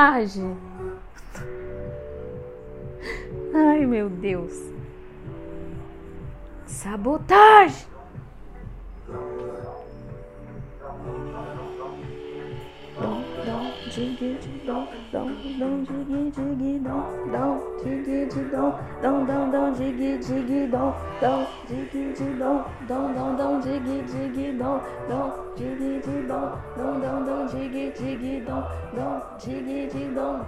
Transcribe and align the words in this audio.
Age. 0.00 0.40
Ai, 3.52 3.84
meu 3.84 4.08
Deus. 4.08 4.56
Sabotagem. 6.68 7.84
jiggy 13.98 14.38
don't 14.64 15.10
don't 15.12 15.58
don't 15.58 15.84
jiggy 15.88 16.30
jiggy 16.36 16.78
don't 16.84 17.32
don't 17.32 17.62
jiggy 17.82 18.18
jiggy 18.32 18.44
don't 18.52 19.02
don't 19.02 19.26
don't 19.26 19.50
don't 19.50 19.74
jiggy 19.78 20.10
jiggy 20.26 20.60
don't 20.70 20.94
don't 21.20 21.48
jiggy 21.68 22.04
jiggy 22.18 22.38
don't 22.38 22.86
don't 22.86 23.12
don't 23.16 23.36
don't 23.36 23.64
jiggy 23.64 23.98
jiggy 24.12 24.52
don't 24.56 24.84
don't 25.08 25.34
jiggy 25.58 25.90
jiggy 26.06 26.28
don't 26.28 26.76
don't 26.76 27.00
don't 27.00 27.24
don't 27.26 27.50
jiggy 27.50 27.90
jiggy 27.98 28.38
don't 28.46 28.68
don't 28.94 29.40
jiggy 29.44 29.90
jiggy 29.90 30.14
don't 30.14 30.46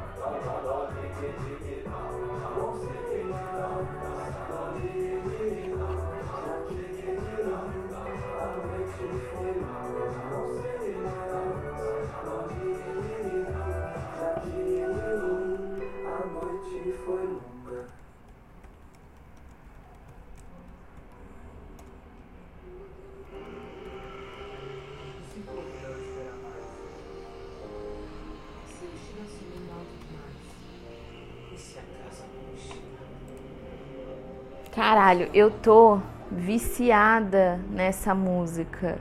Eu 35.35 35.51
tô 35.51 35.99
viciada 36.31 37.59
nessa 37.69 38.15
música. 38.15 39.01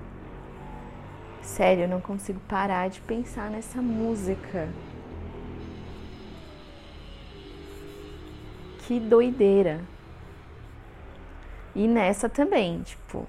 Sério, 1.39 1.83
eu 1.83 1.87
não 1.87 2.01
consigo 2.01 2.39
parar 2.47 2.89
de 2.89 2.99
pensar 3.01 3.51
nessa 3.51 3.79
música. 3.79 4.67
Que 8.87 8.99
doideira. 8.99 9.81
E 11.75 11.87
nessa 11.87 12.27
também, 12.27 12.81
tipo. 12.81 13.27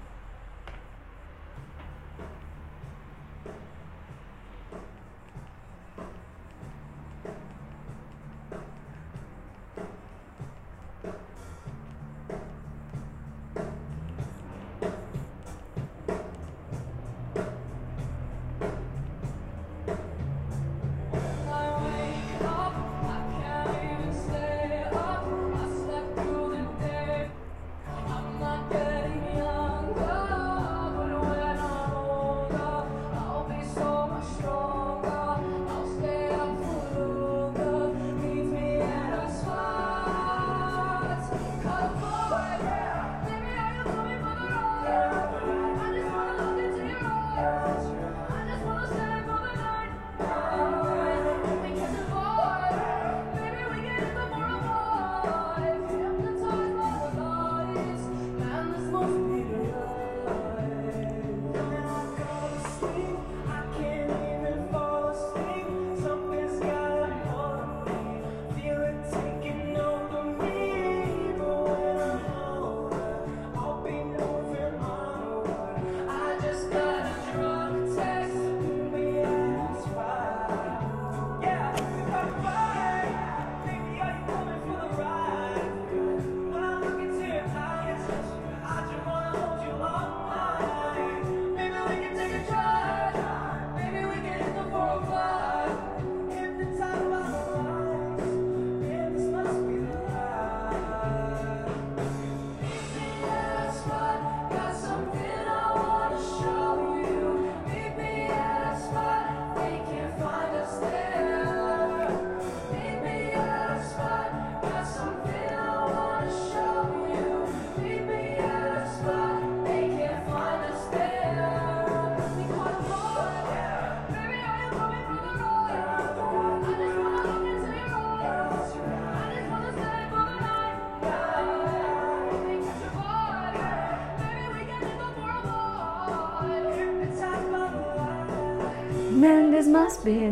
Must 139.91 140.05
life. 140.05 140.31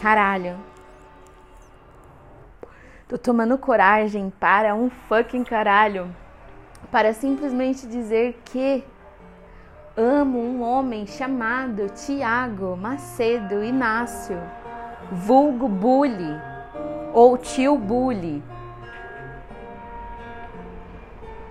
Caralho. 0.00 0.56
Tô 3.08 3.16
tomando 3.16 3.56
coragem 3.56 4.32
para 4.40 4.74
um 4.74 4.90
fucking 4.90 5.44
caralho. 5.44 6.14
Para 6.90 7.12
simplesmente 7.12 7.86
dizer 7.86 8.40
que 8.44 8.82
amo 9.96 10.40
um 10.40 10.62
homem 10.62 11.06
chamado 11.06 11.88
Tiago 11.90 12.76
Macedo 12.76 13.62
Inácio, 13.62 14.40
vulgo 15.10 15.68
Bully 15.68 16.40
ou 17.12 17.38
tio 17.38 17.78
Bully. 17.78 18.42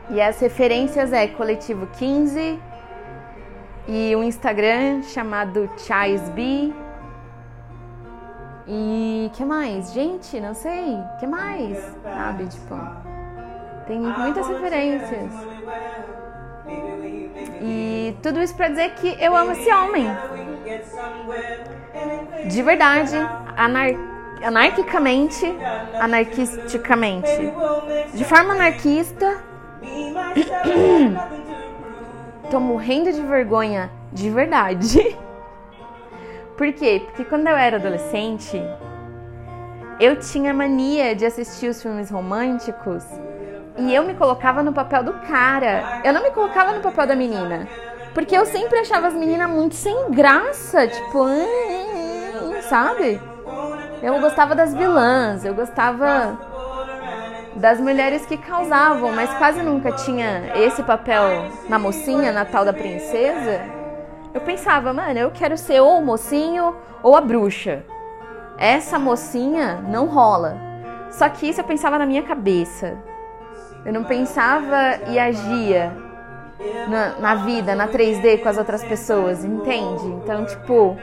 E 0.10 0.22
as 0.22 0.40
referências 0.40 1.14
é 1.14 1.28
Coletivo 1.28 1.88
15 1.88 2.73
e 3.88 4.16
um 4.16 4.24
Instagram 4.24 5.02
chamado 5.04 5.70
Chaisb. 5.78 6.74
E 8.66 9.30
que 9.34 9.44
mais? 9.44 9.92
Gente, 9.92 10.40
não 10.40 10.54
sei. 10.54 10.98
Que 11.20 11.28
mais? 11.28 11.78
Sabe, 12.02 12.48
tipo, 12.48 12.80
tem 13.86 14.00
muitas 14.00 14.48
referências. 14.48 15.32
E 17.62 18.16
tudo 18.22 18.42
isso 18.42 18.56
pra 18.56 18.70
dizer 18.70 18.92
que 18.96 19.18
eu 19.22 19.36
amo 19.36 19.52
esse 19.52 19.70
homem. 19.72 20.08
De 22.50 22.62
verdade, 22.62 23.18
anar 23.58 23.88
anarquicamente, 24.42 25.46
anarquisticamente. 26.00 27.30
De 28.14 28.24
forma 28.24 28.54
anarquista, 28.54 29.44
tô 32.54 32.60
morrendo 32.60 33.12
de 33.12 33.20
vergonha, 33.20 33.90
de 34.12 34.30
verdade. 34.30 35.18
Por 36.56 36.72
quê? 36.72 37.02
Porque 37.04 37.26
quando 37.26 37.48
eu 37.48 37.56
era 37.56 37.78
adolescente, 37.78 38.62
eu 40.00 40.18
tinha 40.18 40.54
mania 40.54 41.16
de 41.16 41.26
assistir 41.26 41.68
os 41.68 41.82
filmes 41.82 42.12
românticos 42.12 43.04
e 43.76 43.92
eu 43.92 44.04
me 44.04 44.14
colocava 44.14 44.62
no 44.62 44.72
papel 44.72 45.04
do 45.04 45.14
cara. 45.14 46.02
Eu 46.04 46.14
não 46.14 46.22
me 46.22 46.30
colocava 46.30 46.74
no 46.74 46.82
papel 46.82 47.08
da 47.08 47.16
menina. 47.16 47.68
Porque 48.14 48.38
eu 48.38 48.46
sempre 48.46 48.78
achava 48.78 49.08
as 49.08 49.16
meninas 49.16 49.50
muito 49.50 49.74
sem 49.74 50.12
graça, 50.12 50.88
tipo, 50.88 51.24
"Ah, 51.26 52.62
sabe? 52.62 53.20
Eu 54.04 54.20
gostava 54.20 54.54
das 54.54 54.76
vilãs, 54.76 55.44
eu 55.44 55.56
gostava 55.56 56.38
das 57.56 57.80
mulheres 57.80 58.26
que 58.26 58.38
causavam, 58.38 59.12
mas 59.12 59.34
quase 59.36 59.62
nunca 59.62 59.92
tinha 59.92 60.52
esse 60.56 60.84
papel 60.84 61.24
na 61.70 61.78
mocinha, 61.78 62.32
na 62.32 62.46
tal 62.46 62.66
da 62.66 62.74
princesa. 62.74 63.62
Eu 64.34 64.42
pensava, 64.42 64.94
mano, 64.94 65.20
eu 65.20 65.32
quero 65.32 65.58
ser 65.58 65.80
ou 65.80 66.00
o 66.00 66.06
mocinho 66.06 66.76
ou 67.02 67.16
a 67.16 67.22
bruxa. 67.22 67.84
Essa 68.58 68.98
mocinha 68.98 69.84
não 69.88 70.08
rola. 70.08 70.58
Só 71.12 71.30
que 71.30 71.48
isso 71.48 71.62
eu 71.62 71.66
pensava 71.66 71.98
na 71.98 72.06
minha 72.06 72.24
cabeça. 72.24 72.98
Eu 73.86 73.94
não 73.94 74.04
pensava 74.04 75.00
e 75.08 75.20
agia 75.20 75.92
na, 76.88 77.20
na 77.20 77.36
vida, 77.36 77.76
na 77.76 77.88
3D 77.88 78.42
com 78.42 78.50
as 78.50 78.58
outras 78.58 78.84
pessoas, 78.84 79.44
entende? 79.44 80.06
Então, 80.08 80.46
tipo, 80.46 80.98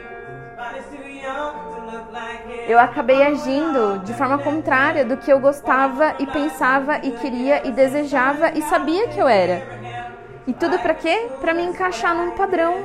eu 2.70 2.78
acabei 2.78 3.24
agindo 3.24 3.98
de 4.04 4.14
forma 4.14 4.38
contrária 4.38 5.04
do 5.04 5.16
que 5.16 5.32
eu 5.32 5.40
gostava 5.40 6.14
e 6.20 6.26
pensava 6.26 6.98
e 7.02 7.10
queria 7.10 7.66
e 7.66 7.72
desejava 7.72 8.56
e 8.56 8.62
sabia 8.62 9.08
que 9.08 9.18
eu 9.18 9.26
era. 9.26 9.60
E 10.46 10.52
tudo 10.52 10.78
para 10.78 10.94
quê? 10.94 11.30
Para 11.40 11.52
me 11.52 11.64
encaixar 11.64 12.14
num 12.14 12.30
padrão 12.30 12.76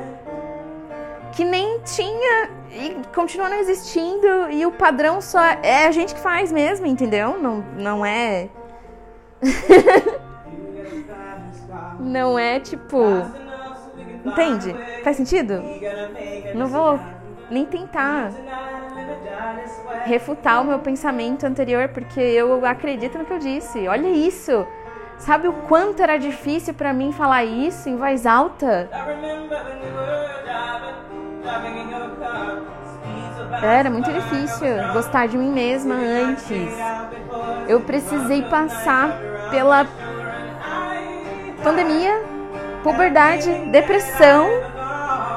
que 1.33 1.43
nem 1.43 1.81
tinha 1.81 2.49
e 2.71 2.97
continua 3.13 3.47
não 3.47 3.59
existindo 3.59 4.49
e 4.49 4.65
o 4.65 4.71
padrão 4.71 5.21
só 5.21 5.39
é 5.39 5.85
a 5.85 5.91
gente 5.91 6.15
que 6.15 6.19
faz 6.19 6.51
mesmo, 6.51 6.87
entendeu? 6.87 7.39
Não, 7.39 7.63
não 7.77 8.03
é 8.03 8.49
não 11.99 12.39
é 12.39 12.59
tipo 12.59 13.21
entende? 14.25 14.75
Faz 15.03 15.15
sentido? 15.15 15.61
Não 16.55 16.65
vou 16.65 16.99
nem 17.51 17.65
tentar 17.65 18.31
refutar 20.05 20.61
o 20.61 20.65
meu 20.65 20.79
pensamento 20.79 21.45
anterior, 21.45 21.89
porque 21.89 22.19
eu 22.19 22.65
acredito 22.65 23.17
no 23.17 23.25
que 23.25 23.33
eu 23.33 23.39
disse. 23.39 23.87
Olha 23.87 24.07
isso! 24.07 24.65
Sabe 25.17 25.47
o 25.47 25.53
quanto 25.53 26.01
era 26.01 26.17
difícil 26.17 26.73
para 26.73 26.93
mim 26.93 27.11
falar 27.11 27.45
isso 27.45 27.87
em 27.87 27.95
voz 27.95 28.25
alta? 28.25 28.89
Era 33.63 33.89
muito 33.89 34.11
difícil 34.11 34.67
gostar 34.93 35.27
de 35.27 35.37
mim 35.37 35.51
mesma 35.51 35.95
antes. 35.95 36.73
Eu 37.67 37.81
precisei 37.81 38.43
passar 38.43 39.17
pela 39.49 39.87
pandemia, 41.63 42.21
puberdade, 42.83 43.49
depressão, 43.71 44.47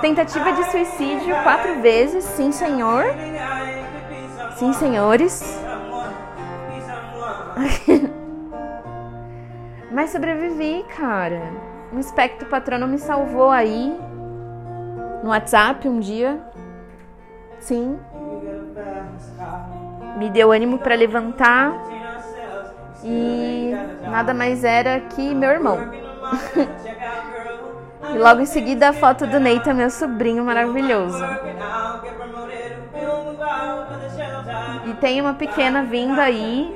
tentativa 0.01 0.53
de 0.53 0.71
suicídio 0.71 1.35
quatro 1.43 1.81
vezes, 1.81 2.25
sim, 2.25 2.53
senhor. 2.53 3.05
Sim, 4.59 4.73
senhores. 4.73 5.41
Mas 9.93 10.11
sobrevivi, 10.11 10.85
cara. 10.97 11.43
Um 11.93 12.01
espectro 12.01 12.49
patrono 12.49 12.89
me 12.89 12.99
salvou 12.99 13.51
aí 13.51 13.97
no 15.23 15.31
WhatsApp 15.31 15.89
um 15.89 16.01
dia. 16.01 16.41
Sim. 17.61 18.01
Me 20.17 20.29
deu 20.29 20.51
ânimo 20.51 20.81
para 20.81 20.97
levantar 20.97 21.73
e 23.05 23.73
nada 24.11 24.35
mais 24.35 24.65
era 24.65 24.99
que 25.03 25.37
meu 25.37 25.51
irmão. 25.51 25.79
e 28.13 28.19
logo 28.19 28.41
em 28.41 28.47
seguida 28.47 28.89
a 28.89 28.93
foto 28.93 29.25
do 29.25 29.39
Neita, 29.39 29.73
meu 29.73 29.89
sobrinho 29.89 30.45
maravilhoso. 30.45 31.25
E 34.87 34.95
tem 34.95 35.21
uma 35.21 35.35
pequena 35.35 35.83
vindo 35.83 36.19
aí, 36.19 36.75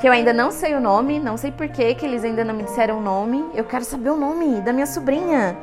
que 0.00 0.08
eu 0.08 0.12
ainda 0.12 0.32
não 0.32 0.50
sei 0.50 0.74
o 0.74 0.80
nome, 0.80 1.18
não 1.18 1.36
sei 1.36 1.52
por 1.52 1.68
que 1.68 1.94
que 1.94 2.04
eles 2.04 2.24
ainda 2.24 2.44
não 2.44 2.54
me 2.54 2.62
disseram 2.64 2.98
o 2.98 3.00
nome. 3.00 3.44
Eu 3.54 3.64
quero 3.64 3.84
saber 3.84 4.10
o 4.10 4.16
nome 4.16 4.60
da 4.60 4.72
minha 4.72 4.86
sobrinha. 4.86 5.56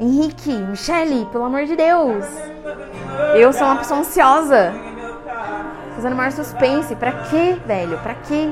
Henrique, 0.00 0.52
Michele, 0.52 1.26
pelo 1.30 1.44
amor 1.44 1.64
de 1.64 1.76
Deus. 1.76 2.24
Eu 3.36 3.52
sou 3.52 3.66
uma 3.66 3.76
pessoa 3.76 4.00
ansiosa. 4.00 4.72
Fazendo 5.94 6.16
maior 6.16 6.32
suspense. 6.32 6.96
Pra 6.96 7.12
quê, 7.12 7.56
velho? 7.64 7.98
Pra 7.98 8.14
quê? 8.14 8.50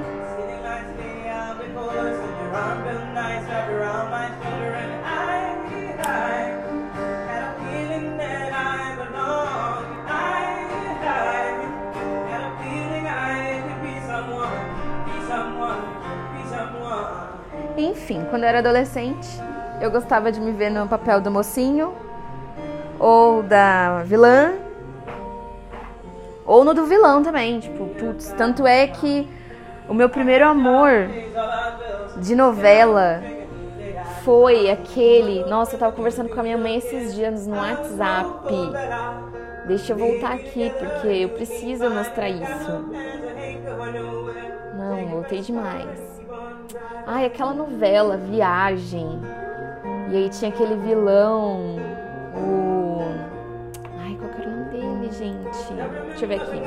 Quando 18.42 18.46
eu 18.46 18.48
era 18.48 18.58
adolescente, 18.58 19.28
eu 19.80 19.88
gostava 19.88 20.32
de 20.32 20.40
me 20.40 20.50
ver 20.50 20.68
no 20.68 20.88
papel 20.88 21.20
do 21.20 21.30
mocinho 21.30 21.94
ou 22.98 23.40
da 23.40 24.02
vilã 24.02 24.54
ou 26.44 26.64
no 26.64 26.74
do 26.74 26.84
vilão 26.84 27.22
também, 27.22 27.60
tipo, 27.60 27.86
putz, 27.90 28.34
tanto 28.36 28.66
é 28.66 28.88
que 28.88 29.28
o 29.88 29.94
meu 29.94 30.08
primeiro 30.08 30.44
amor 30.44 30.90
de 32.16 32.34
novela 32.34 33.22
foi 34.24 34.68
aquele, 34.68 35.44
nossa, 35.44 35.76
eu 35.76 35.78
tava 35.78 35.92
conversando 35.92 36.28
com 36.28 36.40
a 36.40 36.42
minha 36.42 36.58
mãe 36.58 36.78
esses 36.78 37.14
dias 37.14 37.46
no 37.46 37.54
WhatsApp. 37.54 38.48
Deixa 39.68 39.92
eu 39.92 39.96
voltar 39.96 40.32
aqui 40.32 40.72
porque 40.80 41.06
eu 41.06 41.28
preciso 41.28 41.88
mostrar 41.90 42.28
isso. 42.28 42.90
Não, 44.76 45.06
voltei 45.06 45.40
demais. 45.42 46.11
Ai, 47.06 47.26
aquela 47.26 47.52
novela, 47.52 48.16
Viagem. 48.16 49.20
E 50.10 50.16
aí 50.16 50.28
tinha 50.28 50.50
aquele 50.50 50.74
vilão, 50.76 51.76
o. 52.36 53.02
Ai, 54.00 54.16
qual 54.16 54.30
que 54.30 54.40
era 54.42 54.48
o 54.48 54.52
nome 54.52 54.64
dele, 54.70 55.10
gente? 55.12 55.72
Deixa 56.08 56.24
eu 56.24 56.28
ver 56.28 56.40
aqui. 56.40 56.62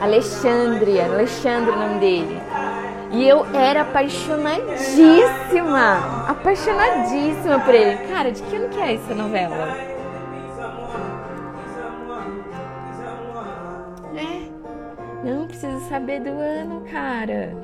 Alexandre, 0.00 1.00
Alexandre 1.00 1.70
o 1.70 1.78
nome 1.78 2.00
dele. 2.00 2.40
E 3.12 3.28
eu 3.28 3.46
era 3.54 3.82
apaixonadíssima, 3.82 6.26
apaixonadíssima 6.28 7.60
por 7.60 7.72
ele. 7.74 7.96
Cara, 8.08 8.32
de 8.32 8.42
que 8.42 8.56
ano 8.56 8.68
que 8.68 8.80
é 8.80 8.94
essa 8.94 9.14
novela? 9.14 9.99
Não 15.24 15.46
preciso 15.46 15.80
saber 15.88 16.20
do 16.20 16.30
ano, 16.30 16.82
cara. 16.90 17.54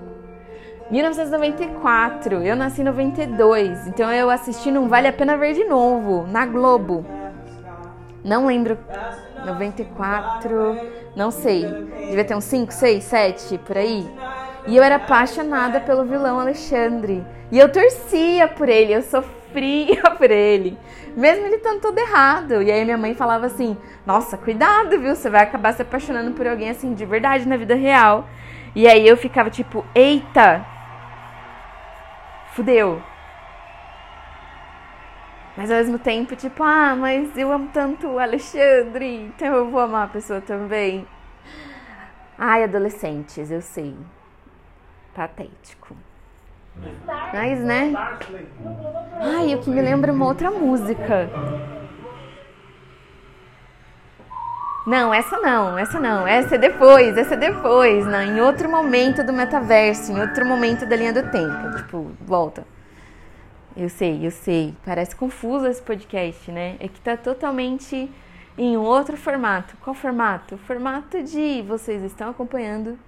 1994, 0.91 2.43
eu 2.43 2.55
nasci 2.55 2.81
em 2.81 2.85
92, 2.85 3.89
então 3.89 4.13
eu 4.13 4.31
assisti 4.31 4.71
Não 4.71 4.89
Vale 4.89 5.09
a 5.09 5.13
Pena 5.13 5.37
Ver 5.37 5.55
de 5.55 5.65
novo, 5.65 6.27
na 6.29 6.47
Globo. 6.47 7.05
Não 8.23 8.47
lembro, 8.47 8.79
94, 9.45 10.77
não 11.17 11.31
sei, 11.31 11.65
devia 12.09 12.25
ter 12.25 12.37
uns 12.37 12.45
5, 12.45 12.73
6, 12.73 13.05
7 13.05 13.59
por 13.59 13.77
aí. 13.77 14.09
E 14.67 14.77
eu 14.77 14.83
era 14.83 14.97
apaixonada 14.97 15.81
pelo 15.81 16.05
vilão 16.05 16.39
Alexandre. 16.39 17.25
E 17.51 17.59
eu 17.59 17.71
torcia 17.71 18.49
por 18.49 18.69
ele, 18.69 18.93
eu 18.93 19.03
sofria 19.03 19.46
por 20.17 20.31
ele. 20.31 20.79
Mesmo 21.17 21.47
ele 21.47 21.57
estando 21.57 21.81
todo 21.81 21.99
errado. 21.99 22.63
E 22.63 22.71
aí 22.71 22.85
minha 22.85 22.99
mãe 22.99 23.15
falava 23.15 23.47
assim: 23.47 23.77
Nossa, 24.05 24.37
cuidado, 24.37 24.99
viu? 25.01 25.15
Você 25.15 25.31
vai 25.31 25.43
acabar 25.43 25.73
se 25.73 25.83
apaixonando 25.83 26.33
por 26.33 26.47
alguém 26.47 26.71
assim 26.71 26.95
de 26.95 27.05
verdade 27.05 27.49
na 27.49 27.57
vida 27.57 27.75
real. 27.75 28.29
E 28.75 28.87
aí 28.87 29.07
eu 29.07 29.17
ficava 29.17 29.51
tipo: 29.51 29.85
Eita! 29.95 30.65
Fudeu. 32.53 33.03
Mas 35.57 35.71
ao 35.71 35.79
mesmo 35.79 35.99
tempo, 35.99 36.37
tipo, 36.37 36.63
ah, 36.63 36.95
mas 36.95 37.37
eu 37.37 37.51
amo 37.51 37.71
tanto 37.73 38.07
o 38.07 38.19
Alexandre, 38.19 39.07
então 39.07 39.55
eu 39.55 39.71
vou 39.71 39.81
amar 39.81 40.05
a 40.05 40.09
pessoa 40.09 40.39
também. 40.39 41.07
Ai, 42.39 42.65
adolescentes, 42.65 43.51
eu 43.51 43.63
sei 43.63 43.97
patético. 45.17 45.97
Mas, 47.33 47.61
né? 47.61 47.93
Ai, 49.21 49.55
o 49.55 49.61
que 49.61 49.71
me 49.71 49.81
lembra 49.81 50.13
uma 50.13 50.27
outra 50.27 50.51
música. 50.51 51.29
Não, 54.87 55.13
essa 55.13 55.39
não, 55.39 55.77
essa 55.77 55.99
não. 55.99 56.27
Essa 56.27 56.55
é 56.55 56.59
depois, 56.59 57.17
essa 57.17 57.35
é 57.35 57.37
depois, 57.37 58.07
não, 58.07 58.23
em 58.23 58.41
outro 58.41 58.69
momento 58.71 59.25
do 59.25 59.33
metaverso, 59.33 60.13
em 60.13 60.21
outro 60.21 60.47
momento 60.47 60.87
da 60.87 60.95
linha 60.95 61.13
do 61.13 61.29
tempo. 61.31 61.77
Tipo, 61.77 62.13
volta. 62.21 62.65
Eu 63.77 63.89
sei, 63.89 64.25
eu 64.25 64.31
sei. 64.31 64.75
Parece 64.85 65.15
confuso 65.17 65.67
esse 65.67 65.83
podcast, 65.83 66.51
né? 66.53 66.77
É 66.79 66.89
que 66.89 67.01
tá 67.01 67.17
totalmente 67.17 68.11
em 68.57 68.77
um 68.77 68.83
outro 68.83 69.17
formato. 69.17 69.77
Qual 69.83 69.93
formato? 69.93 70.55
O 70.55 70.59
formato 70.59 71.23
de 71.23 71.63
vocês 71.63 72.03
estão 72.05 72.31
acompanhando 72.31 72.99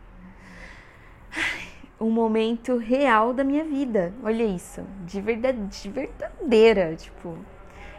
um 2.01 2.11
momento 2.11 2.77
real 2.77 3.33
da 3.33 3.43
minha 3.43 3.65
vida. 3.65 4.13
Olha 4.23 4.45
isso, 4.45 4.83
de 5.05 5.21
verdade, 5.21 5.59
de 5.59 5.89
verdadeira, 5.89 6.95
tipo, 6.97 7.37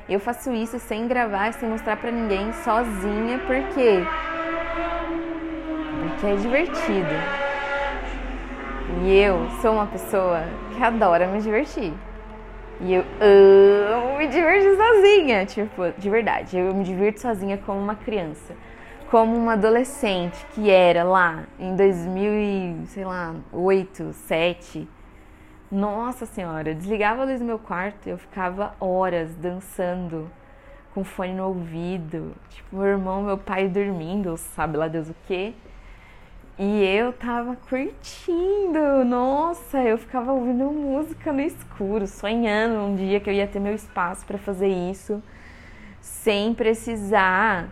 eu 0.07 0.19
faço 0.19 0.51
isso 0.53 0.79
sem 0.79 1.07
gravar, 1.07 1.53
sem 1.53 1.69
mostrar 1.69 1.97
para 1.97 2.11
ninguém, 2.11 2.51
sozinha, 2.53 3.39
porque 3.45 4.03
porque 6.19 6.27
é 6.27 6.35
divertido. 6.35 7.09
E 9.03 9.17
eu 9.19 9.49
sou 9.61 9.73
uma 9.73 9.85
pessoa 9.85 10.43
que 10.75 10.83
adora 10.83 11.27
me 11.27 11.41
divertir. 11.41 11.93
E 12.81 12.93
eu 12.93 13.03
amo 13.21 14.17
me 14.17 14.27
divertir 14.27 14.75
sozinha, 14.75 15.45
tipo, 15.45 15.91
de 15.97 16.09
verdade. 16.09 16.57
Eu 16.57 16.73
me 16.73 16.83
divirto 16.83 17.21
sozinha 17.21 17.57
como 17.57 17.79
uma 17.79 17.95
criança, 17.95 18.53
como 19.09 19.35
uma 19.35 19.53
adolescente 19.53 20.45
que 20.53 20.69
era 20.69 21.03
lá 21.03 21.45
em 21.59 21.75
2000 21.75 22.31
e, 22.31 22.87
sei 22.87 23.05
lá, 23.05 23.35
8, 23.51 24.13
7. 24.13 24.87
Nossa 25.71 26.27
senhora, 26.27 26.69
eu 26.69 26.75
desligava 26.75 27.23
a 27.23 27.25
luz 27.25 27.39
do 27.39 27.45
meu 27.45 27.57
quarto 27.57 28.07
e 28.07 28.11
eu 28.11 28.19
ficava 28.19 28.75
horas 28.79 29.35
dançando 29.35 30.29
com 30.93 31.03
fone 31.03 31.33
no 31.33 31.47
ouvido, 31.47 32.35
tipo, 32.49 32.75
meu 32.75 32.85
irmão, 32.85 33.23
meu 33.23 33.37
pai 33.37 33.67
dormindo, 33.67 34.37
sabe 34.37 34.77
lá 34.77 34.87
Deus 34.87 35.09
o 35.09 35.15
quê. 35.25 35.53
E 36.57 36.83
eu 36.83 37.11
tava 37.13 37.55
curtindo, 37.55 39.05
nossa, 39.05 39.81
eu 39.81 39.97
ficava 39.97 40.33
ouvindo 40.33 40.65
música 40.65 41.31
no 41.31 41.41
escuro, 41.41 42.05
sonhando 42.05 42.79
um 42.79 42.95
dia 42.95 43.19
que 43.19 43.29
eu 43.29 43.33
ia 43.33 43.47
ter 43.47 43.59
meu 43.59 43.73
espaço 43.73 44.25
para 44.25 44.37
fazer 44.37 44.67
isso, 44.67 45.23
sem 45.99 46.53
precisar 46.53 47.69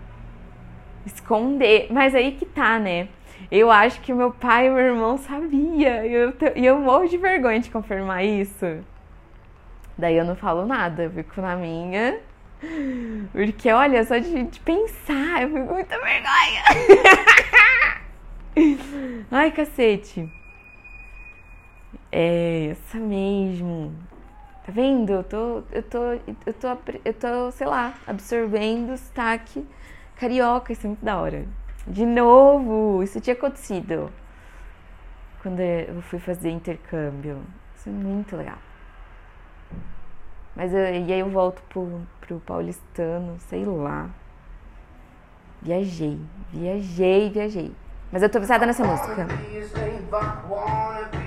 esconder. 1.08 1.88
Mas 1.92 2.14
aí 2.14 2.34
que 2.34 2.46
tá, 2.46 2.78
né? 2.78 3.08
Eu 3.52 3.72
acho 3.72 4.02
que 4.02 4.14
meu 4.14 4.32
pai 4.32 4.68
e 4.68 4.70
meu 4.70 4.80
irmão 4.80 5.18
sabia, 5.18 6.06
e 6.06 6.14
eu, 6.14 6.34
e 6.56 6.66
eu 6.66 6.80
morro 6.80 7.08
de 7.08 7.18
vergonha 7.18 7.60
de 7.60 7.72
confirmar 7.72 8.26
isso. 8.26 8.84
Daí 9.98 10.18
eu 10.18 10.26
não 10.26 10.36
falo 10.36 10.66
nada, 10.66 11.04
eu 11.04 11.12
fico 11.12 11.42
na 11.42 11.56
minha. 11.56 12.20
Porque, 13.32 13.72
olha, 13.72 14.04
só 14.04 14.18
de, 14.18 14.44
de 14.44 14.60
pensar, 14.60 15.44
eu 15.44 15.50
fico 15.50 15.68
com 15.68 15.74
muita 15.76 15.98
vergonha. 16.00 16.64
Ai, 19.32 19.52
cacete. 19.52 20.28
É 22.12 22.70
essa 22.72 22.98
mesmo. 22.98 23.96
Tá 24.66 24.72
vendo? 24.72 25.14
Eu 25.14 25.24
tô, 25.24 25.64
eu 25.72 25.84
tô, 25.84 26.04
eu 26.46 26.54
tô, 26.54 26.68
eu 27.06 27.14
tô, 27.14 27.52
sei 27.52 27.68
lá, 27.68 27.94
absorvendo 28.06 28.94
o 28.94 28.98
sotaque 28.98 29.66
carioca. 30.20 30.74
Isso 30.74 30.86
é 30.86 30.90
muito 30.90 31.04
da 31.04 31.18
hora. 31.18 31.46
De 31.88 32.06
novo, 32.06 33.02
isso 33.02 33.22
tinha 33.22 33.34
acontecido 33.34 34.12
quando 35.42 35.60
eu 35.60 36.02
fui 36.02 36.20
fazer 36.20 36.50
intercâmbio. 36.50 37.42
Isso 37.76 37.90
é 37.90 37.92
muito 37.92 38.36
legal. 38.36 38.58
Mas 40.56 40.74
eu, 40.74 40.80
e 40.80 41.14
aí 41.14 41.20
eu 41.20 41.30
volto 41.30 41.62
pro, 41.70 42.02
pro 42.20 42.40
paulistano, 42.40 43.38
sei 43.48 43.64
lá. 43.64 44.10
Viajei, 45.62 46.20
viajei, 46.52 47.30
viajei. 47.30 47.76
Mas 48.12 48.24
eu 48.24 48.30
tô 48.30 48.40
viciada 48.40 48.66
nessa 48.66 48.84
música. 48.84 49.28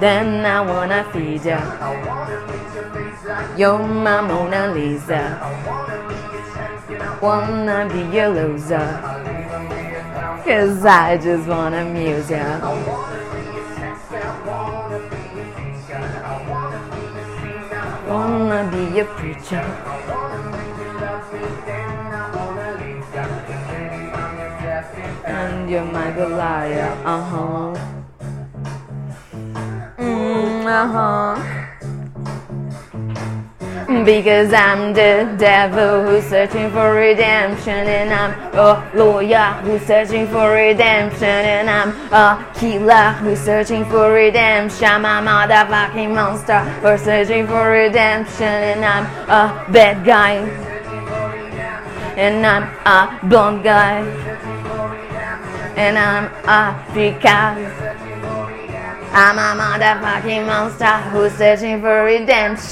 Then 0.00 0.46
I 0.46 0.60
wanna 0.60 1.02
feed 1.12 1.44
ya. 1.44 1.58
You're 3.56 3.82
my 3.82 4.20
Mona 4.20 4.70
Lisa. 4.72 5.42
Wanna 7.20 7.90
be 7.90 8.02
your 8.16 8.28
loser. 8.28 8.86
Cause 10.44 10.86
I 10.86 11.18
just 11.18 11.48
wanna 11.48 11.82
amuse 11.82 12.30
ya. 12.30 12.62
Wanna 18.06 18.70
be 18.70 18.96
your 18.96 19.06
preacher. 19.18 19.66
And 25.26 25.68
you're 25.68 25.84
my 25.84 26.12
Goliath, 26.12 27.04
uh 27.04 27.20
huh. 27.20 27.97
Mm, 30.08 30.64
uh 30.64 30.86
huh. 30.94 31.36
Because 34.04 34.52
I'm 34.52 34.92
the 34.92 35.34
devil 35.38 36.04
who's 36.04 36.24
searching 36.24 36.70
for 36.70 36.94
redemption, 36.94 37.86
and 37.98 38.10
I'm 38.12 38.32
a 38.54 38.90
lawyer 38.94 39.52
who's 39.62 39.82
searching 39.82 40.26
for 40.28 40.52
redemption, 40.52 41.24
and 41.24 41.68
I'm 41.68 41.90
a 42.12 42.46
killer 42.54 43.12
who's 43.20 43.40
searching 43.40 43.84
for 43.86 44.12
redemption. 44.12 44.86
I'm 44.86 45.04
a 45.04 45.20
motherfucking 45.28 46.14
monster 46.14 46.60
who's 46.80 47.02
searching 47.02 47.46
for 47.46 47.70
redemption, 47.70 48.46
and 48.46 48.84
I'm 48.84 49.04
a 49.28 49.72
bad 49.72 50.04
guy, 50.04 50.34
and 52.16 52.46
I'm 52.46 52.64
a 52.86 53.18
blonde 53.26 53.62
guy, 53.64 54.04
and 55.76 55.98
I'm 55.98 56.24
Africa. 56.46 58.07
I'm 59.12 59.38
a 59.38 59.60
motherfucking 59.60 60.46
monster 60.46 60.96
who's 61.10 61.32
searching 61.32 61.80
for 61.80 62.04
redemption. 62.04 62.70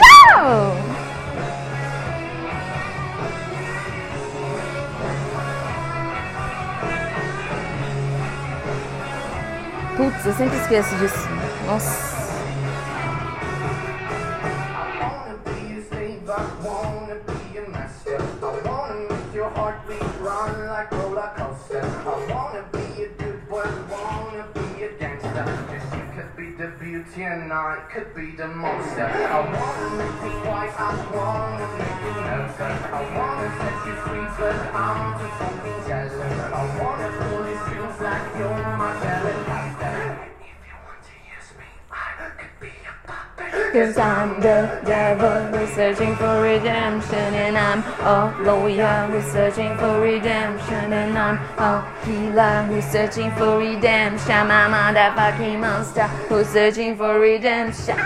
Putz, 9.96 10.26
eu 10.26 10.34
sempre 10.34 10.58
esqueço 10.58 10.94
disso. 10.96 11.28
Nossa. 11.66 12.15
And 27.24 27.50
I 27.50 27.80
could 27.90 28.14
be 28.14 28.32
the 28.32 28.46
monster. 28.46 29.06
I 29.06 29.40
wanna 29.40 29.88
make 29.96 30.20
you 30.20 30.36
white, 30.44 30.74
I 30.78 30.92
wanna 31.16 31.66
make 31.78 31.96
you 32.04 32.12
nervous. 32.20 32.60
I 32.60 33.02
wanna 33.16 33.48
set 33.56 33.76
you 33.86 33.94
free, 34.04 34.28
but 34.36 34.56
I'm 34.74 35.18
too 35.18 35.30
fucking 35.38 35.80
jealous. 35.88 36.12
I 36.12 36.64
wanna 36.82 37.08
pull 37.16 37.48
your 37.48 37.58
strings 37.64 38.00
like 38.02 38.36
you're 38.36 38.76
my 38.76 38.92
Valentine. 39.00 40.28
If 40.40 40.60
you 40.68 40.76
want 40.84 41.00
to 41.08 41.14
use 41.32 41.50
me, 41.56 41.68
I 41.90 41.94
could 42.36 42.54
be 42.60 42.72
a 42.84 42.94
puppet. 43.08 43.65
Cause 43.76 43.98
I'm 43.98 44.40
the 44.40 44.80
devil 44.86 45.58
who's 45.58 45.68
searching 45.74 46.16
for 46.16 46.40
redemption 46.40 47.34
And 47.34 47.58
I'm 47.58 47.82
a 48.00 48.34
lawyer 48.42 49.06
who's 49.10 49.30
searching 49.30 49.76
for 49.76 50.00
redemption 50.00 50.94
And 50.94 51.18
I'm 51.18 51.36
a 51.58 51.84
healer 52.06 52.62
who's 52.68 52.86
searching 52.86 53.30
for 53.32 53.58
redemption. 53.58 54.50
A 54.50 54.70
motherfucking 54.72 55.60
monster 55.60 56.04
who's 56.30 56.48
searching 56.48 56.96
for 56.96 57.20
redemption 57.20 57.98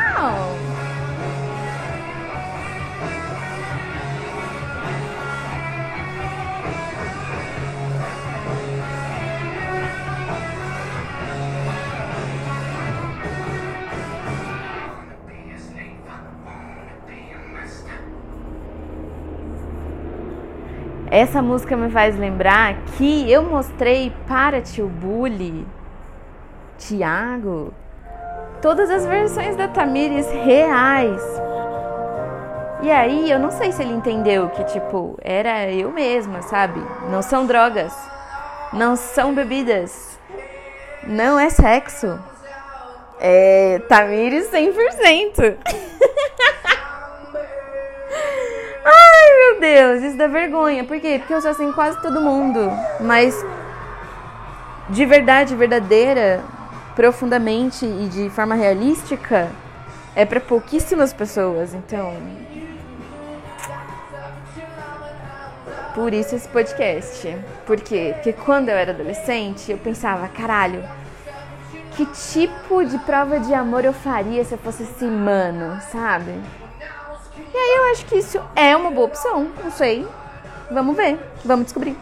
Essa 21.20 21.42
música 21.42 21.76
me 21.76 21.90
faz 21.90 22.18
lembrar 22.18 22.74
que 22.96 23.30
eu 23.30 23.42
mostrei 23.42 24.10
para 24.26 24.62
tio 24.62 24.88
Bully, 24.88 25.66
Tiago, 26.78 27.74
todas 28.62 28.88
as 28.88 29.04
versões 29.04 29.54
da 29.54 29.68
Tamires 29.68 30.26
reais. 30.30 31.22
E 32.80 32.90
aí, 32.90 33.30
eu 33.30 33.38
não 33.38 33.50
sei 33.50 33.70
se 33.70 33.82
ele 33.82 33.92
entendeu 33.92 34.48
que, 34.48 34.64
tipo, 34.64 35.18
era 35.20 35.70
eu 35.70 35.92
mesma, 35.92 36.40
sabe? 36.40 36.80
Não 37.10 37.20
são 37.20 37.44
drogas. 37.44 37.92
não 38.72 38.96
são 38.96 39.34
bebidas, 39.34 40.18
não 41.06 41.38
é 41.38 41.50
sexo. 41.50 42.18
É 43.20 43.78
Tamires 43.90 44.50
100%. 44.50 45.58
Deus, 49.60 50.02
isso 50.02 50.16
dá 50.16 50.26
vergonha. 50.26 50.82
Por 50.84 50.98
quê? 50.98 51.18
Porque 51.18 51.34
eu 51.34 51.40
sou 51.40 51.50
assim 51.50 51.70
quase 51.72 52.00
todo 52.02 52.20
mundo. 52.20 52.70
Mas 53.00 53.34
de 54.88 55.06
verdade, 55.06 55.54
verdadeira, 55.54 56.42
profundamente 56.96 57.86
e 57.86 58.08
de 58.08 58.30
forma 58.30 58.56
realística, 58.56 59.48
é 60.16 60.24
para 60.24 60.40
pouquíssimas 60.40 61.12
pessoas. 61.12 61.74
Então, 61.74 62.16
por 65.94 66.12
isso 66.12 66.34
esse 66.34 66.48
podcast. 66.48 67.36
Por 67.66 67.80
quê? 67.80 68.12
Porque 68.14 68.32
quando 68.32 68.68
eu 68.68 68.76
era 68.76 68.90
adolescente, 68.90 69.70
eu 69.70 69.78
pensava, 69.78 70.26
caralho, 70.28 70.82
que 71.96 72.04
tipo 72.06 72.84
de 72.84 72.98
prova 72.98 73.38
de 73.38 73.54
amor 73.54 73.84
eu 73.84 73.92
faria 73.92 74.44
se 74.44 74.52
eu 74.52 74.58
fosse 74.58 74.82
esse 74.82 75.04
mano, 75.04 75.80
sabe? 75.92 76.32
E 77.52 77.56
aí 77.56 77.76
eu 77.78 77.92
acho 77.92 78.06
que 78.06 78.16
isso 78.16 78.40
é 78.54 78.76
uma 78.76 78.90
boa 78.90 79.06
opção, 79.06 79.50
não 79.62 79.70
sei. 79.70 80.06
Vamos 80.70 80.96
ver, 80.96 81.18
vamos 81.44 81.64
descobrir. 81.66 81.96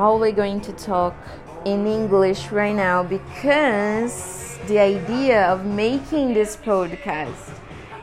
Probably 0.00 0.32
going 0.32 0.62
to 0.62 0.72
talk 0.72 1.14
in 1.66 1.86
English 1.86 2.50
right 2.50 2.74
now 2.74 3.02
because 3.02 4.58
the 4.66 4.78
idea 4.78 5.42
of 5.52 5.66
making 5.66 6.32
this 6.32 6.56
podcast 6.56 7.50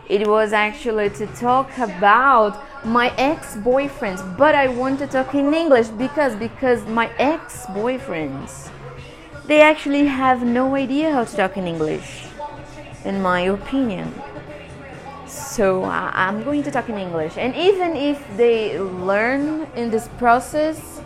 it 0.08 0.28
was 0.28 0.54
actually 0.54 1.10
to 1.10 1.26
talk 1.48 1.76
about 1.80 2.54
my 2.86 3.08
ex-boyfriends 3.18 4.22
but 4.38 4.54
i 4.54 4.68
want 4.68 5.00
to 5.00 5.08
talk 5.08 5.34
in 5.34 5.52
english 5.64 5.88
because 6.04 6.36
because 6.36 6.86
my 7.00 7.08
ex-boyfriends 7.18 8.70
they 9.48 9.60
actually 9.60 10.06
have 10.06 10.44
no 10.44 10.76
idea 10.76 11.12
how 11.12 11.24
to 11.24 11.36
talk 11.36 11.58
in 11.58 11.66
english 11.66 12.28
in 13.06 13.20
my 13.30 13.42
opinion. 13.58 14.08
So 15.26 15.66
i'm 16.26 16.44
going 16.44 16.62
to 16.64 16.72
talk 16.72 16.90
in 16.90 16.98
english. 16.98 17.36
And 17.38 17.56
even 17.56 17.96
if 17.96 18.20
they 18.38 18.80
learn 18.80 19.66
in 19.76 19.90
this 19.90 20.08
process 20.20 20.97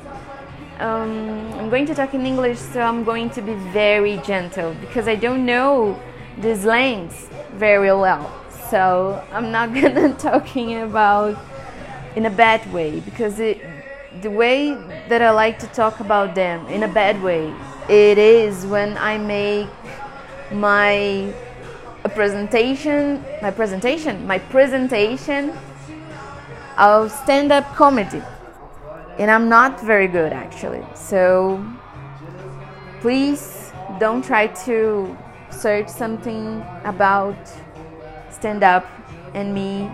um, 0.82 1.54
I'm 1.54 1.70
going 1.70 1.86
to 1.86 1.96
talk 1.96 2.14
in 2.16 2.26
English, 2.26 2.58
so 2.58 2.82
I'm 2.82 3.04
going 3.04 3.30
to 3.32 3.42
be 3.42 3.54
very 3.72 4.18
gentle 4.18 4.74
because 4.82 5.08
I 5.08 5.16
don't 5.16 5.46
know 5.46 6.00
the 6.40 6.56
slangs 6.56 7.30
very 7.54 7.94
well. 7.94 8.26
So 8.70 9.24
I'm 9.32 9.52
not 9.52 9.74
gonna 9.76 10.14
talking 10.16 10.82
about 10.82 11.38
in 12.16 12.26
a 12.26 12.30
bad 12.32 12.62
way 12.74 13.00
because 13.00 13.40
it, 13.40 13.62
the 14.22 14.32
way 14.32 14.74
that 15.08 15.22
I 15.22 15.30
like 15.30 15.60
to 15.60 15.68
talk 15.68 16.00
about 16.00 16.34
them 16.34 16.66
in 16.68 16.82
a 16.84 16.88
bad 16.88 17.22
way, 17.22 17.54
it 17.88 18.18
is 18.18 18.66
when 18.66 18.98
I 18.98 19.20
make 19.20 19.70
my 20.52 21.34
a 22.04 22.10
presentation, 22.10 23.24
my 23.44 23.52
presentation, 23.52 24.26
my 24.26 24.40
presentation 24.40 25.54
of 26.78 27.12
stand-up 27.12 27.66
comedy 27.76 28.24
and 29.22 29.30
I'm 29.30 29.48
not 29.48 29.80
very 29.80 30.08
good 30.08 30.34
actually. 30.34 30.84
So 30.96 31.64
please 33.02 33.72
don't 34.00 34.26
try 34.26 34.48
to 34.66 35.16
search 35.52 35.90
something 35.90 36.66
about 36.86 37.38
stand 38.32 38.64
up 38.64 38.88
and 39.36 39.54
me 39.54 39.92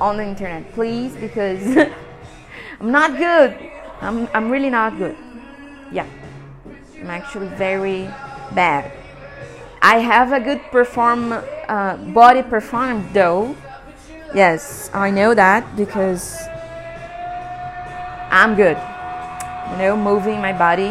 on 0.00 0.16
the 0.16 0.24
internet, 0.24 0.72
please, 0.72 1.14
because 1.14 1.62
I'm 2.80 2.90
not 2.90 3.16
good. 3.16 3.56
I'm, 4.00 4.28
I'm 4.34 4.50
really 4.50 4.70
not 4.70 4.98
good. 4.98 5.16
Yeah, 5.92 6.08
I'm 6.98 7.10
actually 7.10 7.48
very 7.54 8.10
bad. 8.56 8.90
I 9.82 9.98
have 9.98 10.32
a 10.32 10.40
good 10.40 10.60
perform 10.72 11.32
uh, 11.32 11.96
body 12.12 12.42
perform 12.42 13.08
though. 13.12 13.54
Yes, 14.34 14.90
I 14.92 15.12
know 15.12 15.32
that 15.32 15.76
because 15.76 16.34
I'm 18.34 18.56
good. 18.56 18.76
You 19.70 19.78
know, 19.78 19.96
moving 19.96 20.40
my 20.40 20.52
body. 20.52 20.88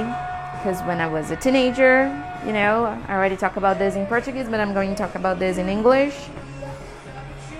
Because 0.55 0.81
when 0.83 1.01
I 1.01 1.07
was 1.07 1.29
a 1.29 1.35
teenager, 1.35 2.07
you 2.45 2.53
know, 2.53 2.85
I 3.09 3.15
already 3.15 3.35
talked 3.35 3.57
about 3.57 3.77
this 3.77 3.95
in 3.95 4.05
Portuguese, 4.05 4.47
but 4.47 4.61
I'm 4.61 4.73
going 4.73 4.89
to 4.91 4.95
talk 4.95 5.15
about 5.15 5.39
this 5.39 5.57
in 5.57 5.67
English. 5.67 6.15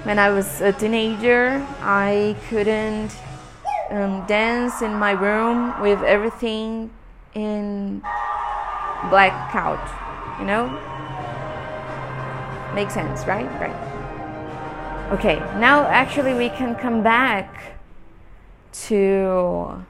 When 0.03 0.19
I 0.19 0.29
was 0.29 0.61
a 0.61 0.71
teenager, 0.71 1.67
I 1.81 2.37
couldn't 2.47 3.13
um, 3.89 4.25
dance 4.25 4.81
in 4.81 4.93
my 4.93 5.11
room 5.11 5.77
with 5.81 6.01
everything 6.03 6.89
in 7.33 7.99
blackout. 9.09 9.83
You 10.39 10.45
know? 10.45 10.69
Makes 12.73 12.93
sense, 12.93 13.27
right? 13.27 13.51
Right. 13.59 15.11
Okay, 15.11 15.39
now 15.59 15.83
actually 15.87 16.35
we 16.35 16.47
can 16.47 16.73
come 16.73 17.03
back 17.03 17.72
to 18.73 19.86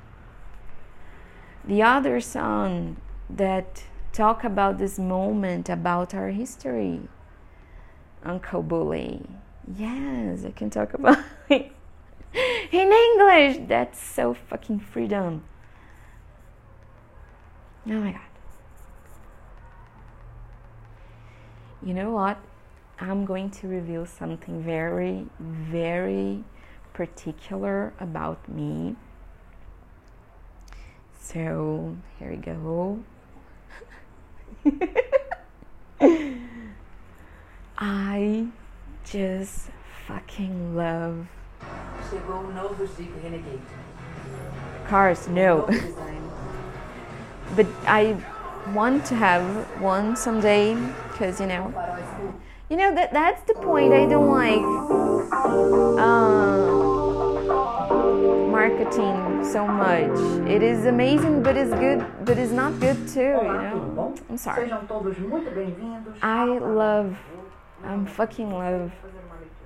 the 1.63 1.82
other 1.82 2.19
song 2.19 2.98
that 3.30 3.84
talk 4.12 4.43
about 4.43 4.78
this 4.78 5.00
moment 5.00 5.69
about 5.69 6.13
our 6.13 6.30
history 6.30 7.00
uncle 8.24 8.62
bully. 8.62 9.26
Yes 9.78 10.43
i 10.46 10.52
can 10.52 10.69
talk 10.69 10.93
about 10.93 11.17
it 11.50 11.72
in 12.72 12.91
english. 12.91 13.67
That's 13.67 14.00
so 14.00 14.34
fucking 14.34 14.80
freedom. 14.80 15.43
Oh 17.88 17.91
my 17.91 18.12
god. 18.12 18.22
You 21.82 21.93
know 21.93 22.12
what? 22.12 22.38
I'm 23.00 23.26
going 23.26 23.50
to 23.52 23.67
reveal 23.67 24.06
something 24.06 24.62
very 24.63 25.28
very 25.39 26.43
particular 26.93 27.93
about 27.99 28.47
me. 28.47 28.95
So 31.19 31.95
here 32.19 32.29
we 32.32 32.38
go. 32.38 33.03
I 37.77 38.47
just 39.06 39.69
fucking 40.08 40.75
love 40.75 41.27
Chegou 42.10 42.34
o 42.34 42.51
novo 42.51 42.86
Jeep 42.86 43.12
Renegade. 43.23 43.62
cars. 44.88 45.27
No, 45.27 45.65
but 47.56 47.65
I 47.88 48.15
want 48.73 49.06
to 49.08 49.15
have 49.15 49.43
one 49.82 50.15
someday 50.15 50.75
because 51.12 51.39
you 51.39 51.47
know 51.47 51.73
You 52.69 52.77
know 52.77 52.95
that 52.95 53.12
that's 53.13 53.43
the 53.43 53.53
point 53.56 53.93
I 53.93 54.06
don't 54.06 54.29
like 54.29 55.03
um, 56.00 56.68
marketing 58.52 59.44
so 59.44 59.68
much. 59.68 60.18
It 60.50 60.63
is 60.63 60.86
amazing, 60.86 61.44
but 61.44 61.56
it's 61.58 61.74
good, 61.74 62.06
but 62.26 62.38
it's 62.38 62.52
not 62.52 62.80
good 62.80 63.08
too. 63.08 63.39
You 63.42 63.44
know. 63.44 64.16
I'm 64.30 64.38
sorry. 64.38 64.70
Sejam 64.70 64.88
todos 64.88 65.18
muito. 65.18 65.50
I 66.22 66.46
love, 66.46 67.18
I'm 67.84 68.06
fucking 68.06 68.52
love 68.52 68.92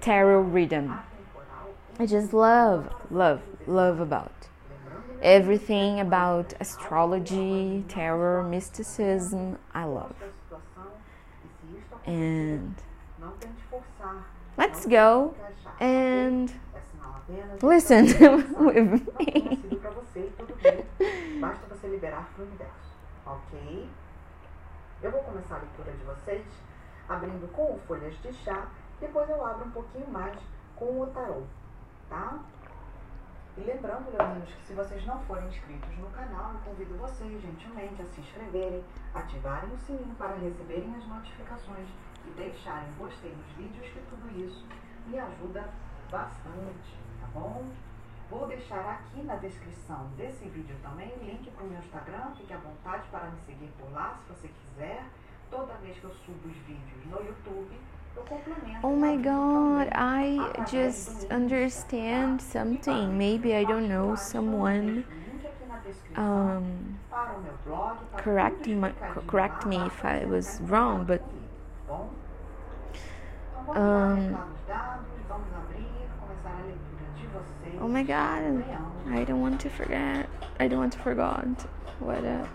tarot 0.02 0.41
reading. 0.41 0.93
I 2.00 2.06
just 2.06 2.34
love, 2.34 2.89
love, 3.10 3.41
love 3.65 4.00
about 4.00 4.32
everything 5.21 6.00
about 6.00 6.54
astrology, 6.60 7.84
tarot, 7.88 8.50
mysticism. 8.50 9.58
I 9.73 9.86
love. 9.86 10.15
And 12.06 12.76
Não 13.19 13.32
tente 13.39 13.62
forçar. 13.69 14.23
let's 14.58 14.86
go. 14.86 15.36
And 15.79 16.49
É 17.29 17.65
listen 17.65 18.05
with 18.59 18.83
me. 18.83 19.57
Basta 21.39 21.67
você 21.67 21.87
liberar 21.87 22.29
pro 22.33 22.45
universo. 22.45 22.95
Ok? 23.25 23.89
Eu 25.01 25.11
vou 25.11 25.21
começar 25.21 25.55
a 25.55 25.59
leitura 25.59 25.91
de 25.91 26.03
vocês 26.03 26.45
abrindo 27.07 27.51
com 27.53 27.75
o 27.75 27.79
Folhas 27.87 28.15
de 28.21 28.33
Chá, 28.33 28.67
depois 28.99 29.29
eu 29.29 29.45
abro 29.45 29.67
um 29.67 29.71
pouquinho 29.71 30.07
mais 30.09 30.37
com 30.75 31.01
o 31.01 31.07
tarô, 31.07 31.43
tá? 32.09 32.39
E 33.57 33.61
lembrando, 33.61 34.11
leoninos, 34.11 34.53
que 34.53 34.65
se 34.65 34.73
vocês 34.73 35.05
não 35.05 35.19
forem 35.21 35.47
inscritos 35.47 35.97
no 35.97 36.09
canal, 36.11 36.53
eu 36.53 36.59
convido 36.59 36.95
vocês 36.97 37.41
gentilmente 37.41 38.01
a 38.01 38.05
se 38.05 38.21
inscreverem, 38.21 38.83
ativarem 39.15 39.71
o 39.71 39.77
sininho 39.77 40.15
para 40.15 40.35
receberem 40.35 40.93
as 40.95 41.07
notificações 41.07 41.87
e 42.25 42.29
deixarem 42.31 42.91
gostei 42.99 43.31
nos 43.31 43.47
vídeos, 43.55 43.87
que 43.87 43.99
tudo 44.09 44.29
isso 44.39 44.65
me 45.08 45.20
ajuda 45.20 45.70
bastante, 46.12 46.98
tá 47.22 47.28
bom? 47.34 47.65
Vou 48.30 48.46
deixar 48.48 48.80
aqui 48.89 49.22
na 49.24 49.36
descrição 49.36 50.08
desse 50.17 50.46
vídeo 50.50 50.76
também 50.84 51.13
o 51.20 51.24
link 51.24 51.50
para 51.52 51.63
o 51.63 51.67
meu 51.67 51.80
Instagram, 51.80 52.32
fique 52.38 52.54
à 52.54 52.58
vontade 52.58 53.04
para 53.10 53.30
me 53.30 53.39
seguir 53.46 53.72
por 53.80 53.91
lá 53.93 54.17
se 54.17 54.34
você 54.34 54.50
quiser. 54.50 55.04
Toda 55.50 55.74
vez 55.76 55.98
que 55.98 56.04
eu 56.04 56.12
subo 56.26 56.48
os 56.50 56.58
vídeos 56.58 57.06
no 57.06 57.26
YouTube, 57.26 57.80
eu 58.17 58.24
complemento. 58.24 58.86
Oh 58.86 58.96
my 58.96 59.15
god, 59.15 59.88
I 59.96 60.38
just 60.70 61.32
understand 61.32 62.41
something. 62.41 63.08
Maybe 63.17 63.54
I 63.54 63.63
don't 63.63 63.88
know 63.88 64.17
someone 64.17 65.06
um 66.17 66.98
correct 68.17 68.67
my 68.67 68.91
correct 69.28 69.65
me 69.65 69.78
if 69.88 70.04
I 70.04 70.26
was 70.26 70.60
wrong, 70.63 71.06
but 71.06 71.22
um 73.73 74.38
oh 77.80 77.88
my 77.88 78.03
god, 78.03 78.63
I 79.10 79.23
don't 79.23 79.41
want 79.41 79.62
to 79.62 79.69
forget. 79.69 80.30
I 80.60 80.67
don't 80.67 80.80
want 80.80 80.93
to 80.93 80.99
forget 80.99 81.62
what 81.99 82.23
uh, 82.23 82.45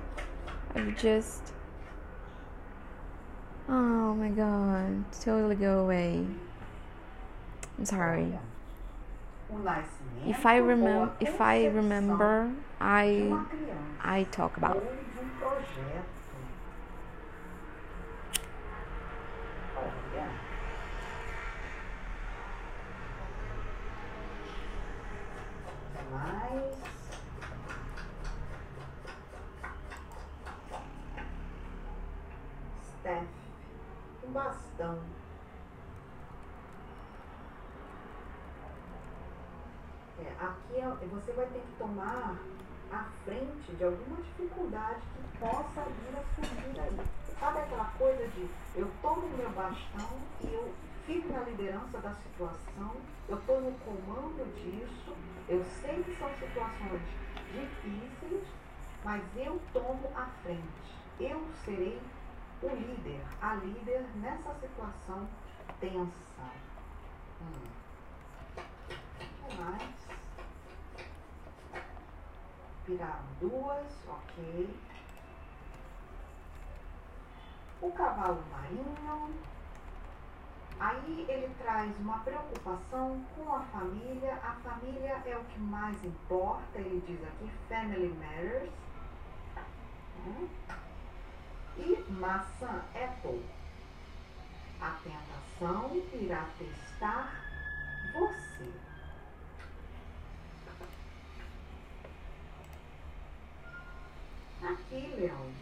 I've 0.74 0.96
just 0.96 1.52
Oh 3.68 4.14
my 4.14 4.28
god, 4.28 5.04
totally 5.20 5.54
go 5.56 5.80
away. 5.80 6.26
I'm 7.78 7.84
sorry. 7.84 8.32
If 10.26 10.46
I 10.46 10.56
remember, 10.56 11.12
if 11.20 11.40
I 11.40 11.66
remember, 11.66 12.52
I 12.80 13.38
I 14.00 14.24
talk 14.24 14.56
about. 14.56 14.82
Bastão. 34.32 35.04
É, 40.18 40.28
aqui 40.44 40.76
é- 40.76 41.06
você 41.08 41.32
vai 41.32 41.46
ter 41.50 41.60
que 41.60 41.72
tomar 41.76 42.42
à 42.90 43.04
frente 43.24 43.74
de 43.76 43.84
alguma 43.84 44.20
dificuldade 44.22 45.02
que 45.14 45.22
possa 45.38 45.84
vir 45.90 46.16
a 46.16 46.22
surgir 46.34 46.78
aí. 46.80 46.98
Sabe 47.38 47.58
aquela 47.58 47.86
coisa 47.86 48.28
de 48.28 48.48
eu 48.74 48.88
tomo 49.02 49.36
meu 49.36 49.50
bastão 49.50 50.28
e 50.40 50.52
eu 50.52 50.74
fico 51.04 51.28
na 51.32 51.40
liderança 51.40 51.98
da 52.00 52.14
situação, 52.14 53.02
eu 53.28 53.38
estou 53.38 53.60
no 53.60 53.72
comando 53.78 54.44
disso, 54.54 55.16
eu 55.48 55.64
sei 55.64 56.04
que 56.04 56.14
são 56.16 56.32
situações 56.36 57.02
difíceis, 57.50 58.48
mas 59.04 59.22
eu 59.36 59.58
tomo 59.72 60.12
a 60.14 60.26
frente. 60.42 61.02
Eu 61.18 61.52
serei 61.64 62.00
o 62.62 62.68
líder, 62.68 63.24
a 63.40 63.54
líder 63.54 64.06
nessa 64.16 64.54
situação 64.54 65.28
tensa. 65.80 66.42
Hum. 67.40 67.68
O 68.56 69.48
que 69.48 69.60
mais? 69.60 69.94
Viraram 72.86 73.24
duas, 73.40 74.08
ok. 74.08 74.76
O 77.80 77.90
cavalo 77.92 78.44
marinho. 78.52 79.34
Aí 80.78 81.26
ele 81.28 81.54
traz 81.62 81.96
uma 81.98 82.18
preocupação 82.20 83.24
com 83.36 83.54
a 83.54 83.60
família. 83.60 84.34
A 84.34 84.54
família 84.62 85.22
é 85.26 85.36
o 85.36 85.44
que 85.44 85.60
mais 85.60 86.02
importa, 86.04 86.78
ele 86.78 87.02
diz 87.06 87.22
aqui, 87.24 87.50
family 87.68 88.08
matters. 88.18 88.72
Hum. 90.26 90.48
E 91.78 92.04
maçã, 92.12 92.82
apple. 92.94 93.44
A 94.80 94.90
tentação 95.02 95.90
irá 96.12 96.46
testar 96.58 97.40
você. 98.12 98.70
Aqui, 104.62 105.14
Leão, 105.16 105.52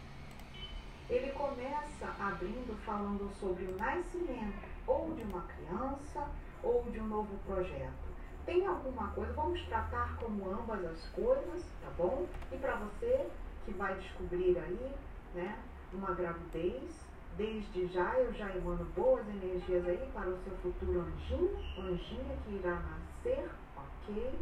ele 1.09 1.31
começa 1.31 2.05
abrindo 2.19 2.77
falando 2.85 3.31
sobre 3.39 3.65
o 3.65 3.75
nascimento 3.75 4.67
ou 4.87 5.13
de 5.13 5.23
uma 5.23 5.41
criança 5.41 6.27
ou 6.63 6.83
de 6.91 6.99
um 6.99 7.07
novo 7.07 7.37
projeto. 7.45 8.11
Tem 8.45 8.65
alguma 8.65 9.09
coisa, 9.09 9.33
vamos 9.33 9.61
tratar 9.65 10.15
como 10.17 10.49
ambas 10.49 10.83
as 10.85 11.07
coisas, 11.09 11.63
tá 11.81 11.89
bom? 11.97 12.25
E 12.51 12.57
para 12.57 12.75
você 12.75 13.29
que 13.65 13.71
vai 13.73 13.93
descobrir 13.95 14.57
aí, 14.57 14.95
né, 15.35 15.59
uma 15.93 16.13
gravidez, 16.13 17.05
desde 17.37 17.87
já 17.87 18.13
eu 18.19 18.33
já 18.33 18.55
emano 18.55 18.85
boas 18.95 19.27
energias 19.27 19.87
aí 19.87 20.09
para 20.13 20.29
o 20.29 20.37
seu 20.43 20.55
futuro 20.57 21.01
anjinho, 21.01 21.57
anjinha 21.77 22.37
que 22.45 22.55
irá 22.55 22.75
nascer, 22.75 23.49
ok? 23.75 24.39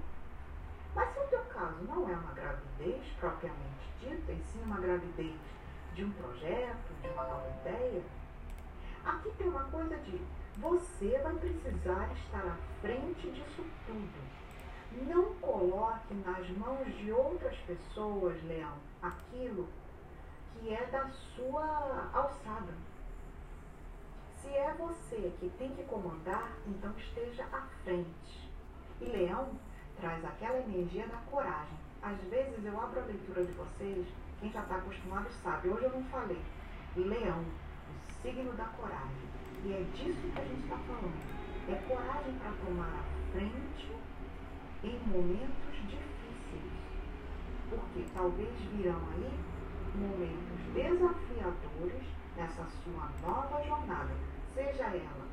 Mas 0.95 1.13
se 1.13 1.19
o 1.19 1.27
teu 1.27 1.41
caso 1.45 1.83
não 1.83 2.09
é 2.09 2.13
uma 2.13 2.33
gravidez 2.33 3.05
propriamente 3.19 3.89
dita, 3.99 4.31
e 4.31 4.41
sim 4.43 4.61
uma 4.63 4.79
gravidez 4.79 5.39
de 5.93 6.03
um 6.03 6.11
projeto, 6.11 7.01
de 7.01 7.09
uma 7.09 7.23
nova 7.23 7.49
ideia, 7.61 8.03
aqui 9.05 9.31
tem 9.37 9.47
uma 9.47 9.63
coisa 9.65 9.97
de 9.97 10.21
você 10.57 11.17
vai 11.19 11.35
precisar 11.35 12.11
estar 12.13 12.45
à 12.45 12.57
frente 12.81 13.31
disso 13.31 13.65
tudo. 13.85 14.39
Não 15.07 15.35
coloque 15.35 16.13
nas 16.15 16.49
mãos 16.57 16.87
de 16.97 17.11
outras 17.11 17.55
pessoas, 17.59 18.43
Leão, 18.43 18.73
aquilo 19.01 19.69
que 20.59 20.73
é 20.73 20.85
da 20.87 21.07
sua 21.35 22.09
alçada. 22.13 22.73
Se 24.41 24.49
é 24.49 24.73
você 24.73 25.33
que 25.39 25.49
tem 25.57 25.69
que 25.75 25.83
comandar, 25.83 26.53
então 26.67 26.93
esteja 26.97 27.45
à 27.51 27.61
frente. 27.83 28.49
E 29.01 29.05
Leão 29.05 29.49
traz 29.99 30.23
aquela 30.23 30.59
energia 30.59 31.07
da 31.07 31.17
coragem. 31.29 31.77
Às 32.01 32.17
vezes 32.29 32.63
eu 32.63 32.79
abro 32.79 33.01
a 33.01 33.05
leitura 33.05 33.45
de 33.45 33.51
vocês, 33.53 34.07
quem 34.39 34.51
já 34.51 34.61
está 34.61 34.75
acostumado 34.75 35.29
sabe. 35.43 35.69
Hoje 35.69 35.83
eu 35.83 35.91
não 35.91 36.03
falei. 36.05 36.41
Leão, 36.95 37.41
o 37.41 38.21
signo 38.21 38.53
da 38.53 38.65
coragem. 38.65 39.29
E 39.63 39.73
é 39.73 39.83
disso 39.93 40.21
que 40.33 40.39
a 40.39 40.43
gente 40.43 40.63
está 40.63 40.77
falando. 40.77 41.39
É 41.69 41.75
coragem 41.87 42.33
para 42.39 42.51
tomar 42.65 42.87
a 42.87 43.31
frente 43.31 43.95
em 44.83 44.99
momentos 45.07 45.75
difíceis. 45.87 46.71
Porque 47.69 48.05
talvez 48.13 48.49
virão 48.71 49.01
aí 49.13 49.48
momentos 49.95 50.59
desafiadores 50.73 52.03
nessa 52.35 52.65
sua 52.83 53.09
nova 53.21 53.63
jornada. 53.63 54.13
Seja 54.53 54.83
ela 54.83 55.27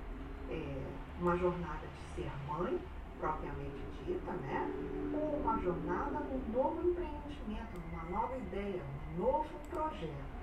é, 0.50 0.86
uma 1.20 1.36
jornada 1.36 1.86
de 1.86 2.14
ser 2.14 2.30
mãe, 2.46 2.80
propriamente 3.18 3.80
dita, 4.04 4.32
né? 4.32 4.70
Ou 5.14 5.40
uma 5.40 5.58
jornada 5.60 6.20
num 6.20 6.52
novo 6.52 6.88
empreendimento, 6.88 7.78
numa 7.90 8.04
nova 8.04 8.36
ideia, 8.36 8.82
num 9.16 9.24
novo 9.24 9.48
projeto. 9.70 10.36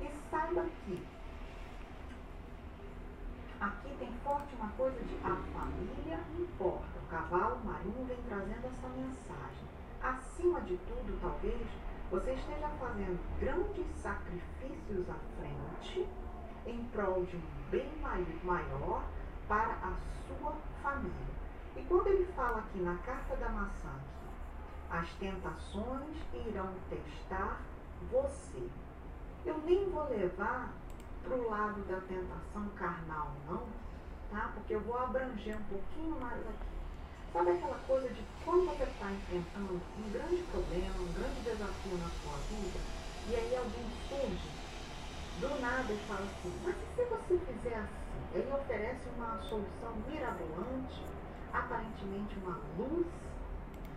E 0.00 0.10
saiba 0.30 0.64
que 0.84 1.02
aqui 3.60 3.96
tem 3.98 4.12
forte 4.22 4.54
uma 4.56 4.68
coisa 4.70 5.00
de 5.00 5.14
a 5.24 5.36
família 5.52 6.20
importa. 6.38 6.98
O 7.02 7.06
cavalo 7.08 7.64
marinho 7.64 8.04
vem 8.06 8.18
trazendo 8.28 8.66
essa 8.66 8.88
mensagem. 8.88 9.64
Acima 10.02 10.60
de 10.62 10.76
tudo, 10.76 11.18
talvez, 11.20 11.66
você 12.14 12.32
esteja 12.34 12.68
fazendo 12.78 13.18
grandes 13.40 13.86
sacrifícios 13.96 15.10
à 15.10 15.14
frente 15.36 16.08
em 16.64 16.84
prol 16.84 17.24
de 17.24 17.36
um 17.36 17.40
bem 17.70 17.90
mai- 18.00 18.24
maior 18.44 19.02
para 19.48 19.72
a 19.72 19.96
sua 20.28 20.52
família. 20.80 21.34
E 21.74 21.82
quando 21.82 22.06
ele 22.06 22.24
fala 22.34 22.58
aqui 22.58 22.78
na 22.78 22.96
carta 22.98 23.34
da 23.36 23.48
maçã 23.48 23.90
as 24.90 25.12
tentações 25.14 26.16
irão 26.46 26.72
testar 26.88 27.60
você, 28.12 28.70
eu 29.44 29.58
nem 29.58 29.90
vou 29.90 30.08
levar 30.08 30.72
para 31.20 31.34
o 31.34 31.50
lado 31.50 31.82
da 31.82 32.00
tentação 32.02 32.68
carnal, 32.76 33.32
não, 33.48 33.66
tá? 34.30 34.52
Porque 34.54 34.76
eu 34.76 34.80
vou 34.82 34.96
abranger 34.98 35.56
um 35.56 35.64
pouquinho 35.64 36.20
mais 36.20 36.40
aqui. 36.46 36.73
Sabe 37.34 37.50
aquela 37.50 37.78
coisa 37.78 38.08
de 38.10 38.24
quando 38.44 38.64
você 38.66 38.84
está 38.84 39.10
enfrentando 39.10 39.74
um 39.98 40.12
grande 40.12 40.40
problema, 40.44 41.02
um 41.02 41.12
grande 41.12 41.40
desafio 41.40 41.98
na 41.98 42.08
sua 42.22 42.38
vida, 42.48 42.78
e 43.28 43.34
aí 43.34 43.56
alguém 43.56 43.90
surge 44.08 44.48
Do 45.40 45.60
nada 45.60 45.92
ele 45.92 46.06
fala 46.06 46.30
assim, 46.30 46.60
mas 46.62 46.76
e 46.76 46.86
se 46.94 47.04
você 47.06 47.38
fizer 47.38 47.74
assim? 47.74 48.38
Ele 48.38 48.52
oferece 48.52 49.08
uma 49.16 49.42
solução 49.42 49.96
mirabolante, 50.06 51.02
aparentemente 51.52 52.38
uma 52.38 52.56
luz. 52.78 53.06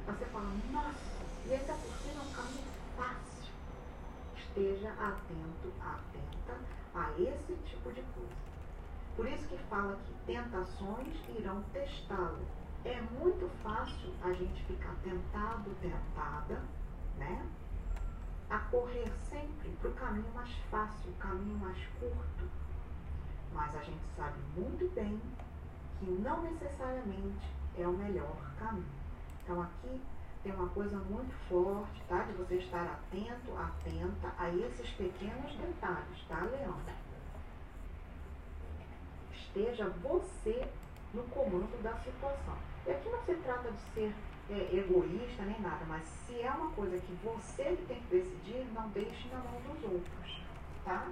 Você 0.07 0.25
fala, 0.25 0.49
nossa, 0.71 0.97
e 1.45 1.53
ainda 1.53 1.73
por 1.73 1.93
cima 2.01 2.23
é 2.23 2.25
um 2.25 2.31
caminho 2.31 2.71
fácil. 2.95 3.53
Esteja 4.35 4.89
atento, 4.93 5.71
atenta 5.79 6.57
a 6.95 7.11
esse 7.21 7.53
tipo 7.69 7.93
de 7.93 8.01
coisa. 8.01 8.47
Por 9.15 9.27
isso 9.27 9.47
que 9.47 9.57
fala 9.69 9.95
que 10.07 10.25
tentações 10.25 11.13
irão 11.37 11.61
testá-lo. 11.71 12.56
É 12.87 13.01
muito 13.19 13.49
fácil 13.61 14.13
a 14.23 14.31
gente 14.31 14.63
ficar 14.63 14.95
tentado, 15.03 15.69
tentada, 15.81 16.63
né? 17.17 17.45
A 18.49 18.59
correr 18.59 19.11
sempre 19.29 19.71
para 19.81 19.89
o 19.89 19.93
caminho 19.93 20.33
mais 20.33 20.55
fácil, 20.71 21.11
o 21.11 21.15
caminho 21.15 21.57
mais 21.57 21.77
curto. 21.99 22.49
Mas 23.51 23.75
a 23.75 23.83
gente 23.83 24.05
sabe 24.15 24.39
muito 24.55 24.89
bem 24.95 25.21
que 25.99 26.05
não 26.05 26.43
necessariamente 26.43 27.45
é 27.77 27.85
o 27.85 27.91
melhor 27.91 28.37
caminho. 28.57 28.87
Então 29.43 29.61
aqui 29.61 30.01
tem 30.41 30.55
uma 30.55 30.69
coisa 30.69 30.97
muito 30.97 31.35
forte, 31.49 32.01
tá? 32.07 32.23
De 32.23 32.31
você 32.37 32.55
estar 32.55 32.85
atento, 32.85 33.51
atenta 33.57 34.33
a 34.37 34.49
esses 34.49 34.89
pequenos 34.91 35.53
detalhes, 35.57 36.25
tá, 36.29 36.39
Leão? 36.39 36.79
esteja 39.33 39.89
você 40.01 40.65
no 41.13 41.23
comando 41.23 41.81
da 41.83 41.93
situação. 41.97 42.76
E 42.87 42.91
aqui 42.91 43.09
não 43.09 43.21
se 43.25 43.35
trata 43.35 43.69
de 43.69 43.81
ser 43.93 44.15
é, 44.49 44.75
egoísta 44.77 45.43
nem 45.43 45.59
nada, 45.59 45.85
mas 45.85 46.03
se 46.05 46.41
é 46.41 46.49
uma 46.49 46.71
coisa 46.71 46.97
que 46.97 47.13
você 47.21 47.77
tem 47.87 47.99
que 48.01 48.07
decidir, 48.07 48.65
não 48.73 48.89
deixe 48.89 49.27
na 49.27 49.39
mão 49.39 49.59
dos 49.61 49.83
outros, 49.83 50.41
tá? 50.85 51.11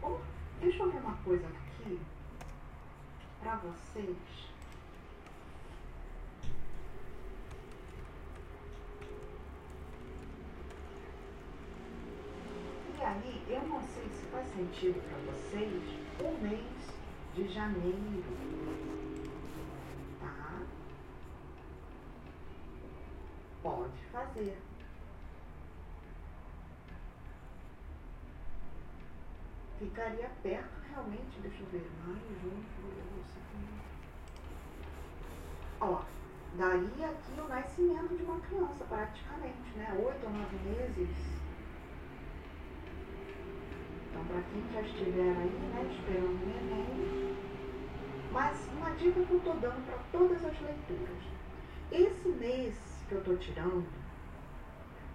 Bom, 0.00 0.20
deixa 0.60 0.82
eu 0.82 0.90
ver 0.90 0.98
uma 0.98 1.16
coisa 1.18 1.46
aqui 1.46 2.00
para 3.40 3.56
vocês. 3.56 4.16
E 12.98 13.04
aí, 13.04 13.44
eu 13.48 13.62
não 13.68 13.80
sei 13.82 14.08
se 14.08 14.26
faz 14.26 14.46
sentido 14.54 15.00
para 15.08 15.32
vocês 15.32 15.82
o 16.20 16.42
mês 16.42 16.92
de 17.34 17.48
janeiro. 17.48 18.22
Tá? 20.20 20.62
Pode 23.62 23.98
fazer. 24.10 24.58
Ficaria 29.78 30.30
perto 30.42 30.80
realmente, 30.90 31.40
deixa 31.40 31.62
eu 31.62 31.66
ver, 31.66 31.90
maio, 32.04 32.40
junho. 32.42 32.64
Ó, 35.80 36.02
daria 36.56 37.06
aqui 37.06 37.40
o 37.40 37.48
nascimento 37.48 38.16
de 38.16 38.22
uma 38.22 38.40
criança, 38.40 38.84
praticamente, 38.84 39.76
né? 39.76 39.92
Oito 40.04 40.26
ou 40.26 40.32
nove 40.32 40.56
meses. 40.68 41.10
Então, 44.08 44.24
para 44.26 44.42
quem 44.42 44.72
já 44.72 44.80
estiver 44.82 45.36
aí, 45.36 45.50
né, 45.50 45.88
esperando 45.90 46.42
o 46.42 46.46
neném. 46.46 47.36
Mas 48.30 48.68
uma 48.76 48.90
dica 48.90 49.24
que 49.24 49.30
eu 49.30 49.38
estou 49.38 49.54
dando 49.56 49.84
para 49.86 49.98
todas 50.12 50.44
as 50.44 50.60
leituras. 50.60 51.22
Esse 51.90 52.28
mês 52.28 52.91
que 53.12 53.16
eu 53.16 53.18
estou 53.18 53.36
tirando 53.36 53.86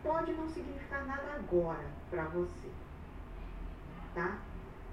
pode 0.03 0.31
não 0.33 0.47
significar 0.49 1.05
nada 1.05 1.33
agora 1.33 1.85
para 2.09 2.25
você, 2.25 2.69
tá? 4.13 4.37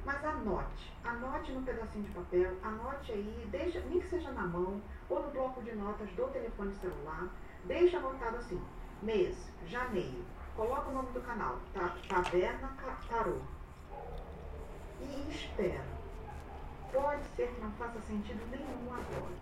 Mas 0.05 0.25
anote, 0.25 0.93
anote 1.05 1.53
no 1.53 1.63
pedacinho 1.63 2.05
de 2.05 2.11
papel, 2.13 2.57
anote 2.63 3.13
aí, 3.13 3.49
deixa, 3.51 3.81
nem 3.81 4.01
que 4.01 4.09
seja 4.09 4.31
na 4.33 4.47
mão 4.47 4.81
ou 5.09 5.23
no 5.23 5.31
bloco 5.31 5.63
de 5.63 5.75
notas 5.75 6.11
do 6.11 6.27
telefone 6.29 6.75
celular, 6.75 7.29
deixa 7.65 7.99
anotado 7.99 8.39
assim, 8.39 8.61
mês, 9.03 9.37
janeiro, 9.67 10.25
coloca 10.57 10.91
o 10.91 10.95
nome 10.95 11.13
do 11.13 11.21
canal, 11.21 11.59
tá, 11.73 11.95
Taverna 12.09 12.75
Tarô 13.09 13.39
e 15.01 15.31
espera. 15.31 15.85
Pode 16.93 17.25
ser 17.37 17.49
que 17.49 17.61
não 17.61 17.71
faça 17.73 18.01
sentido 18.03 18.41
nenhum 18.51 18.93
agora. 18.93 19.35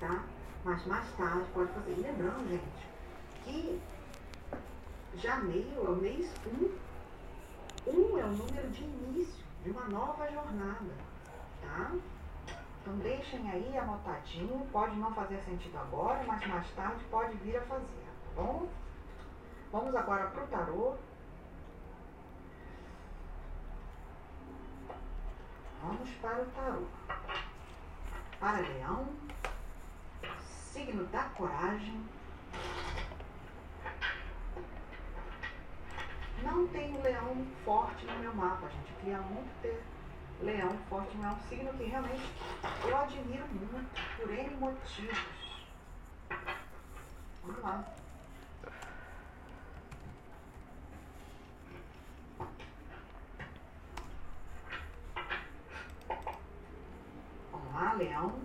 Tá? 0.00 0.24
Mas 0.64 0.86
mais 0.86 1.16
tarde 1.16 1.50
pode 1.52 1.72
fazer. 1.72 1.94
Lembrando, 1.96 2.48
gente, 2.48 2.88
que 3.42 3.82
janeiro 5.14 5.86
é 5.86 5.90
o 5.90 5.96
mês 5.96 6.46
1. 6.46 6.92
1 7.86 8.18
é 8.18 8.24
o 8.24 8.32
número 8.32 8.70
de 8.70 8.84
início 8.84 9.44
de 9.62 9.70
uma 9.70 9.88
nova 9.88 10.30
jornada. 10.30 10.94
Tá? 11.60 11.92
Então 12.80 12.98
deixem 12.98 13.48
aí 13.50 13.76
anotadinho, 13.76 14.68
pode 14.72 14.96
não 14.96 15.14
fazer 15.14 15.40
sentido 15.44 15.76
agora, 15.78 16.24
mas 16.24 16.46
mais 16.48 16.74
tarde 16.74 17.04
pode 17.04 17.36
vir 17.38 17.56
a 17.56 17.66
fazer, 17.66 18.04
tá 18.24 18.42
bom? 18.42 18.68
Vamos 19.70 19.94
agora 19.94 20.30
para 20.30 20.44
o 20.44 20.48
tarô. 20.48 20.96
Vamos 25.80 26.10
para 26.16 26.42
o 26.42 26.50
tarô. 26.50 26.86
Para 28.38 28.60
leão, 28.60 29.31
signo 30.72 31.04
da 31.08 31.24
coragem. 31.24 32.02
Não 36.42 36.66
tenho 36.68 37.00
leão 37.02 37.46
forte 37.64 38.06
no 38.06 38.18
meu 38.18 38.34
mapa, 38.34 38.68
gente. 38.68 38.90
Eu 38.90 38.96
queria 39.00 39.18
muito 39.18 39.60
ter 39.60 39.82
leão 40.40 40.76
forte, 40.88 41.16
mas 41.18 41.32
é 41.32 41.36
um 41.36 41.48
signo 41.48 41.72
que 41.74 41.84
realmente 41.84 42.32
eu 42.84 42.96
admiro 42.96 43.46
muito, 43.48 44.16
por 44.16 44.30
N 44.30 44.56
motivos. 44.56 45.66
Vamos 47.44 47.62
lá. 47.62 47.84
Vamos 57.52 57.74
lá, 57.74 57.92
leão. 57.92 58.40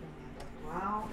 Momento 0.00 0.42
atual. 0.42 1.08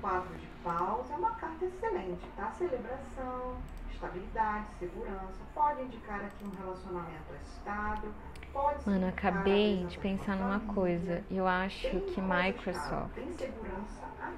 Quatro 0.00 0.36
de 0.36 0.46
paus 0.62 1.10
é 1.10 1.14
uma 1.16 1.34
carta 1.34 1.64
excelente, 1.64 2.26
tá? 2.36 2.47
Celebração, 2.58 3.54
estabilidade, 3.92 4.66
segurança. 4.80 5.38
Pode 5.54 5.82
indicar 5.82 6.20
aqui 6.20 6.44
um 6.44 6.50
relacionamento 6.60 7.34
estável. 7.46 8.10
Pode 8.52 8.88
Mano, 8.88 9.06
acabei 9.08 9.84
de 9.86 9.98
pensar 9.98 10.34
numa 10.36 10.60
coisa. 10.74 11.22
Eu 11.30 11.46
acho 11.46 11.88
que 11.88 12.20
Microsoft 12.20 13.14
Tem 13.14 13.32
segurança 13.32 14.04
aqui. 14.20 14.34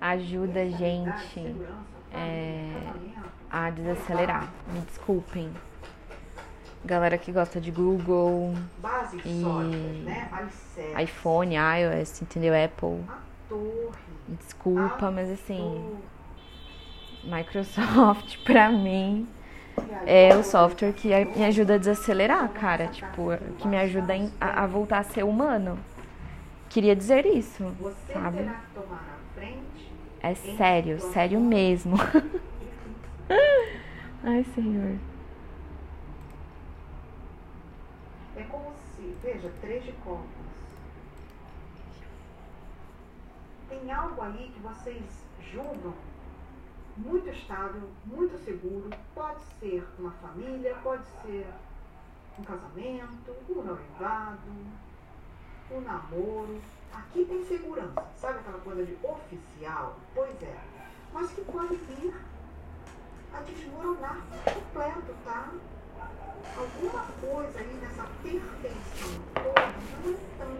ajuda 0.00 0.60
a 0.60 0.64
Estabilidade, 0.64 1.18
gente 1.22 1.32
segurança, 1.32 1.74
é, 2.12 2.92
a 3.50 3.70
desacelerar. 3.70 4.52
Me 4.72 4.80
desculpem. 4.80 5.50
Galera 6.84 7.16
que 7.16 7.32
gosta 7.32 7.58
de 7.60 7.70
Google, 7.70 8.52
Bases 8.78 9.22
E- 9.24 10.02
né? 10.04 10.28
IPhone, 11.02 11.54
iOS, 11.54 12.20
entendeu? 12.20 12.52
Apple. 12.62 13.02
A 13.08 13.18
torre. 13.48 13.98
Me 14.28 14.36
Desculpa, 14.36 15.10
mas 15.10 15.30
assim. 15.30 15.96
Microsoft 17.26 18.38
pra 18.44 18.70
mim 18.70 19.26
é 20.06 20.36
o 20.36 20.42
software 20.42 20.92
que 20.92 21.08
me 21.36 21.44
ajuda 21.44 21.74
a 21.74 21.78
desacelerar, 21.78 22.48
cara. 22.50 22.88
Tipo, 22.88 23.30
que 23.58 23.66
me 23.66 23.76
ajuda 23.76 24.14
a, 24.40 24.66
voltar 24.66 24.98
a 24.98 25.02
ser 25.02 25.24
humano. 25.24 25.78
Queria 26.68 26.94
dizer 26.94 27.26
isso, 27.26 27.64
Você 27.80 28.12
sabe? 28.12 28.50
É 30.20 30.34
sério, 30.34 31.00
sério 31.00 31.40
mesmo. 31.40 31.96
Ai, 34.22 34.44
Senhor. 34.54 34.98
É 38.36 38.42
como 38.44 38.72
se, 38.74 39.14
veja, 39.22 39.50
três 39.60 39.84
de 39.84 39.92
copas. 39.92 40.24
Tem 43.68 43.92
algo 43.92 44.22
aí 44.22 44.50
que 44.54 44.60
vocês 44.60 45.02
julgam 45.52 45.92
muito 46.96 47.28
estável, 47.28 47.90
muito 48.04 48.36
seguro. 48.44 48.90
Pode 49.14 49.40
ser 49.60 49.86
uma 49.98 50.12
família, 50.12 50.74
pode 50.82 51.04
ser 51.22 51.46
um 52.38 52.42
casamento, 52.42 53.36
um 53.48 53.62
noivado, 53.62 54.52
um 55.70 55.80
namoro. 55.80 56.60
Aqui 56.92 57.24
tem 57.24 57.44
segurança. 57.44 58.06
Sabe 58.16 58.38
aquela 58.38 58.58
coisa 58.58 58.84
de 58.84 58.96
oficial? 59.02 59.96
Pois 60.14 60.42
é. 60.42 60.56
Mas 61.12 61.30
que 61.32 61.42
pode 61.42 61.76
vir 61.76 62.14
a 63.32 63.40
desmoronar 63.40 64.18
completo, 64.44 65.14
tá? 65.24 65.52
alguma 66.56 67.04
coisa 67.20 67.58
aí 67.58 67.74
nessa 67.80 68.04
perfeição 68.22 69.08
toda 69.34 69.66
não 70.02 70.12
é 70.12 70.18
tão 70.38 70.56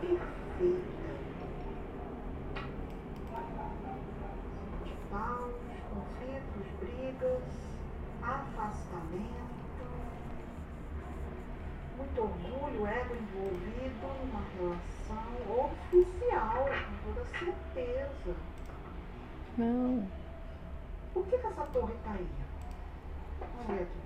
perfeita. 0.00 1.01
intervalos, 5.12 5.54
conflitos, 5.90 6.66
brigas, 6.80 7.42
afastamento, 8.22 9.84
muito 11.98 12.22
orgulho, 12.22 12.86
ego 12.86 13.14
envolvido 13.14 14.06
numa 14.24 14.42
relação 14.56 15.66
oficial, 15.66 16.64
com 16.64 17.12
toda 17.12 17.26
certeza. 17.26 18.36
Não. 19.58 20.08
Por 21.12 21.26
que, 21.26 21.36
que 21.36 21.46
essa 21.46 21.66
torre 21.66 21.92
está 21.94 22.12
aí? 22.12 22.28
Vamos 23.38 23.66
ver 23.66 23.82
aqui. 23.82 24.00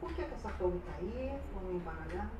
Por 0.00 0.14
que, 0.14 0.24
que 0.24 0.34
essa 0.34 0.48
torre 0.52 0.78
está 0.78 0.92
aí? 0.98 1.38
Vamos 1.52 1.74
embaralhar. 1.74 2.30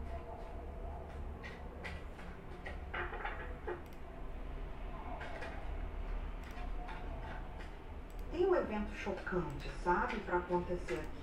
Tem 8.31 8.47
um 8.47 8.55
evento 8.55 8.95
chocante, 8.95 9.71
sabe, 9.83 10.21
para 10.21 10.39
acontecer 10.39 10.95
aqui. 11.01 11.19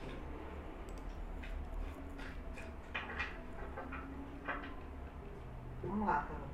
Vamos 5.83 6.07
lá, 6.07 6.27
Carol. 6.27 6.45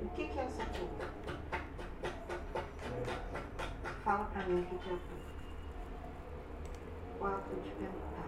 O 0.00 0.08
que, 0.10 0.28
que 0.28 0.38
é 0.38 0.44
essa 0.44 0.64
torre? 0.66 1.08
Fala 4.04 4.24
pra 4.26 4.46
mim 4.46 4.62
o 4.62 4.66
que, 4.66 4.78
que 4.78 4.90
é 4.90 4.94
a 4.94 4.96
torre. 4.96 5.28
Quatro 7.18 7.56
de 7.60 7.70
pentáculos. 7.70 8.27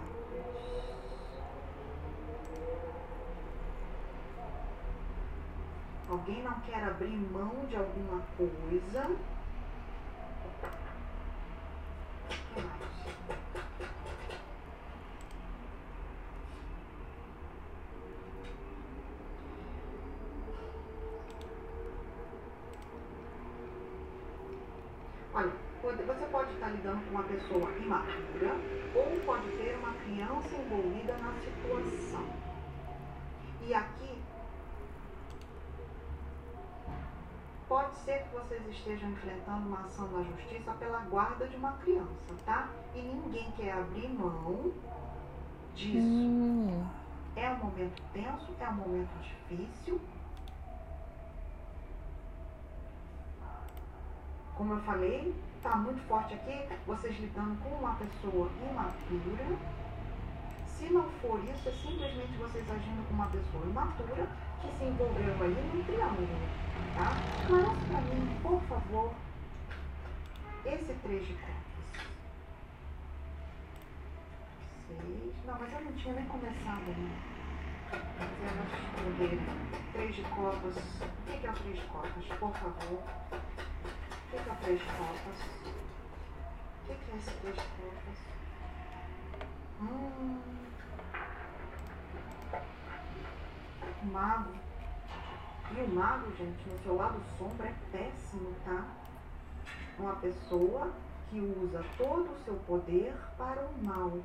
Alguém 6.30 6.44
não 6.44 6.60
quer 6.60 6.84
abrir 6.84 7.16
mão 7.32 7.66
de 7.68 7.74
alguma 7.74 8.22
coisa. 8.36 9.04
O 12.24 12.54
que 12.54 12.60
mais? 12.60 12.80
Olha, 25.34 25.52
pode- 25.82 26.02
você 26.02 26.26
pode 26.26 26.52
estar 26.52 26.68
lidando 26.68 27.04
com 27.04 27.10
uma 27.10 27.22
pessoa 27.24 27.70
imatura 27.72 28.54
ou 28.94 29.20
pode 29.26 29.48
ter 29.56 29.76
uma 29.78 29.92
criança 29.94 30.56
envolvida 30.56 31.16
na 31.18 31.32
situação. 31.40 32.24
E 33.62 33.74
aqui 33.74 34.22
pode 37.68 37.94
ser 37.98 38.24
que 38.24 38.34
vocês 38.34 38.59
estejam 38.70 39.10
enfrentando 39.10 39.68
uma 39.68 39.80
ação 39.80 40.08
na 40.10 40.22
justiça 40.22 40.72
pela 40.72 41.00
guarda 41.00 41.46
de 41.46 41.56
uma 41.56 41.72
criança, 41.74 42.34
tá? 42.44 42.68
E 42.94 43.00
ninguém 43.00 43.50
quer 43.52 43.72
abrir 43.72 44.08
mão 44.08 44.72
disso. 45.74 45.98
Hum. 45.98 46.86
É 47.36 47.50
um 47.50 47.58
momento 47.58 48.02
tenso, 48.12 48.46
é 48.58 48.68
um 48.68 48.74
momento 48.74 49.10
difícil. 49.22 50.00
Como 54.56 54.74
eu 54.74 54.80
falei, 54.80 55.34
tá 55.62 55.76
muito 55.76 56.00
forte 56.06 56.34
aqui, 56.34 56.68
vocês 56.86 57.18
lidando 57.18 57.56
com 57.62 57.70
uma 57.76 57.94
pessoa 57.94 58.50
imatura. 58.70 59.58
Se 60.66 60.90
não 60.90 61.08
for 61.22 61.42
isso, 61.44 61.68
é 61.68 61.72
simplesmente 61.72 62.36
vocês 62.38 62.70
agindo 62.70 63.06
com 63.08 63.14
uma 63.14 63.26
pessoa 63.26 63.64
imatura 63.64 64.28
que 64.60 64.78
se 64.78 64.84
envolveu 64.84 65.42
aí 65.42 65.54
num 65.54 65.84
triângulo, 65.84 66.48
tá? 66.94 67.16
Esclarece 67.40 67.84
pra 67.88 68.00
mim, 68.02 68.38
por 68.42 68.60
favor, 68.62 69.14
esse 70.64 70.92
três 70.94 71.26
de 71.26 71.34
copas. 71.34 71.60
Seis. 74.86 75.34
Não, 75.46 75.58
mas 75.58 75.72
eu 75.72 75.80
não 75.80 75.92
tinha 75.92 76.14
nem 76.14 76.26
começado 76.26 76.82
ainda. 76.86 77.30
Mas 78.18 79.20
eu 79.20 79.38
vou 79.38 79.70
três 79.92 80.14
de 80.14 80.22
copas. 80.22 80.76
O 80.76 81.40
que 81.40 81.46
é 81.46 81.50
o 81.50 81.54
três 81.54 81.76
de 81.80 81.86
copas, 81.86 82.24
por 82.38 82.52
favor? 82.52 82.98
O 82.98 84.30
que 84.30 84.36
é 84.36 84.52
o 84.52 84.56
três 84.56 84.78
de 84.78 84.86
copas? 84.86 85.38
O 86.80 86.86
que 86.86 86.92
é 86.92 87.16
esse 87.16 87.30
três 87.40 87.56
de 87.56 87.62
copas? 87.62 88.18
Hum. 89.80 90.40
O 93.82 93.89
mago. 94.06 94.50
E 95.72 95.80
o 95.80 95.88
mago, 95.88 96.30
gente, 96.36 96.68
no 96.68 96.78
seu 96.80 96.96
lado 96.96 97.20
sombra 97.38 97.68
é 97.68 97.74
péssimo, 97.92 98.54
tá? 98.64 98.84
Uma 99.98 100.14
pessoa 100.16 100.90
que 101.28 101.38
usa 101.38 101.84
todo 101.96 102.32
o 102.32 102.44
seu 102.44 102.54
poder 102.66 103.14
para 103.38 103.64
o 103.64 103.84
mal. 103.84 104.18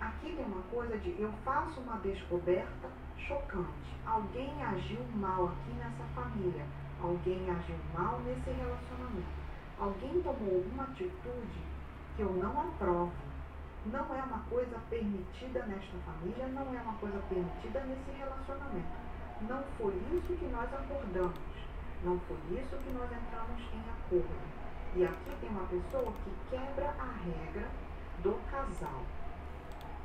Aqui 0.00 0.32
tem 0.36 0.44
uma 0.44 0.62
coisa 0.70 0.96
de 0.98 1.20
eu 1.20 1.32
faço 1.44 1.80
uma 1.80 1.96
descoberta 1.96 2.88
chocante. 3.16 3.96
Alguém 4.06 4.62
agiu 4.64 5.04
mal 5.14 5.46
aqui 5.46 5.72
nessa 5.72 6.04
família. 6.14 6.64
Alguém 7.02 7.50
agiu 7.50 7.76
mal 7.94 8.20
nesse 8.20 8.50
relacionamento. 8.50 9.26
Alguém 9.78 10.22
tomou 10.22 10.56
alguma 10.56 10.84
atitude 10.84 11.60
que 12.16 12.22
eu 12.22 12.32
não 12.32 12.60
aprovo. 12.60 13.12
Não 13.86 14.14
é 14.14 14.22
uma 14.22 14.40
coisa 14.50 14.76
permitida 14.90 15.64
nesta 15.66 15.96
família, 16.04 16.46
não 16.48 16.74
é 16.74 16.82
uma 16.82 16.94
coisa 16.94 17.18
permitida 17.28 17.80
nesse 17.80 18.10
relacionamento. 18.18 19.08
Não 19.42 19.62
foi 19.78 19.94
isso 20.12 20.36
que 20.36 20.46
nós 20.46 20.72
acordamos. 20.74 21.38
Não 22.04 22.18
foi 22.20 22.36
isso 22.58 22.76
que 22.76 22.90
nós 22.90 23.10
entramos 23.10 23.60
em 23.72 23.80
acordo. 23.90 24.58
E 24.96 25.04
aqui 25.04 25.36
tem 25.40 25.50
uma 25.50 25.66
pessoa 25.66 26.12
que 26.24 26.32
quebra 26.50 26.94
a 26.98 27.12
regra 27.24 27.68
do 28.22 28.34
casal. 28.50 29.02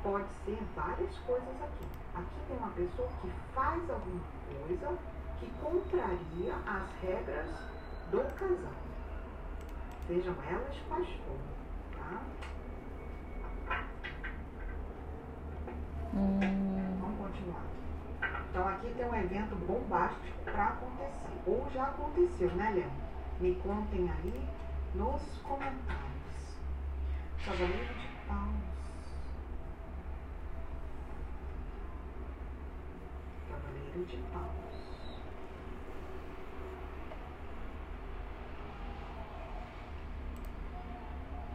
Pode 0.02 0.28
ser 0.44 0.58
várias 0.76 1.18
coisas 1.18 1.62
aqui. 1.62 1.86
Aqui 2.14 2.40
tem 2.46 2.56
uma 2.56 2.70
pessoa 2.70 3.08
que 3.20 3.30
faz 3.54 3.90
alguma 3.90 4.22
coisa 4.48 4.98
que 5.40 5.50
contraria 5.60 6.54
as 6.66 6.90
regras 7.02 7.48
do 8.10 8.22
casal. 8.38 8.72
Sejam 10.06 10.34
elas 10.48 10.76
quais 10.88 11.08
forem, 11.08 11.96
tá? 11.96 12.22
Hum. 16.16 16.38
Vamos 17.00 17.18
continuar. 17.18 17.64
Então 18.48 18.68
aqui 18.68 18.94
tem 18.96 19.04
um 19.04 19.14
evento 19.16 19.56
bombástico 19.66 20.22
para 20.44 20.68
acontecer. 20.68 21.40
Ou 21.44 21.68
já 21.74 21.84
aconteceu, 21.84 22.50
né, 22.54 22.70
Léo? 22.70 22.90
Me 23.40 23.54
contem 23.56 24.08
aí 24.08 24.48
nos 24.94 25.22
comentários. 25.42 26.58
Cavaleiro 27.44 27.94
de 27.94 28.08
paus. 28.28 28.54
Cavaleiro 33.50 34.04
de 34.06 34.16
paus. 34.32 34.64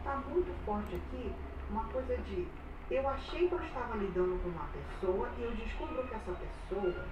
Tá 0.04 0.16
muito 0.28 0.64
forte 0.66 0.96
aqui 0.96 1.32
uma 1.70 1.84
coisa 1.84 2.16
de 2.18 2.46
eu 2.90 3.08
achei 3.08 3.48
que 3.48 3.54
eu 3.54 3.62
estava 3.62 3.96
lidando 3.96 4.42
com 4.42 4.48
uma 4.48 4.68
pessoa 4.68 5.30
e 5.38 5.42
eu 5.42 5.52
descubro 5.52 6.06
que 6.08 6.14
essa 6.14 6.32
pessoa 6.32 7.06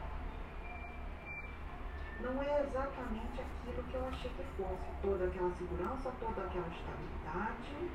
não 2.20 2.42
é 2.42 2.62
exatamente 2.62 3.40
aquilo 3.40 3.82
que 3.84 3.94
eu 3.94 4.08
achei 4.08 4.30
que 4.30 4.42
fosse. 4.56 4.90
Toda 5.02 5.24
aquela 5.26 5.50
segurança, 5.54 6.12
toda 6.18 6.42
aquela 6.42 6.66
estabilidade. 6.66 7.90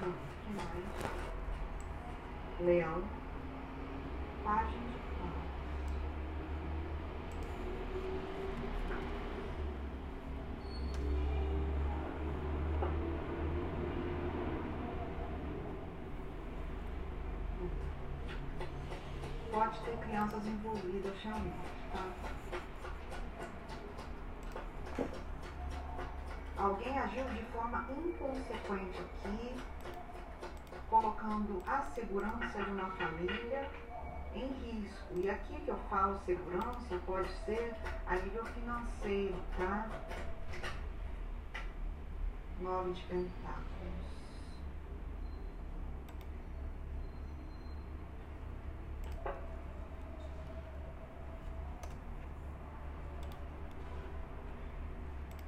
Vamos, 0.00 0.16
que 0.44 0.52
mais? 0.52 0.84
Leão. 2.60 3.02
Página 4.44 4.70
de 4.70 4.98
paus. 5.18 5.54
Pode 19.50 19.80
ter 19.80 20.03
crianças 20.14 20.46
envolvidas 20.46 21.12
realmente, 21.24 21.56
tá? 21.92 22.06
Alguém 26.56 26.96
agiu 26.96 27.24
de 27.30 27.42
forma 27.46 27.84
inconsequente 27.90 29.00
aqui, 29.00 29.56
colocando 30.88 31.60
a 31.66 31.82
segurança 31.96 32.62
de 32.62 32.70
uma 32.70 32.90
família 32.92 33.68
em 34.34 34.46
risco. 34.52 35.14
E 35.16 35.28
aqui 35.28 35.60
que 35.62 35.70
eu 35.70 35.78
falo 35.90 36.20
segurança 36.24 36.96
pode 37.04 37.28
ser 37.44 37.74
a 38.06 38.14
nível 38.14 38.44
financeiro, 38.44 39.42
tá? 39.58 39.88
Nove 42.60 42.92
de 42.92 43.02
pentáculos. 43.02 44.03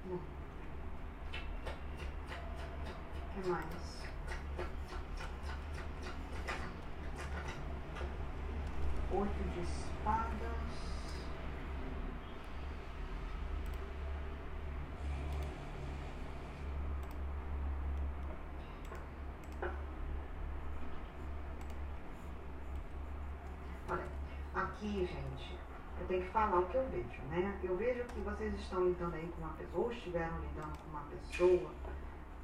O 0.08 0.20
que 3.34 3.48
mais? 3.48 4.02
Oito 9.12 9.42
de 9.52 9.60
espadas. 9.62 10.50
Olha, 23.88 24.06
aqui, 24.54 25.06
gente, 25.06 25.58
eu 26.00 26.06
tenho 26.06 26.22
que 26.22 26.30
falar 26.30 26.58
o 26.58 26.66
que 26.66 26.76
eu 26.76 26.86
vejo, 26.88 27.22
né? 27.30 27.58
Eu 27.62 27.76
vejo 27.76 28.04
que 28.04 28.20
vocês 28.20 28.54
estão 28.54 28.84
lidando 28.84 29.14
aí 29.14 29.32
com 29.34 29.42
uma 29.42 29.54
pessoa, 29.54 29.84
ou 29.84 29.92
estiveram 29.92 30.38
lidando 30.40 30.78
com 30.78 30.90
uma 30.90 31.04
pessoa 31.04 31.70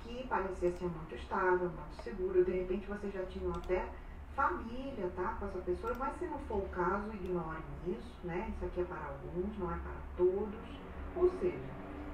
que 0.03 0.27
parecia 0.27 0.71
ser 0.73 0.85
muito 0.85 1.15
estável, 1.15 1.71
muito 1.71 2.03
segura. 2.03 2.45
De 2.45 2.53
repente 2.53 2.87
vocês 2.87 3.13
já 3.13 3.25
tinham 3.27 3.53
até 3.53 3.89
família, 4.35 5.11
tá? 5.15 5.37
Com 5.39 5.47
essa 5.47 5.59
pessoa, 5.59 5.95
mas 5.99 6.19
se 6.19 6.27
não 6.27 6.39
for 6.41 6.59
o 6.59 6.69
caso, 6.71 7.13
ignorem 7.13 7.63
isso, 7.87 8.15
né? 8.25 8.53
Isso 8.55 8.65
aqui 8.65 8.81
é 8.81 8.85
para 8.85 9.07
alguns, 9.07 9.59
não 9.59 9.71
é 9.71 9.77
para 9.77 9.93
todos. 10.17 10.83
Ou 11.15 11.31
seja, 11.39 11.59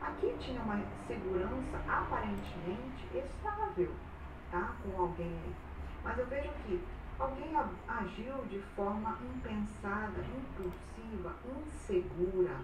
aqui 0.03 0.35
tinha 0.41 0.61
uma 0.61 0.83
segurança 1.07 1.79
aparentemente 1.89 3.07
estável, 3.15 3.93
tá? 4.51 4.75
Com 4.83 5.01
alguém 5.01 5.29
aí. 5.29 5.55
Mas 6.03 6.19
eu 6.19 6.27
vejo 6.27 6.51
que 6.67 6.83
alguém 7.19 7.51
agiu 7.89 8.45
de 8.47 8.61
forma 8.77 9.19
impensada, 9.35 10.21
impulsiva, 10.21 11.35
insegura, 11.67 12.61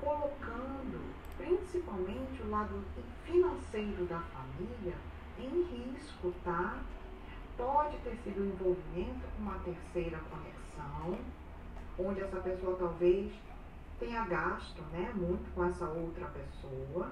colocando 0.00 1.14
principalmente 1.36 2.42
o 2.42 2.50
lado 2.50 2.84
financeiro 3.24 4.06
da 4.06 4.20
família 4.20 4.94
em 5.38 5.62
risco, 5.62 6.32
tá? 6.44 6.80
Pode 7.56 7.96
ter 7.98 8.16
sido 8.18 8.44
envolvimento 8.44 9.26
com 9.36 9.42
uma 9.42 9.58
terceira 9.58 10.18
conexão, 10.30 11.18
onde 11.98 12.20
essa 12.20 12.40
pessoa 12.40 12.76
talvez 12.76 13.32
tenha 13.98 14.24
gasto 14.26 14.80
né, 14.92 15.12
muito 15.14 15.52
com 15.54 15.64
essa 15.64 15.86
outra 15.86 16.26
pessoa. 16.26 17.10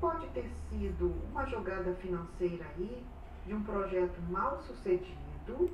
Pode 0.00 0.26
ter 0.28 0.50
sido 0.68 1.14
uma 1.30 1.46
jogada 1.46 1.94
financeira 1.94 2.66
aí 2.76 3.04
de 3.46 3.54
um 3.54 3.62
projeto 3.62 4.20
mal 4.28 4.60
sucedido. 4.62 5.70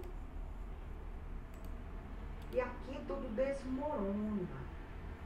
E 2.52 2.60
aqui 2.60 3.00
tudo 3.06 3.34
desmorona, 3.34 4.46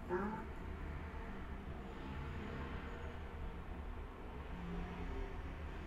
tá? 0.08 0.38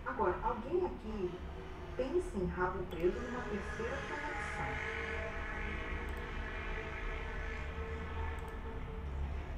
Agora, 0.05 0.38
alguém 0.43 0.86
aqui 0.86 1.32
pensa 1.95 2.38
em 2.38 2.45
rabo 2.47 2.84
preso 2.88 3.18
numa 3.22 3.41
terceira 3.43 3.95
conexão. 4.10 4.99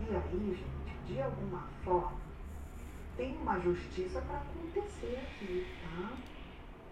E 0.07 0.15
aí, 0.15 0.55
gente, 0.55 0.97
de 1.07 1.21
alguma 1.21 1.67
forma, 1.83 2.21
tem 3.17 3.35
uma 3.37 3.59
justiça 3.59 4.21
para 4.21 4.37
acontecer 4.37 5.17
aqui, 5.17 5.65
tá? 5.81 6.30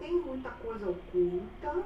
Tem 0.00 0.14
muita 0.14 0.50
coisa 0.52 0.88
oculta. 0.88 1.84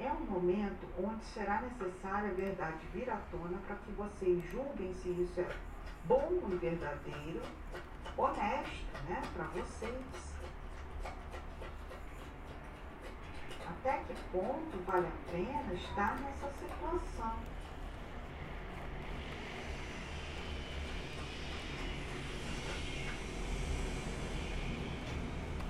É 0.00 0.10
um 0.10 0.24
momento 0.24 0.88
onde 0.98 1.22
será 1.26 1.60
necessária 1.60 2.30
a 2.30 2.32
verdade 2.32 2.78
vir 2.94 3.10
à 3.10 3.16
tona 3.30 3.58
para 3.66 3.76
que 3.76 3.92
vocês 3.92 4.42
julguem 4.50 4.94
se 4.94 5.10
isso 5.10 5.38
é 5.38 5.54
bom 6.06 6.48
e 6.50 6.56
verdadeiro, 6.56 7.42
honesto, 8.16 9.04
né, 9.06 9.20
para 9.34 9.44
vocês. 9.48 10.31
Até 13.72 13.98
que 14.04 14.14
ponto 14.30 14.78
vale 14.86 15.06
a 15.06 15.30
pena 15.30 15.72
estar 15.72 16.20
nessa 16.20 16.46
situação? 16.52 17.32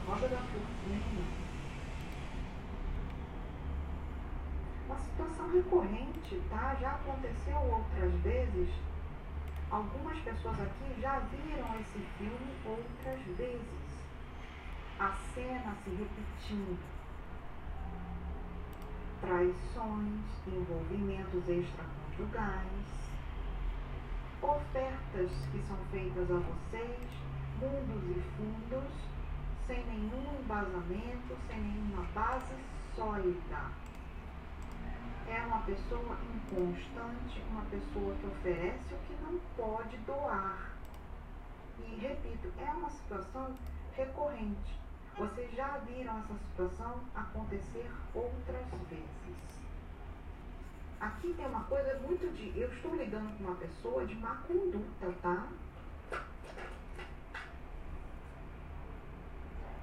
Roda 0.07 0.29
da 0.29 0.37
fortuna. 0.37 1.25
Uma 4.87 4.99
situação 4.99 5.53
recorrente, 5.53 6.43
tá? 6.51 6.75
Já 6.81 6.91
aconteceu 6.91 7.57
outras 7.57 8.13
vezes. 8.23 8.71
Algumas 9.71 10.19
pessoas 10.19 10.61
aqui 10.61 11.01
já 11.01 11.21
viram 11.21 11.81
esse 11.81 12.01
filme 12.19 12.53
outras 12.67 13.21
vezes. 13.37 14.05
A 14.99 15.13
cena 15.35 15.77
se 15.85 15.91
repetindo 15.91 17.02
traições, 19.23 20.21
envolvimentos 20.47 21.49
extraconjugais, 21.49 22.93
ofertas 24.43 25.31
que 25.53 25.63
são 25.69 25.79
feitas 25.91 26.29
a 26.31 26.35
vocês, 26.35 27.09
mundos 27.61 28.17
e 28.17 28.23
fundos, 28.37 28.93
sem 29.69 29.85
nenhum 29.87 30.41
embasamento, 30.41 31.37
sem 31.49 31.57
nenhuma 31.57 32.03
base 32.13 32.55
sólida. 32.97 33.71
É 35.29 35.41
uma 35.47 35.61
pessoa 35.61 36.19
inconstante, 36.35 37.41
uma 37.51 37.63
pessoa 37.67 38.15
que 38.17 38.27
oferece 38.27 38.93
o 38.93 38.99
que 39.07 39.17
não 39.23 39.39
pode 39.57 39.97
doar. 39.99 40.73
E 41.79 41.97
repito, 42.01 42.53
é 42.59 42.71
uma 42.71 42.91
situação 42.91 43.57
recorrente. 43.95 44.82
Vocês 45.17 45.53
já 45.55 45.79
viram 45.79 46.19
essa 46.19 46.35
situação 46.35 47.01
acontecer 47.15 47.91
outras 48.15 48.67
vezes. 48.89 49.07
Aqui 51.01 51.35
tem 51.35 51.47
uma 51.47 51.65
coisa 51.65 51.99
muito 51.99 52.33
de. 52.33 52.59
Eu 52.59 52.73
estou 52.73 52.95
lidando 52.95 53.37
com 53.37 53.45
uma 53.45 53.57
pessoa 53.57 54.07
de 54.07 54.15
má 54.15 54.37
conduta, 54.47 55.13
tá? 55.21 55.49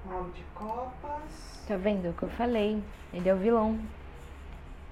Nove 0.06 0.32
de 0.32 0.42
copas. 0.54 1.62
Tá 1.68 1.76
vendo 1.76 2.08
o 2.10 2.14
que 2.14 2.22
eu 2.22 2.30
falei? 2.30 2.82
Ele 3.12 3.28
é 3.28 3.34
o 3.34 3.38
vilão. 3.38 3.78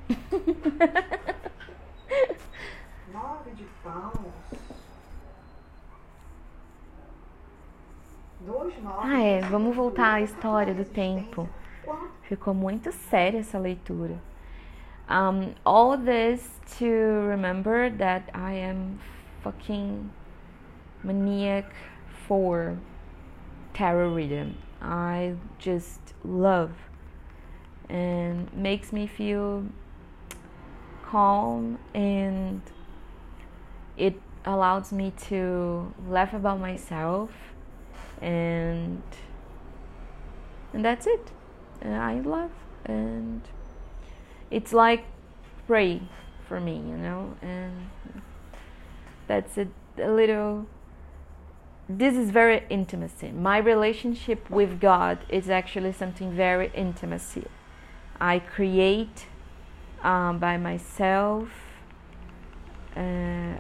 Nove 3.12 3.50
de 3.52 3.64
paus. 3.82 4.67
Ah, 8.86 9.20
é. 9.20 9.40
Vamos 9.40 9.74
voltar 9.74 10.14
à 10.14 10.20
história 10.20 10.72
do 10.72 10.84
tempo. 10.84 11.48
Ficou 12.22 12.54
muito 12.54 12.92
séria 12.92 13.38
essa 13.38 13.58
leitura. 13.58 14.20
Um, 15.10 15.54
all 15.64 15.96
this 15.98 16.60
to 16.78 16.84
remember 17.28 17.90
that 17.96 18.30
I 18.34 18.52
am 18.54 18.98
fucking 19.42 20.10
maniac 21.02 21.66
for 22.26 22.76
tarot 23.72 24.14
reading. 24.14 24.54
I 24.80 25.34
just 25.58 26.14
love 26.24 26.72
and 27.88 28.52
makes 28.52 28.92
me 28.92 29.08
feel 29.08 29.64
calm 31.10 31.78
and 31.94 32.60
it 33.96 34.20
allows 34.44 34.92
me 34.92 35.12
to 35.28 35.92
laugh 36.06 36.34
about 36.34 36.60
myself 36.60 37.30
and 38.20 39.02
and 40.72 40.84
that's 40.84 41.06
it. 41.06 41.30
And 41.80 41.94
I 41.94 42.20
love 42.20 42.50
and 42.84 43.42
it's 44.50 44.72
like 44.72 45.04
pray 45.66 46.02
for 46.46 46.60
me 46.60 46.76
you 46.76 46.96
know? 46.96 47.36
And 47.42 47.90
that's 49.26 49.58
a, 49.58 49.68
a 49.98 50.10
little 50.10 50.66
this 51.88 52.16
is 52.16 52.30
very 52.30 52.64
intimacy. 52.68 53.30
My 53.30 53.56
relationship 53.58 54.50
with 54.50 54.78
God 54.78 55.18
is 55.30 55.48
actually 55.48 55.92
something 55.92 56.30
very 56.32 56.70
intimacy. 56.74 57.46
I 58.20 58.40
create 58.40 59.26
um, 60.02 60.38
by 60.38 60.58
myself 60.58 61.48
uh, 62.94 63.00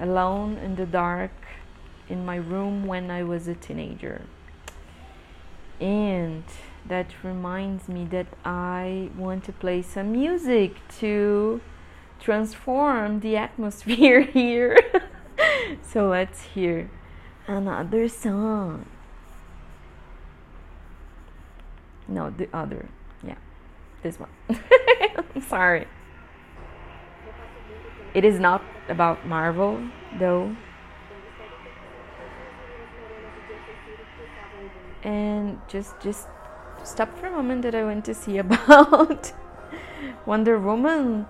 alone 0.00 0.58
in 0.58 0.76
the 0.76 0.84
dark 0.84 1.30
in 2.08 2.24
my 2.26 2.36
room 2.36 2.86
when 2.86 3.10
I 3.10 3.22
was 3.22 3.48
a 3.48 3.54
teenager 3.54 4.22
and 5.80 6.44
that 6.86 7.06
reminds 7.22 7.88
me 7.88 8.04
that 8.06 8.26
I 8.44 9.10
want 9.16 9.44
to 9.44 9.52
play 9.52 9.82
some 9.82 10.12
music 10.12 10.76
to 11.00 11.60
transform 12.20 13.20
the 13.20 13.36
atmosphere 13.36 14.20
here. 14.38 14.78
so 15.82 16.08
let's 16.08 16.42
hear 16.42 16.90
another 17.46 18.08
song. 18.08 18.86
No, 22.08 22.30
the 22.30 22.48
other. 22.54 22.88
Yeah, 23.22 23.36
this 24.02 24.18
one. 24.18 24.30
I'm 24.48 25.42
sorry. 25.42 25.86
It 28.14 28.24
is 28.24 28.40
not 28.40 28.62
about 28.88 29.26
Marvel, 29.26 29.80
though. 30.18 30.56
And 35.04 35.60
just 35.68 35.98
just 36.00 36.28
stop 36.84 37.16
for 37.18 37.26
a 37.26 37.30
moment 37.30 37.62
that 37.62 37.74
I 37.74 37.84
went 37.84 38.04
to 38.06 38.14
see 38.14 38.38
about 38.44 39.32
Wonder 40.26 40.58
Woman. 40.58 41.26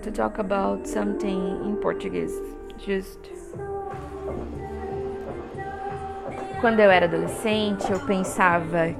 To 0.00 0.10
talk 0.10 0.38
about 0.38 0.86
something 0.88 1.60
in 1.64 1.76
Portuguese. 1.76 2.34
Just 2.78 3.18
quando 6.60 6.80
eu 6.80 6.90
era 6.90 7.06
adolescente, 7.06 7.90
eu 7.90 8.00
pensava, 8.00 8.92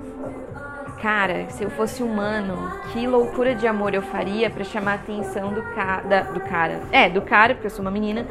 cara, 1.03 1.49
se 1.51 1.65
eu 1.65 1.71
fosse 1.71 2.03
humano, 2.03 2.71
que 2.93 3.07
loucura 3.07 3.55
de 3.55 3.67
amor 3.67 3.95
eu 3.95 4.03
faria 4.03 4.49
pra 4.49 4.63
chamar 4.65 4.93
a 4.93 4.95
atenção 4.95 5.53
do, 5.53 5.63
ca 5.75 6.01
da- 6.03 6.23
do 6.23 6.41
cara. 6.41 6.81
É, 6.93 7.09
do 7.09 7.21
cara, 7.23 7.55
porque 7.55 7.67
eu 7.67 7.71
sou 7.71 7.83
uma 7.83 7.91
menina 7.91 8.25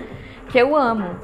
que 0.49 0.57
eu 0.57 0.75
amo. 0.75 1.15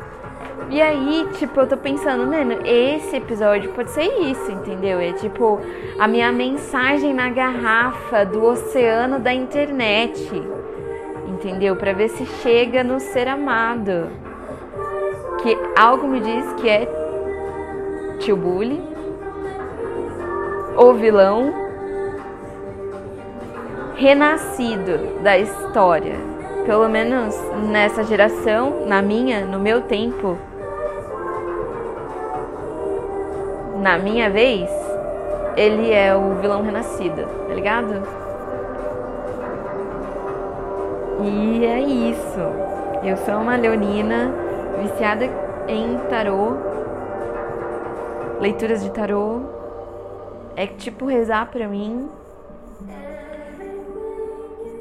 E 0.70 0.82
aí, 0.82 1.28
tipo, 1.38 1.60
eu 1.60 1.68
tô 1.68 1.78
pensando, 1.78 2.26
mano, 2.28 2.66
esse 2.66 3.16
episódio 3.16 3.72
pode 3.72 3.91
ser 3.91 4.06
isso, 4.22 4.52
entendeu? 4.52 5.00
É 5.00 5.14
tipo 5.14 5.60
a 6.00 6.08
minha 6.08 6.32
mensagem 6.32 7.14
na 7.14 7.30
garrafa 7.30 8.26
do 8.26 8.44
oceano 8.44 9.20
da 9.20 9.34
internet, 9.34 10.30
entendeu? 11.44 11.76
Pra 11.76 11.91
ver 11.91 12.10
se 12.10 12.26
chega 12.41 12.84
no 12.84 13.00
ser 13.00 13.28
amado. 13.28 14.10
Que 15.41 15.58
algo 15.78 16.08
me 16.08 16.22
diz 16.22 16.54
que 16.54 16.70
é 16.70 16.88
tio 18.20 18.38
Bully, 18.38 18.82
o 20.78 20.94
vilão 20.94 21.54
renascido 23.96 25.22
da 25.22 25.38
história. 25.38 26.16
Pelo 26.66 26.88
menos 26.88 27.36
nessa 27.70 28.04
geração, 28.06 28.86
na 28.88 29.02
minha, 29.02 29.46
no 29.46 29.60
meu 29.60 29.82
tempo, 29.82 30.38
na 33.82 33.98
minha 33.98 34.30
vez, 34.30 34.70
ele 35.58 35.91
é 35.91 36.16
o 36.16 36.36
vilão 36.36 36.64
renascido, 36.64 37.26
tá 37.26 37.54
ligado? 37.54 38.22
E 41.26 41.65
é 41.65 41.80
isso. 41.80 42.39
Eu 43.03 43.17
sou 43.17 43.36
uma 43.36 43.55
leonina 43.55 44.34
viciada 44.82 45.26
em 45.67 45.97
tarô, 46.09 46.53
leituras 48.39 48.84
de 48.84 48.91
tarô. 48.91 49.41
É 50.55 50.67
tipo 50.67 51.05
rezar 51.05 51.49
pra 51.49 51.67
mim. 51.67 52.09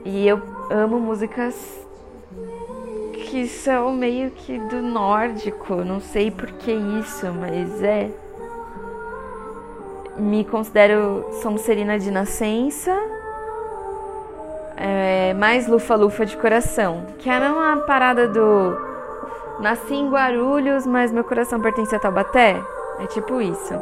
E 0.04 0.26
eu 0.26 0.42
amo 0.70 0.98
músicas 0.98 1.86
que 3.12 3.46
são 3.46 3.92
meio 3.92 4.30
que 4.32 4.58
do 4.58 4.82
nórdico. 4.82 5.76
Não 5.76 6.00
sei 6.00 6.30
por 6.30 6.50
que 6.52 6.72
isso, 6.72 7.26
mas 7.32 7.82
é. 7.82 8.10
Me 10.18 10.44
considero 10.44 11.24
Sonserina 11.40 11.98
de 11.98 12.10
nascença. 12.10 13.11
É, 14.84 15.32
mais 15.34 15.68
lufa-lufa 15.68 16.26
de 16.26 16.36
coração. 16.36 17.06
Que 17.20 17.30
era 17.30 17.52
uma 17.52 17.76
parada 17.86 18.26
do. 18.26 18.76
Nasci 19.60 19.94
em 19.94 20.10
Guarulhos, 20.10 20.84
mas 20.84 21.12
meu 21.12 21.22
coração 21.22 21.60
pertence 21.60 21.94
a 21.94 22.00
Taubaté. 22.00 22.60
É 22.98 23.06
tipo 23.06 23.40
isso. 23.40 23.74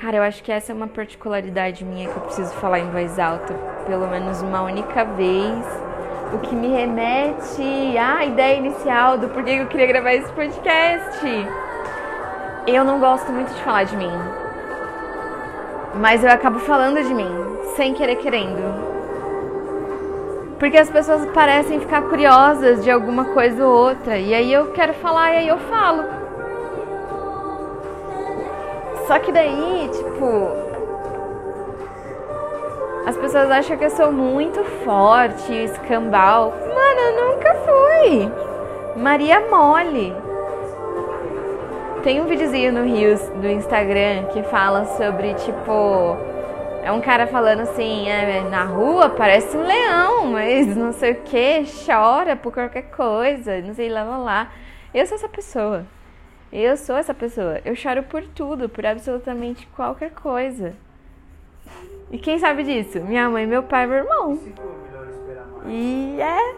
Cara, 0.00 0.18
eu 0.18 0.22
acho 0.22 0.44
que 0.44 0.52
essa 0.52 0.70
é 0.70 0.74
uma 0.74 0.86
particularidade 0.86 1.84
minha 1.84 2.08
que 2.08 2.16
eu 2.16 2.22
preciso 2.22 2.52
falar 2.54 2.78
em 2.78 2.90
voz 2.90 3.18
alta, 3.18 3.52
pelo 3.84 4.06
menos 4.06 4.42
uma 4.42 4.62
única 4.62 5.04
vez. 5.04 5.91
O 6.32 6.38
que 6.38 6.54
me 6.54 6.68
remete 6.68 7.98
à 7.98 8.24
ideia 8.24 8.56
inicial 8.56 9.18
do 9.18 9.28
porquê 9.28 9.50
eu 9.50 9.66
queria 9.66 9.86
gravar 9.86 10.14
esse 10.14 10.32
podcast. 10.32 11.26
Eu 12.66 12.84
não 12.84 12.98
gosto 12.98 13.30
muito 13.30 13.52
de 13.52 13.60
falar 13.62 13.84
de 13.84 13.96
mim, 13.96 14.12
mas 15.96 16.24
eu 16.24 16.30
acabo 16.30 16.58
falando 16.60 17.02
de 17.02 17.12
mim, 17.12 17.30
sem 17.76 17.92
querer 17.92 18.16
querendo. 18.16 18.92
Porque 20.58 20.78
as 20.78 20.88
pessoas 20.88 21.26
parecem 21.32 21.80
ficar 21.80 22.02
curiosas 22.02 22.82
de 22.84 22.90
alguma 22.90 23.26
coisa 23.26 23.66
ou 23.66 23.88
outra, 23.88 24.16
e 24.16 24.32
aí 24.32 24.52
eu 24.52 24.72
quero 24.72 24.94
falar 24.94 25.32
e 25.32 25.36
aí 25.38 25.48
eu 25.48 25.58
falo. 25.58 26.04
Só 29.06 29.18
que 29.18 29.32
daí, 29.32 29.90
tipo, 29.92 30.71
as 33.04 33.16
pessoas 33.16 33.50
acham 33.50 33.76
que 33.76 33.84
eu 33.84 33.90
sou 33.90 34.12
muito 34.12 34.62
forte, 34.84 35.52
escambau. 35.52 36.50
Mano, 36.50 37.00
eu 37.00 37.34
nunca 37.34 37.54
fui. 37.54 38.32
Maria 38.96 39.40
Mole. 39.50 40.14
Tem 42.04 42.20
um 42.20 42.26
videozinho 42.26 42.72
no 42.72 42.84
Rios 42.84 43.20
do 43.28 43.48
Instagram 43.48 44.26
que 44.32 44.42
fala 44.44 44.84
sobre, 44.84 45.34
tipo, 45.34 46.16
é 46.82 46.90
um 46.90 47.00
cara 47.00 47.26
falando 47.26 47.60
assim, 47.60 48.08
é, 48.08 48.40
na 48.50 48.64
rua 48.64 49.08
parece 49.10 49.56
um 49.56 49.64
leão, 49.64 50.26
mas 50.26 50.76
não 50.76 50.92
sei 50.92 51.12
o 51.12 51.22
que, 51.22 51.64
chora 51.86 52.34
por 52.36 52.52
qualquer 52.52 52.90
coisa, 52.90 53.60
não 53.60 53.74
sei 53.74 53.88
lá, 53.88 54.02
lá, 54.02 54.16
lá. 54.18 54.52
Eu 54.92 55.06
sou 55.06 55.16
essa 55.16 55.28
pessoa. 55.28 55.86
Eu 56.52 56.76
sou 56.76 56.96
essa 56.96 57.14
pessoa. 57.14 57.60
Eu 57.64 57.74
choro 57.74 58.02
por 58.02 58.22
tudo, 58.22 58.68
por 58.68 58.84
absolutamente 58.84 59.66
qualquer 59.74 60.10
coisa. 60.10 60.74
E 62.12 62.18
quem 62.18 62.38
sabe 62.38 62.62
disso? 62.62 63.00
Minha 63.00 63.28
mãe, 63.30 63.46
meu 63.46 63.62
pai 63.62 63.86
meu 63.86 63.96
irmão. 63.96 64.38
E 65.66 66.20
é. 66.20 66.54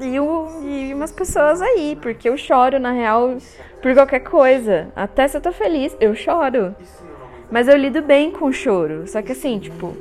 E, 0.00 0.20
o, 0.20 0.48
e 0.62 0.92
umas 0.92 1.10
pessoas 1.10 1.62
aí, 1.62 1.96
porque 2.02 2.28
eu 2.28 2.36
choro, 2.36 2.78
na 2.78 2.90
real, 2.90 3.36
por 3.80 3.94
qualquer 3.94 4.20
coisa. 4.20 4.92
Até 4.94 5.26
se 5.26 5.36
eu 5.36 5.40
tô 5.40 5.52
feliz, 5.52 5.96
eu 6.00 6.14
choro. 6.14 6.74
Mas 7.50 7.66
eu 7.66 7.76
lido 7.76 8.02
bem 8.02 8.30
com 8.30 8.46
o 8.46 8.52
choro. 8.52 9.06
Só 9.06 9.22
que 9.22 9.32
assim, 9.32 9.58
tipo, 9.58 9.96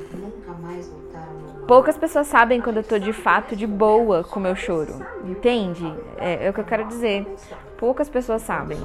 poucas 1.65 1.97
pessoas 1.97 2.27
sabem 2.27 2.59
quando 2.59 2.77
eu 2.77 2.83
tô 2.83 2.99
de 2.99 3.13
fato 3.13 3.55
de 3.55 3.65
boa 3.65 4.23
com 4.23 4.39
o 4.39 4.43
meu 4.43 4.55
choro. 4.55 4.93
Entende? 5.23 5.85
É, 6.17 6.47
é 6.47 6.49
o 6.49 6.53
que 6.53 6.59
eu 6.59 6.65
quero 6.65 6.85
dizer. 6.85 7.25
Poucas 7.77 8.09
pessoas 8.09 8.41
sabem. 8.41 8.79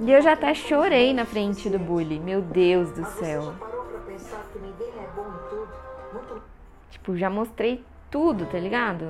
E 0.00 0.10
eu 0.10 0.20
já 0.20 0.32
até 0.32 0.52
chorei 0.52 1.14
na 1.14 1.24
frente 1.24 1.68
do 1.68 1.78
bully. 1.78 2.18
Meu 2.18 2.40
Deus 2.40 2.90
do 2.90 3.04
céu. 3.04 3.67
Tipo, 7.08 7.16
já 7.16 7.30
mostrei 7.30 7.82
tudo, 8.10 8.44
tá 8.44 8.58
ligado? 8.58 9.06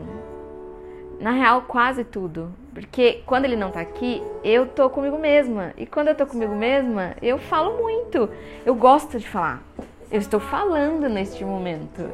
Na 1.18 1.32
real, 1.32 1.62
quase 1.62 2.04
tudo. 2.04 2.52
Porque 2.72 3.24
quando 3.26 3.44
ele 3.44 3.56
não 3.56 3.72
tá 3.72 3.80
aqui, 3.80 4.22
eu 4.44 4.68
tô 4.68 4.88
comigo 4.88 5.18
mesma. 5.18 5.72
E 5.76 5.84
quando 5.84 6.06
eu 6.06 6.14
tô 6.14 6.24
comigo 6.24 6.54
mesma, 6.54 7.16
eu 7.20 7.38
falo 7.38 7.76
muito. 7.82 8.30
Eu 8.64 8.76
gosto 8.76 9.18
de 9.18 9.28
falar. 9.28 9.60
Eu 10.12 10.20
estou 10.20 10.38
falando 10.38 11.08
neste 11.08 11.44
momento. 11.44 12.08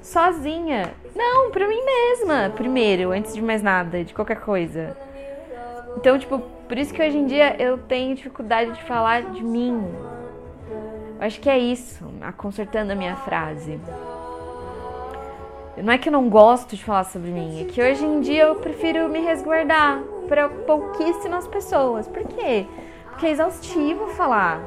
Sozinha. 0.00 0.94
Não, 1.16 1.50
pra 1.50 1.66
mim 1.66 1.84
mesma. 1.84 2.52
Primeiro, 2.54 3.10
antes 3.10 3.34
de 3.34 3.42
mais 3.42 3.60
nada, 3.60 4.04
de 4.04 4.14
qualquer 4.14 4.38
coisa. 4.38 4.96
Então, 5.96 6.16
tipo, 6.16 6.38
por 6.68 6.78
isso 6.78 6.94
que 6.94 7.02
hoje 7.02 7.18
em 7.18 7.26
dia 7.26 7.60
eu 7.60 7.76
tenho 7.76 8.14
dificuldade 8.14 8.70
de 8.70 8.82
falar 8.84 9.22
de 9.32 9.42
mim. 9.42 9.84
Eu 11.18 11.26
acho 11.26 11.40
que 11.40 11.50
é 11.50 11.58
isso, 11.58 12.04
consertando 12.36 12.92
a 12.92 12.94
minha 12.94 13.16
frase. 13.16 13.80
Não 15.82 15.92
é 15.92 15.98
que 15.98 16.08
eu 16.08 16.12
não 16.12 16.28
gosto 16.28 16.74
de 16.74 16.82
falar 16.82 17.04
sobre 17.04 17.30
mim, 17.30 17.60
é 17.60 17.64
que 17.64 17.80
hoje 17.80 18.04
em 18.04 18.20
dia 18.20 18.44
eu 18.44 18.56
prefiro 18.56 19.08
me 19.08 19.20
resguardar 19.20 20.02
para 20.28 20.48
pouquíssimas 20.48 21.46
pessoas. 21.46 22.08
Por 22.08 22.24
quê? 22.24 22.66
Porque 23.10 23.26
é 23.26 23.30
exaustivo 23.30 24.08
falar. 24.08 24.60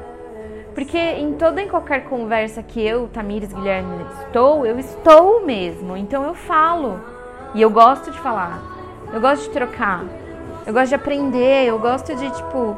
Porque 0.74 0.98
em 0.98 1.34
toda 1.34 1.62
e 1.62 1.68
qualquer 1.68 2.04
conversa 2.04 2.62
que 2.62 2.80
eu, 2.80 3.08
Tamires 3.08 3.52
Guilherme, 3.52 4.06
estou, 4.26 4.64
eu 4.64 4.78
estou 4.78 5.44
mesmo. 5.44 5.96
Então 5.96 6.24
eu 6.24 6.34
falo. 6.34 6.98
E 7.54 7.60
eu 7.60 7.68
gosto 7.68 8.10
de 8.10 8.18
falar. 8.18 8.62
Eu 9.12 9.20
gosto 9.20 9.44
de 9.44 9.50
trocar. 9.50 10.04
Eu 10.66 10.72
gosto 10.72 10.88
de 10.88 10.94
aprender. 10.94 11.66
Eu 11.66 11.78
gosto 11.78 12.14
de, 12.14 12.30
tipo, 12.30 12.76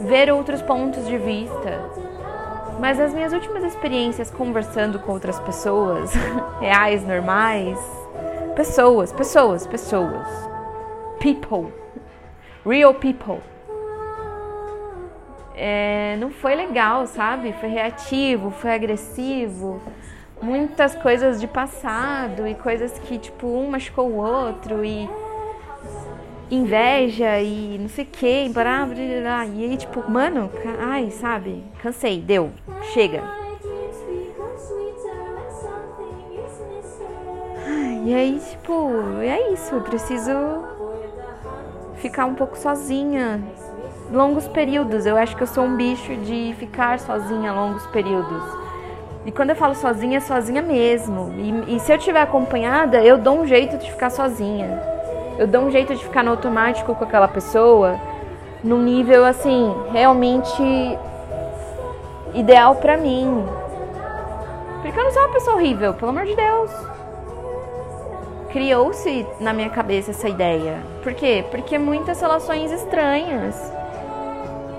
ver 0.00 0.30
outros 0.30 0.60
pontos 0.60 1.06
de 1.06 1.16
vista. 1.16 1.80
Mas 2.80 3.00
as 3.00 3.14
minhas 3.14 3.32
últimas 3.32 3.64
experiências 3.64 4.30
conversando 4.30 4.98
com 4.98 5.12
outras 5.12 5.38
pessoas, 5.40 6.12
reais, 6.60 7.06
normais, 7.06 7.78
pessoas, 8.56 9.12
pessoas, 9.12 9.66
pessoas, 9.66 10.26
people, 11.20 11.72
real 12.64 12.94
people, 12.94 13.40
é, 15.56 16.16
não 16.18 16.30
foi 16.30 16.54
legal, 16.54 17.06
sabe? 17.06 17.52
Foi 17.54 17.68
reativo, 17.68 18.50
foi 18.50 18.72
agressivo, 18.72 19.80
muitas 20.42 20.94
coisas 20.96 21.40
de 21.40 21.46
passado 21.46 22.46
e 22.46 22.54
coisas 22.54 22.98
que, 22.98 23.18
tipo, 23.18 23.46
um 23.46 23.70
machucou 23.70 24.10
o 24.10 24.16
outro 24.16 24.84
e 24.84 25.08
inveja 26.54 27.40
e 27.40 27.78
não 27.78 27.88
sei 27.88 28.04
o 28.04 28.08
que, 28.08 28.48
blá, 28.48 28.86
blá, 28.86 28.94
blá. 29.22 29.46
E 29.46 29.64
aí, 29.64 29.76
tipo, 29.76 30.10
mano, 30.10 30.50
ai, 30.78 31.10
sabe? 31.10 31.62
Cansei, 31.82 32.20
deu, 32.20 32.50
chega. 32.92 33.22
E 38.04 38.14
aí, 38.14 38.38
tipo, 38.50 38.90
é 39.22 39.52
isso, 39.52 39.74
eu 39.74 39.80
preciso 39.80 40.32
ficar 41.96 42.26
um 42.26 42.34
pouco 42.34 42.56
sozinha. 42.58 43.42
Longos 44.12 44.46
períodos, 44.46 45.06
eu 45.06 45.16
acho 45.16 45.34
que 45.34 45.42
eu 45.42 45.46
sou 45.46 45.64
um 45.64 45.76
bicho 45.76 46.14
de 46.16 46.54
ficar 46.58 47.00
sozinha 47.00 47.52
longos 47.52 47.86
períodos. 47.86 48.42
E 49.24 49.32
quando 49.32 49.50
eu 49.50 49.56
falo 49.56 49.74
sozinha, 49.74 50.18
é 50.18 50.20
sozinha 50.20 50.60
mesmo. 50.60 51.32
E, 51.66 51.76
e 51.76 51.80
se 51.80 51.90
eu 51.90 51.96
estiver 51.96 52.20
acompanhada, 52.20 53.02
eu 53.02 53.16
dou 53.16 53.40
um 53.40 53.46
jeito 53.46 53.78
de 53.78 53.90
ficar 53.90 54.10
sozinha. 54.10 54.93
Eu 55.38 55.46
dou 55.46 55.62
um 55.62 55.70
jeito 55.70 55.94
de 55.94 56.04
ficar 56.04 56.22
no 56.22 56.30
automático 56.30 56.94
com 56.94 57.04
aquela 57.04 57.26
pessoa, 57.26 57.98
num 58.62 58.80
nível 58.80 59.24
assim, 59.24 59.74
realmente 59.90 60.62
ideal 62.34 62.76
pra 62.76 62.96
mim. 62.96 63.44
Porque 64.80 64.98
eu 64.98 65.04
não 65.04 65.10
sou 65.10 65.22
uma 65.22 65.32
pessoa 65.32 65.56
horrível, 65.56 65.94
pelo 65.94 66.10
amor 66.10 66.24
de 66.24 66.36
Deus. 66.36 66.70
Criou-se 68.50 69.26
na 69.40 69.52
minha 69.52 69.70
cabeça 69.70 70.12
essa 70.12 70.28
ideia. 70.28 70.78
Por 71.02 71.12
quê? 71.14 71.44
Porque 71.50 71.76
muitas 71.78 72.20
relações 72.20 72.70
estranhas. 72.70 73.72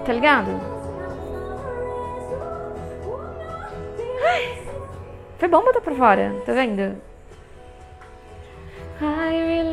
Tá 0.05 0.13
ligado? 0.13 0.51
Ai, 4.23 4.57
Foi 5.37 5.49
bom 5.49 5.63
botar 5.63 5.81
pra 5.81 5.95
fora, 5.95 6.33
tá 6.45 6.53
vendo? 6.53 6.95
I 9.01 9.64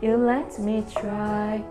you 0.00 0.16
let 0.16 0.58
me 0.60 0.84
try. 0.94 1.64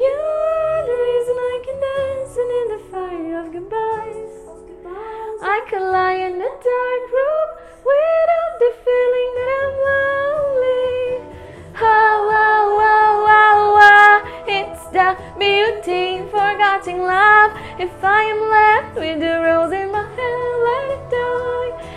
You 0.00 0.16
are 0.50 0.82
the 0.86 0.96
reason 1.08 1.36
I 1.36 1.56
can 1.64 1.76
dance 1.80 2.36
and 2.36 2.50
in 2.60 2.66
the 2.74 2.80
fire 2.90 3.40
of 3.40 3.52
goodbyes. 3.52 4.34
I 5.42 5.64
could 5.68 5.82
lie 5.82 6.14
in 6.14 6.34
a 6.34 6.52
dark 6.70 7.04
room 7.16 7.48
without 7.88 8.54
the 8.60 8.72
feeling 8.84 9.30
that 9.38 9.48
I'm 9.60 9.74
lonely. 9.88 11.00
Oh, 11.76 12.30
oh, 12.32 12.66
oh, 12.92 13.16
oh, 13.40 13.80
oh, 13.82 14.44
it's 14.46 14.84
the 14.88 15.16
beauty 15.38 16.16
in 16.16 16.24
forgetting 16.28 17.00
love. 17.00 17.52
If 17.80 17.92
I 18.04 18.22
am 18.24 18.40
left 18.50 18.96
with 18.96 19.20
the 19.20 19.40
rose 19.40 19.72
in 19.72 19.90
my 19.90 20.04
hand, 20.04 20.52
let 20.68 20.86
it 20.96 21.04
die. 21.10 21.93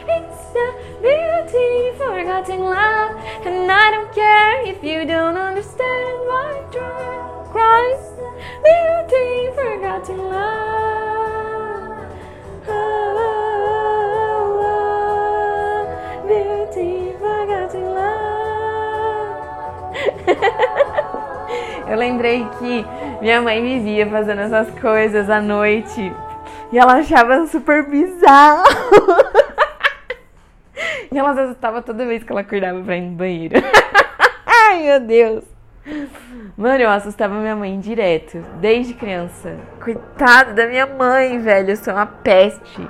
Beauty 1.08 1.68
in 1.88 1.96
forgetting 1.96 2.60
love, 2.60 3.16
and 3.46 3.72
I 3.72 3.92
don't 3.92 4.12
care 4.14 4.66
if 4.66 4.84
you 4.84 5.06
don't 5.06 5.38
understand 5.38 6.18
try. 6.70 7.48
Cry, 7.50 7.96
beauty 8.66 9.46
in 9.46 9.54
forgetting 9.56 10.18
love. 10.18 11.96
Oh, 12.68 12.74
oh, 13.24 14.68
oh, 14.68 16.28
beauty 16.28 16.90
in 17.08 17.16
forgetting 17.24 17.88
love. 17.96 18.28
Eu 21.90 21.96
lembrei 21.96 22.46
que 22.60 22.86
minha 23.22 23.42
mãe 23.42 23.62
me 23.62 23.80
via 23.80 24.06
fazendo 24.10 24.42
essas 24.42 24.70
coisas 24.78 25.30
à 25.30 25.40
noite 25.40 26.14
e 26.70 26.78
ela 26.78 26.96
achava 26.96 27.48
super 27.48 27.84
bizarro. 27.88 28.66
E 31.12 31.18
ela 31.18 31.32
assustava 31.32 31.82
toda 31.82 32.06
vez 32.06 32.24
que 32.24 32.32
ela 32.32 32.42
acordava 32.42 32.82
pra 32.82 32.98
ir 32.98 33.02
no 33.02 33.16
banheiro. 33.16 33.56
Ai, 34.46 34.84
meu 34.84 35.00
Deus. 35.00 35.44
Mano, 36.58 36.84
eu 36.84 36.90
assustava 36.90 37.34
minha 37.36 37.56
mãe 37.56 37.80
direto, 37.80 38.44
desde 38.60 38.94
criança. 38.94 39.56
Coitada 39.82 40.54
da 40.54 40.68
minha 40.68 40.86
mãe, 40.86 41.40
velho. 41.40 41.70
Eu 41.70 41.78
sou 41.78 41.94
uma 41.94 42.06
peste. 42.06 42.88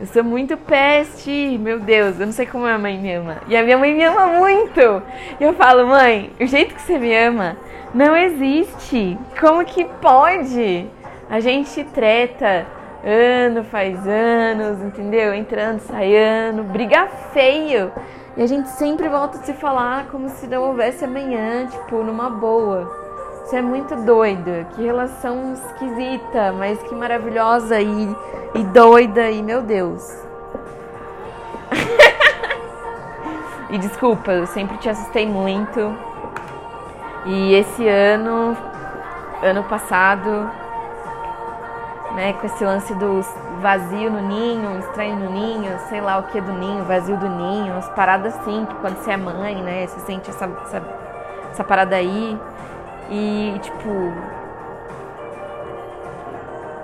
Eu 0.00 0.06
sou 0.06 0.22
muito 0.22 0.56
peste, 0.56 1.58
meu 1.58 1.80
Deus. 1.80 2.18
Eu 2.18 2.26
não 2.26 2.32
sei 2.32 2.46
como 2.46 2.64
minha 2.64 2.78
mãe 2.78 2.98
me 2.98 3.12
ama. 3.12 3.38
E 3.48 3.56
a 3.56 3.62
minha 3.62 3.76
mãe 3.76 3.94
me 3.94 4.04
ama 4.04 4.26
muito. 4.26 5.02
E 5.40 5.44
eu 5.44 5.52
falo, 5.54 5.86
mãe, 5.86 6.30
o 6.40 6.46
jeito 6.46 6.74
que 6.74 6.82
você 6.82 6.98
me 6.98 7.14
ama 7.16 7.56
não 7.94 8.16
existe. 8.16 9.18
Como 9.40 9.64
que 9.64 9.84
pode? 10.00 10.86
A 11.28 11.40
gente 11.40 11.82
treta 11.84 12.66
ano 13.08 13.62
faz 13.62 14.04
anos, 14.06 14.82
entendeu? 14.82 15.32
Entrando, 15.32 15.78
saindo, 15.78 16.64
briga 16.64 17.06
feio. 17.32 17.92
E 18.36 18.42
a 18.42 18.46
gente 18.46 18.68
sempre 18.70 19.08
volta 19.08 19.38
a 19.38 19.42
se 19.42 19.52
falar 19.52 20.08
como 20.08 20.28
se 20.28 20.48
não 20.48 20.64
houvesse 20.64 21.04
amanhã, 21.04 21.66
tipo, 21.66 22.02
numa 22.02 22.28
boa. 22.28 22.90
Isso 23.44 23.54
é 23.54 23.62
muito 23.62 23.94
doido. 23.94 24.66
Que 24.74 24.82
relação 24.82 25.52
esquisita, 25.52 26.52
mas 26.52 26.82
que 26.82 26.94
maravilhosa 26.96 27.80
e, 27.80 28.16
e 28.56 28.64
doida 28.64 29.30
e 29.30 29.40
meu 29.40 29.62
Deus. 29.62 30.02
e 33.70 33.78
desculpa, 33.78 34.32
eu 34.32 34.48
sempre 34.48 34.78
te 34.78 34.90
assustei 34.90 35.26
muito. 35.26 35.96
E 37.24 37.54
esse 37.54 37.86
ano, 37.86 38.56
ano 39.42 39.62
passado, 39.64 40.50
né, 42.16 42.32
com 42.32 42.46
esse 42.46 42.64
lance 42.64 42.94
do 42.94 43.20
vazio 43.60 44.10
no 44.10 44.22
ninho, 44.22 44.78
estranho 44.78 45.16
no 45.16 45.30
ninho, 45.30 45.78
sei 45.90 46.00
lá 46.00 46.18
o 46.18 46.22
que 46.24 46.40
do 46.40 46.52
ninho, 46.54 46.82
vazio 46.84 47.16
do 47.18 47.28
ninho, 47.28 47.74
umas 47.74 47.88
paradas 47.90 48.34
assim, 48.38 48.64
que 48.64 48.74
quando 48.76 48.96
você 48.96 49.12
é 49.12 49.16
mãe, 49.18 49.54
né, 49.56 49.86
você 49.86 50.00
sente 50.00 50.30
essa, 50.30 50.46
essa, 50.64 50.82
essa 51.50 51.62
parada 51.62 51.94
aí. 51.94 52.36
E, 53.10 53.58
tipo. 53.60 53.88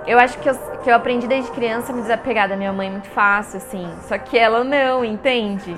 Eu 0.05 0.19
acho 0.19 0.37
que 0.37 0.49
eu, 0.49 0.55
que 0.83 0.89
eu 0.89 0.95
aprendi 0.95 1.27
desde 1.27 1.49
criança 1.51 1.91
a 1.91 1.95
me 1.95 2.01
desapegar 2.01 2.47
da 2.47 2.55
minha 2.55 2.71
mãe 2.71 2.91
muito 2.91 3.09
fácil, 3.09 3.57
assim. 3.57 3.89
Só 4.01 4.17
que 4.17 4.37
ela 4.37 4.63
não, 4.63 5.03
entende? 5.03 5.75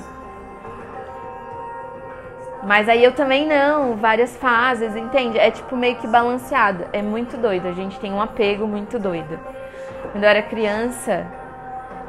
Mas 2.66 2.90
aí 2.90 3.04
eu 3.04 3.12
também 3.12 3.46
não, 3.48 3.96
várias 3.96 4.36
fases, 4.38 4.96
entende? 4.96 5.38
É 5.38 5.52
tipo 5.52 5.78
meio 5.78 5.98
que 5.98 6.08
balanceado. 6.08 6.86
É 6.92 7.02
muito 7.02 7.38
doido, 7.38 7.68
a 7.68 7.72
gente 7.72 8.00
tem 8.00 8.12
um 8.12 8.20
apego 8.20 8.66
muito 8.66 8.98
doido. 8.98 9.40
Quando 10.12 10.24
eu 10.24 10.30
era 10.30 10.42
criança, 10.42 11.28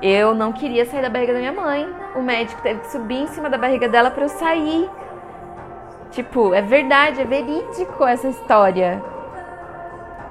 eu 0.01 0.35
não 0.35 0.53
queria 0.53 0.87
sair 0.87 1.03
da 1.03 1.11
barriga 1.11 1.35
da 1.35 1.41
minha 1.41 1.53
mãe. 1.53 1.87
O 2.15 2.23
médico 2.23 2.63
teve 2.63 2.81
que 2.81 2.91
subir 2.91 3.19
em 3.19 3.27
cima 3.27 3.51
da 3.51 3.59
barriga 3.59 3.87
dela 3.87 4.11
para 4.11 4.25
eu 4.25 4.29
sair. 4.31 4.89
Tipo, 6.11 6.55
é 6.55 6.63
verdade, 6.63 7.21
é 7.21 7.25
verídico 7.25 8.07
essa 8.07 8.29
história. 8.29 9.03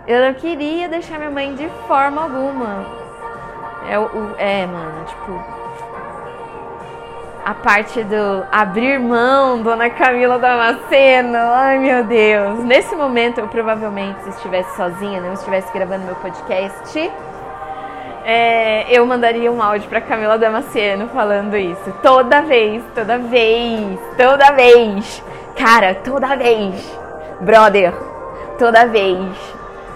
Eu 0.08 0.26
não 0.26 0.34
queria 0.34 0.90
deixar 0.90 1.20
minha 1.20 1.30
mãe 1.30 1.54
de 1.54 1.70
forma 1.88 2.24
alguma. 2.24 2.86
É, 3.88 4.00
o, 4.00 4.36
é, 4.40 4.66
mano, 4.66 5.06
tipo. 5.06 5.65
A 7.46 7.54
parte 7.54 8.04
do 8.04 8.44
abrir 8.52 9.00
mão, 9.00 9.62
Dona 9.62 9.88
Camila 9.88 10.40
Damasceno. 10.40 11.38
Ai, 11.38 11.78
meu 11.78 12.04
Deus. 12.04 12.64
Nesse 12.64 12.96
momento, 12.96 13.40
eu 13.40 13.48
provavelmente, 13.48 14.24
se 14.24 14.30
estivesse 14.32 14.76
sozinha, 14.76 15.22
não 15.22 15.32
estivesse 15.34 15.72
gravando 15.72 16.06
meu 16.06 16.16
podcast, 16.16 17.12
é, 18.24 18.92
eu 18.92 19.06
mandaria 19.06 19.52
um 19.52 19.62
áudio 19.62 19.88
pra 19.88 20.02
Camila 20.02 20.40
Damasceno 20.40 21.08
falando 21.10 21.56
isso. 21.56 21.94
Toda 22.02 22.42
vez, 22.42 22.84
toda 22.96 23.20
vez, 23.20 24.00
toda 24.18 24.52
vez. 24.54 25.24
Cara, 25.56 25.94
toda 25.94 26.36
vez. 26.36 27.00
Brother, 27.42 27.94
toda 28.58 28.88
vez 28.88 29.38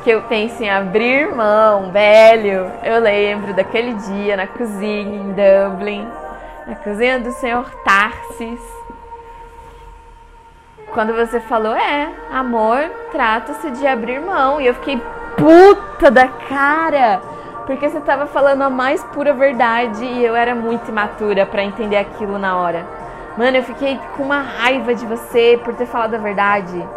que 0.03 0.11
eu 0.11 0.21
penso 0.21 0.61
em 0.63 0.69
abrir 0.69 1.33
mão, 1.35 1.91
velho, 1.91 2.71
eu 2.83 3.01
lembro 3.01 3.55
daquele 3.55 3.93
dia 3.93 4.37
na 4.37 4.45
cozinha 4.45 5.15
em 5.15 5.33
Dublin, 5.33 6.07
na 6.69 6.75
cozinha 6.75 7.19
do 7.19 7.31
senhor 7.31 7.67
Tarsis. 7.83 8.61
Quando 10.93 11.13
você 11.15 11.39
falou, 11.39 11.75
é, 11.75 12.09
amor, 12.31 12.89
trata-se 13.11 13.71
de 13.71 13.87
abrir 13.87 14.19
mão. 14.19 14.61
E 14.61 14.67
eu 14.67 14.75
fiquei 14.75 15.01
puta 15.35 16.11
da 16.11 16.27
cara. 16.27 17.21
Porque 17.65 17.89
você 17.89 17.99
tava 18.01 18.27
falando 18.27 18.61
a 18.63 18.69
mais 18.69 19.03
pura 19.05 19.33
verdade 19.33 20.03
e 20.03 20.23
eu 20.23 20.35
era 20.35 20.53
muito 20.53 20.89
imatura 20.89 21.45
pra 21.45 21.63
entender 21.63 21.97
aquilo 21.97 22.37
na 22.37 22.57
hora. 22.57 22.85
Mano, 23.37 23.57
eu 23.57 23.63
fiquei 23.63 23.99
com 24.15 24.23
uma 24.23 24.41
raiva 24.41 24.93
de 24.93 25.05
você 25.05 25.59
por 25.63 25.75
ter 25.75 25.85
falado 25.85 26.15
a 26.15 26.17
verdade. 26.17 26.87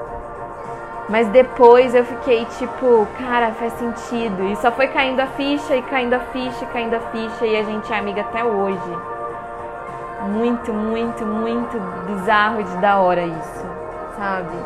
Mas 1.08 1.28
depois 1.28 1.94
eu 1.94 2.04
fiquei 2.04 2.44
tipo, 2.58 3.06
cara, 3.18 3.52
faz 3.52 3.72
sentido. 3.74 4.44
E 4.48 4.56
só 4.56 4.70
foi 4.70 4.88
caindo 4.88 5.20
a 5.20 5.26
ficha 5.26 5.76
e 5.76 5.82
caindo 5.82 6.14
a 6.14 6.20
ficha 6.20 6.64
e 6.64 6.68
caindo 6.68 6.94
a 6.94 7.00
ficha 7.00 7.46
e 7.46 7.56
a 7.56 7.62
gente 7.62 7.92
é 7.92 7.98
amiga 7.98 8.22
até 8.22 8.42
hoje. 8.42 9.11
Muito, 10.28 10.72
muito, 10.72 11.26
muito 11.26 11.78
bizarro 12.06 12.62
de 12.62 12.76
da 12.76 12.98
hora 13.00 13.22
isso, 13.22 13.66
sabe? 14.16 14.56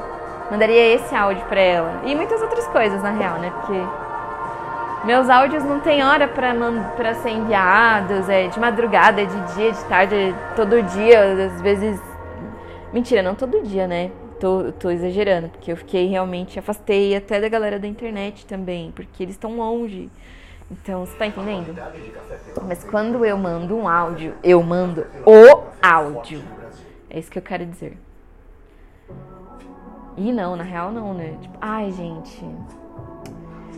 Mandaria 0.50 0.94
esse 0.94 1.14
áudio 1.14 1.44
pra 1.46 1.60
ela. 1.60 2.02
E 2.04 2.14
muitas 2.14 2.40
outras 2.40 2.66
coisas, 2.68 3.02
na 3.02 3.10
real, 3.10 3.38
né? 3.38 3.50
Porque 3.50 3.80
meus 5.04 5.28
áudios 5.30 5.64
não 5.64 5.80
tem 5.80 6.04
hora 6.04 6.28
pra, 6.28 6.52
pra 6.96 7.14
ser 7.14 7.30
enviados. 7.30 8.28
É 8.28 8.48
de 8.48 8.60
madrugada, 8.60 9.22
é 9.22 9.24
de 9.24 9.54
dia, 9.54 9.72
de 9.72 9.84
tarde, 9.84 10.14
é 10.14 10.34
todo 10.54 10.82
dia. 10.82 11.46
Às 11.46 11.60
vezes. 11.62 12.00
Mentira, 12.92 13.22
não 13.22 13.34
todo 13.34 13.62
dia, 13.62 13.86
né? 13.86 14.10
Tô, 14.38 14.72
tô 14.78 14.90
exagerando, 14.90 15.48
porque 15.48 15.72
eu 15.72 15.76
fiquei 15.76 16.06
realmente. 16.06 16.58
Afastei 16.58 17.16
até 17.16 17.40
da 17.40 17.48
galera 17.48 17.78
da 17.78 17.88
internet 17.88 18.46
também, 18.46 18.92
porque 18.94 19.22
eles 19.22 19.34
estão 19.34 19.56
longe. 19.56 20.10
Então, 20.70 21.06
você 21.06 21.16
tá 21.16 21.26
entendendo? 21.26 21.74
Mas 22.66 22.82
quando 22.82 23.24
eu 23.24 23.36
mando 23.36 23.76
um 23.76 23.88
áudio, 23.88 24.34
eu 24.42 24.62
mando 24.62 25.06
o 25.24 25.64
áudio. 25.80 26.42
É 27.08 27.18
isso 27.18 27.30
que 27.30 27.38
eu 27.38 27.42
quero 27.42 27.64
dizer. 27.64 27.96
E 30.16 30.32
não, 30.32 30.56
na 30.56 30.64
real 30.64 30.90
não, 30.90 31.14
né? 31.14 31.36
Tipo, 31.40 31.56
ai, 31.60 31.92
gente. 31.92 32.44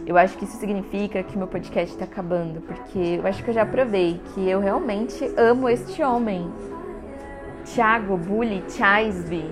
Eu 0.07 0.16
acho 0.16 0.39
que 0.39 0.45
isso 0.45 0.57
significa 0.57 1.22
que 1.22 1.36
meu 1.36 1.47
podcast 1.47 1.95
tá 1.99 2.07
acabando, 2.07 2.62
porque 2.62 3.18
eu 3.20 3.26
acho 3.26 3.45
que 3.45 3.51
eu 3.51 3.55
já 3.55 3.66
provei 3.66 4.18
que 4.32 4.49
eu 4.49 4.59
realmente 4.59 5.22
amo 5.36 5.68
este 5.68 6.03
homem. 6.03 6.51
Thiago 7.66 8.16
Bully 8.16 8.64
Chaisby. 8.70 9.51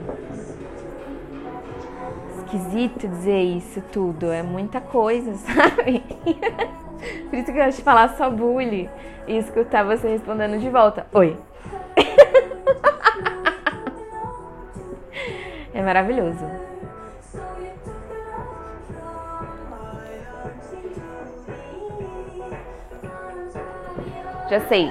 Esquisito 2.38 3.06
dizer 3.08 3.42
isso 3.42 3.82
tudo, 3.92 4.30
é 4.32 4.42
muita 4.42 4.80
coisa, 4.80 5.34
sabe? 5.44 6.02
Por 7.28 7.38
isso 7.38 7.52
que 7.52 7.58
eu 7.58 7.64
gosto 7.64 7.78
de 7.78 7.82
falar 7.82 8.08
só 8.16 8.30
bully 8.30 8.88
e 9.26 9.36
escutar 9.36 9.84
você 9.84 10.08
respondendo 10.08 10.58
de 10.58 10.68
volta. 10.68 11.06
Oi. 11.12 11.36
É 15.74 15.82
maravilhoso. 15.82 16.44
Já 24.48 24.60
sei. 24.68 24.90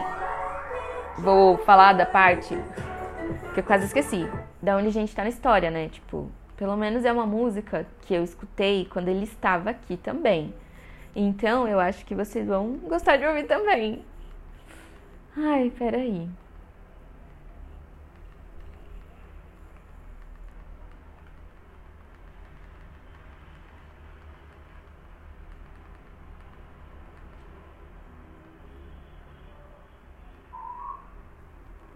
Vou 1.17 1.57
falar 1.59 1.93
da 1.93 2.05
parte 2.05 2.55
que 3.53 3.61
eu 3.61 3.63
quase 3.63 3.85
esqueci. 3.85 4.29
Da 4.61 4.75
onde 4.75 4.89
a 4.89 4.91
gente 4.91 5.15
tá 5.15 5.23
na 5.23 5.29
história, 5.29 5.71
né? 5.71 5.89
Tipo, 5.89 6.29
pelo 6.55 6.75
menos 6.75 7.03
é 7.03 7.11
uma 7.11 7.25
música 7.25 7.87
que 8.01 8.13
eu 8.13 8.23
escutei 8.23 8.85
quando 8.91 9.07
ele 9.07 9.23
estava 9.23 9.71
aqui 9.71 9.97
também. 9.97 10.53
Então 11.15 11.67
eu 11.67 11.79
acho 11.79 12.05
que 12.05 12.13
vocês 12.13 12.45
vão 12.47 12.73
gostar 12.79 13.17
de 13.17 13.25
ouvir 13.25 13.45
também. 13.47 14.03
Ai, 15.37 15.71
peraí. 15.77 16.27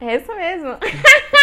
É 0.01 0.15
isso 0.15 0.34
mesmo. 0.34 0.78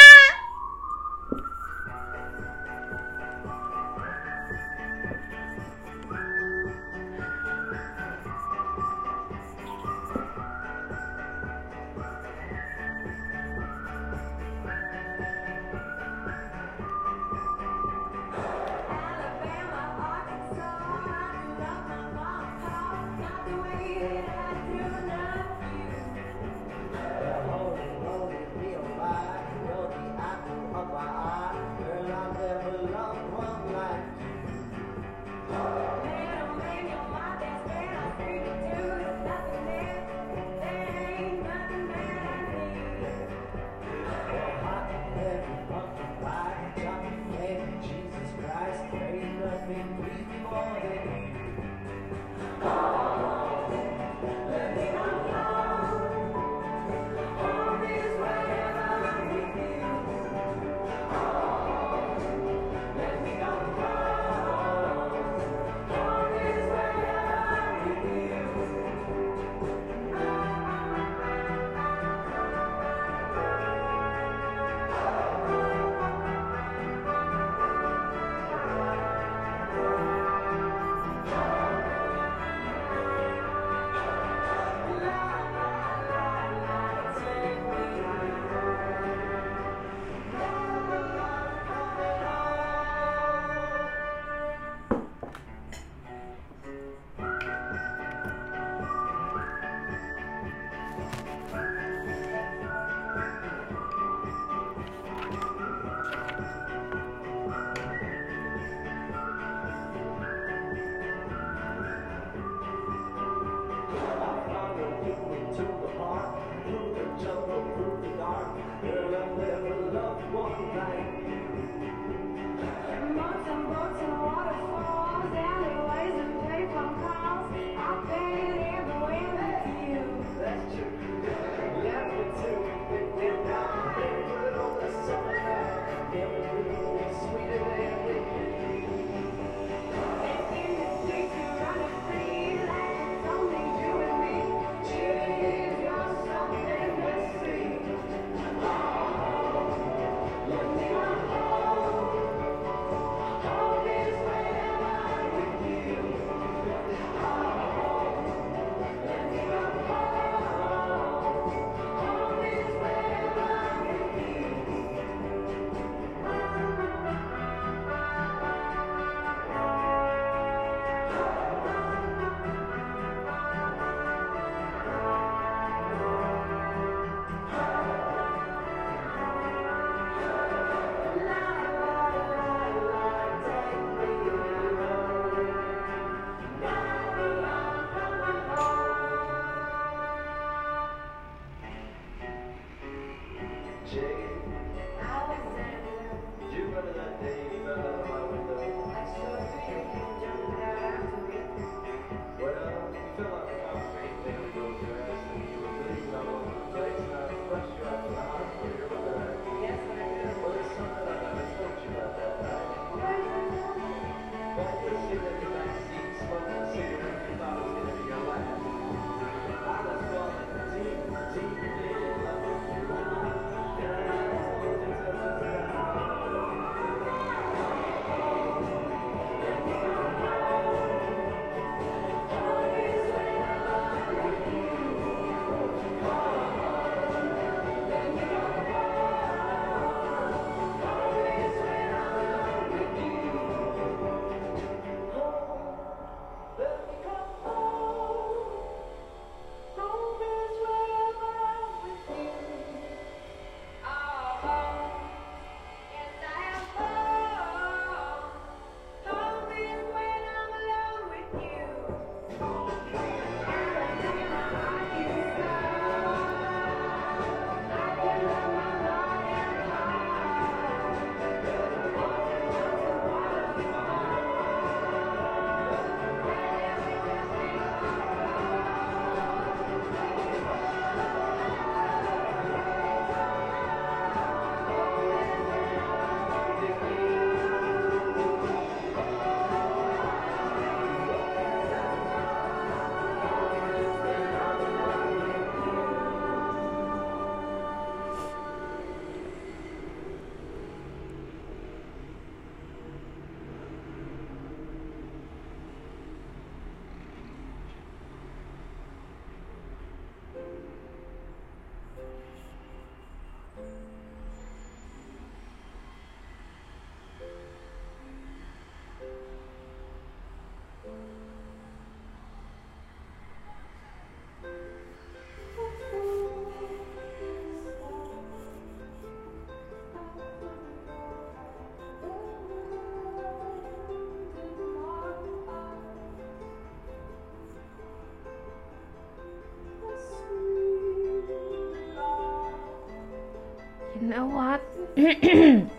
know 344.06 344.26
what? 344.26 344.62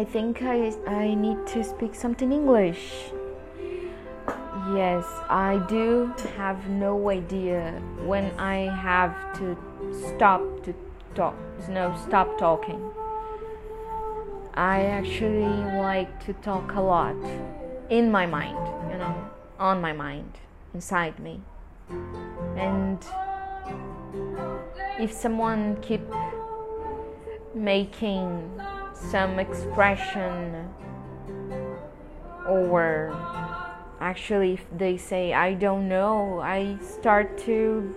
I 0.00 0.04
think 0.04 0.42
I, 0.42 0.72
I 0.86 1.14
need 1.14 1.46
to 1.48 1.64
speak 1.64 1.94
something 1.94 2.32
English. 2.32 3.12
Yes, 4.74 5.04
I 5.30 5.64
do 5.68 6.12
have 6.36 6.68
no 6.68 7.10
idea 7.10 7.80
when 8.04 8.30
I 8.38 8.68
have 8.82 9.14
to 9.38 9.56
stop 10.08 10.42
to 10.64 10.74
talk. 11.14 11.36
No, 11.68 11.96
stop 12.06 12.38
talking. 12.38 12.80
I 14.54 14.86
actually 14.86 15.54
like 15.78 16.24
to 16.26 16.32
talk 16.34 16.74
a 16.74 16.80
lot 16.80 17.16
in 17.88 18.10
my 18.10 18.26
mind, 18.26 18.58
you 18.90 18.98
know, 18.98 19.30
on 19.58 19.80
my 19.80 19.92
mind, 19.92 20.38
inside 20.74 21.18
me. 21.18 21.40
And 22.56 22.98
if 24.98 25.12
someone 25.12 25.80
keep 25.80 26.02
making 27.58 28.50
some 28.94 29.38
expression 29.38 30.68
or 32.46 33.14
actually 34.00 34.54
if 34.54 34.64
they 34.76 34.96
say 34.96 35.32
i 35.32 35.52
don't 35.54 35.88
know 35.88 36.40
i 36.40 36.76
start 36.80 37.36
to 37.38 37.94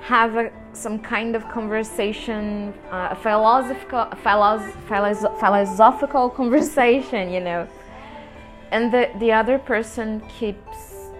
have 0.00 0.36
a, 0.36 0.52
some 0.72 1.00
kind 1.00 1.34
of 1.34 1.48
conversation 1.48 2.72
uh, 2.92 3.08
a 3.10 3.16
philosophical 3.16 4.06
philosoph- 4.22 4.72
philosoph- 4.88 5.40
philosophical 5.40 6.30
conversation 6.40 7.28
you 7.32 7.40
know. 7.40 7.66
And 8.70 8.92
the, 8.92 9.10
the 9.18 9.32
other 9.32 9.58
person 9.58 10.20
keeps 10.38 11.10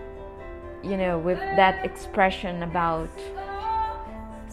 you 0.85 0.97
know 0.97 1.19
with 1.19 1.39
that 1.39 1.85
expression 1.85 2.63
about 2.63 3.11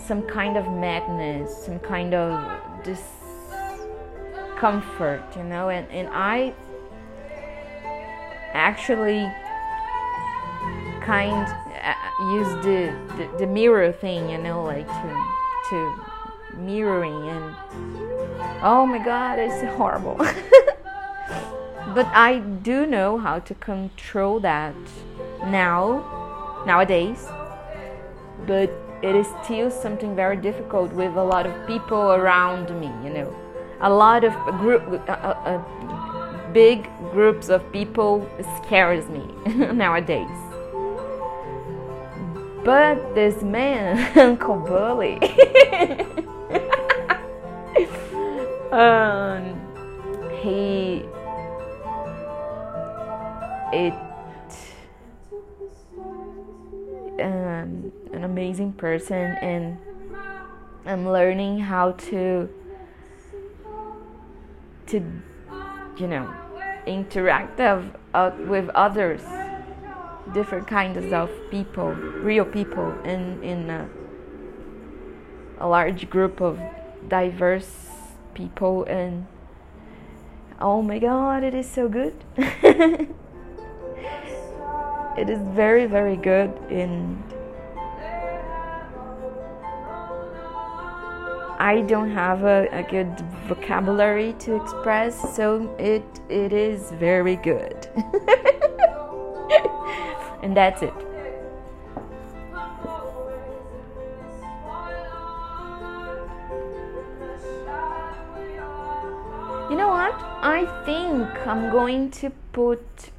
some 0.07 0.21
kind 0.23 0.57
of 0.57 0.71
madness, 0.71 1.55
some 1.65 1.79
kind 1.79 2.13
of 2.13 2.83
discomfort, 2.83 5.23
you 5.35 5.43
know, 5.43 5.69
and, 5.69 5.89
and 5.91 6.07
I 6.11 6.53
actually 8.53 9.29
kind 11.01 11.47
uh, 11.83 11.93
use 12.31 12.47
the, 12.63 12.95
the 13.17 13.27
the 13.39 13.47
mirror 13.47 13.91
thing, 13.91 14.29
you 14.29 14.37
know, 14.37 14.63
like 14.63 14.87
to 14.87 15.25
to 15.69 15.93
mirroring 16.57 17.29
and 17.29 17.55
oh 18.61 18.85
my 18.85 18.99
god, 19.03 19.39
it's 19.39 19.63
horrible. 19.75 20.15
but 21.93 22.05
I 22.07 22.39
do 22.39 22.85
know 22.85 23.17
how 23.17 23.39
to 23.39 23.53
control 23.55 24.39
that 24.41 24.75
now 25.45 26.63
nowadays. 26.65 27.27
But 28.45 28.71
it 29.03 29.15
is 29.15 29.27
still 29.43 29.69
something 29.69 30.15
very 30.15 30.37
difficult 30.37 30.93
with 30.93 31.17
a 31.17 31.23
lot 31.23 31.45
of 31.45 31.67
people 31.67 32.13
around 32.13 32.69
me 32.79 32.87
you 33.03 33.09
know. 33.13 33.35
A 33.81 33.89
lot 33.89 34.23
of 34.23 34.33
group 34.59 34.81
uh, 34.87 35.11
uh, 35.11 35.35
uh, 35.45 35.61
big 36.53 36.89
groups 37.11 37.49
of 37.49 37.69
people 37.73 38.25
scares 38.57 39.09
me 39.09 39.25
nowadays. 39.73 40.37
But 42.63 43.13
this 43.13 43.43
man 43.43 44.17
uncle 44.17 44.55
bully 44.55 45.19
um, 48.71 49.59
he 50.41 51.03
it 53.73 53.93
um, 57.21 57.91
an 58.13 58.23
amazing 58.23 58.73
person 58.73 59.35
and 59.41 59.77
I'm 60.85 61.07
learning 61.09 61.59
how 61.59 61.91
to 61.91 62.49
to 64.87 65.21
you 65.97 66.07
know 66.07 66.33
interact 66.85 67.59
of, 67.59 67.95
uh, 68.13 68.31
with 68.47 68.69
others 68.69 69.21
different 70.33 70.67
kinds 70.67 71.11
of 71.13 71.29
people 71.49 71.91
real 71.91 72.45
people 72.45 72.91
in 73.01 73.41
in 73.43 73.69
a, 73.69 73.89
a 75.59 75.67
large 75.67 76.09
group 76.09 76.41
of 76.41 76.59
diverse 77.07 77.89
people 78.33 78.83
and 78.85 79.25
oh 80.59 80.81
my 80.81 80.99
god 80.99 81.43
it 81.43 81.53
is 81.53 81.69
so 81.69 81.87
good. 81.87 82.15
It 85.15 85.29
is 85.29 85.39
very 85.39 85.85
very 85.85 86.15
good 86.15 86.49
and 86.71 87.32
I 91.63 91.79
don't 91.79 92.11
have 92.11 92.43
a, 92.43 92.67
a 92.73 92.83
good 92.83 93.17
vocabulary 93.47 94.33
to 94.39 94.61
express, 94.61 95.15
so 95.33 95.73
it 95.79 96.03
it 96.27 96.51
is 96.51 96.91
very 96.91 97.37
good. 97.37 97.87
and 100.43 100.57
that's 100.57 100.81
it. 100.81 100.93
You 109.69 109.77
know 109.77 109.87
what? 109.87 110.15
I 110.43 110.65
think 110.83 111.29
I'm 111.47 111.71
going 111.71 112.11
to 112.23 112.29
put 112.51 113.11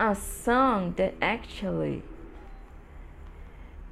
a 0.00 0.16
song 0.16 0.94
that 0.96 1.14
actually 1.22 2.02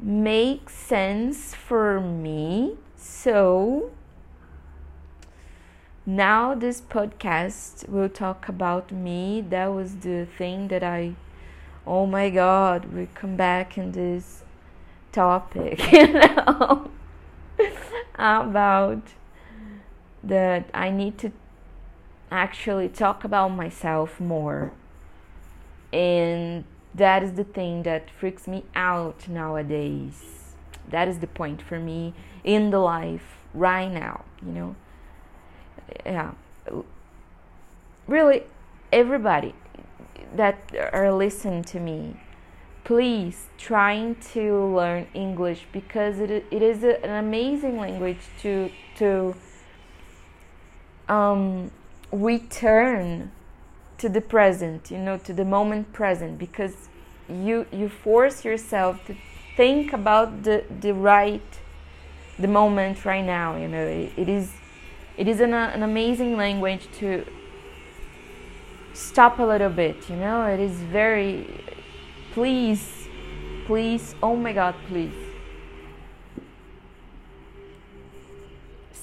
makes 0.00 0.74
sense 0.74 1.54
for 1.54 2.00
me. 2.00 2.78
So 3.02 3.90
now 6.06 6.54
this 6.54 6.80
podcast 6.80 7.88
will 7.88 8.08
talk 8.08 8.48
about 8.48 8.92
me. 8.92 9.40
That 9.40 9.66
was 9.74 9.96
the 9.96 10.28
thing 10.38 10.68
that 10.68 10.84
I 10.84 11.16
oh 11.84 12.06
my 12.06 12.30
god, 12.30 12.92
we 12.94 13.06
come 13.06 13.34
back 13.34 13.76
in 13.76 13.90
this 13.90 14.44
topic, 15.10 15.92
you 15.92 16.12
know, 16.12 16.90
about 18.14 19.02
that 20.22 20.70
I 20.72 20.90
need 20.90 21.18
to 21.18 21.32
actually 22.30 22.88
talk 22.88 23.24
about 23.24 23.48
myself 23.48 24.20
more. 24.20 24.72
And 25.92 26.64
that 26.94 27.24
is 27.24 27.32
the 27.32 27.44
thing 27.44 27.82
that 27.82 28.10
freaks 28.10 28.46
me 28.46 28.62
out 28.76 29.28
nowadays. 29.28 30.41
That 30.88 31.08
is 31.08 31.18
the 31.18 31.26
point 31.26 31.62
for 31.62 31.78
me 31.78 32.14
in 32.44 32.70
the 32.70 32.78
life 32.78 33.38
right 33.54 33.90
now, 33.90 34.24
you 34.44 34.52
know. 34.52 34.76
Yeah. 36.04 36.32
Really, 38.06 38.42
everybody 38.92 39.54
that 40.34 40.74
are 40.92 41.12
listening 41.12 41.64
to 41.64 41.80
me, 41.80 42.16
please 42.84 43.46
trying 43.58 44.16
to 44.32 44.64
learn 44.74 45.06
English 45.14 45.66
because 45.72 46.18
it 46.18 46.30
it 46.30 46.62
is 46.62 46.82
an 46.82 47.10
amazing 47.10 47.78
language 47.78 48.20
to 48.40 48.70
to 48.96 49.34
um, 51.08 51.70
return 52.10 53.30
to 53.98 54.08
the 54.08 54.20
present, 54.20 54.90
you 54.90 54.98
know, 54.98 55.16
to 55.18 55.32
the 55.32 55.44
moment 55.44 55.92
present 55.92 56.38
because 56.38 56.88
you 57.28 57.66
you 57.72 57.88
force 57.88 58.44
yourself 58.44 59.04
to 59.06 59.14
think 59.56 59.92
about 59.92 60.42
the 60.42 60.64
the 60.80 60.92
right 60.92 61.42
the 62.38 62.48
moment 62.48 63.04
right 63.04 63.24
now, 63.24 63.56
you 63.56 63.68
know. 63.68 63.84
it, 63.84 64.12
it 64.16 64.28
is 64.28 64.52
it 65.16 65.28
is 65.28 65.40
an, 65.40 65.52
an 65.52 65.82
amazing 65.82 66.36
language 66.36 66.88
to 66.98 67.24
stop 68.94 69.38
a 69.38 69.42
little 69.42 69.70
bit, 69.70 70.08
you 70.08 70.16
know. 70.16 70.46
It 70.46 70.60
is 70.60 70.72
very 70.72 71.46
please 72.32 73.08
please 73.66 74.14
oh 74.22 74.36
my 74.36 74.52
god, 74.52 74.74
please 74.88 75.14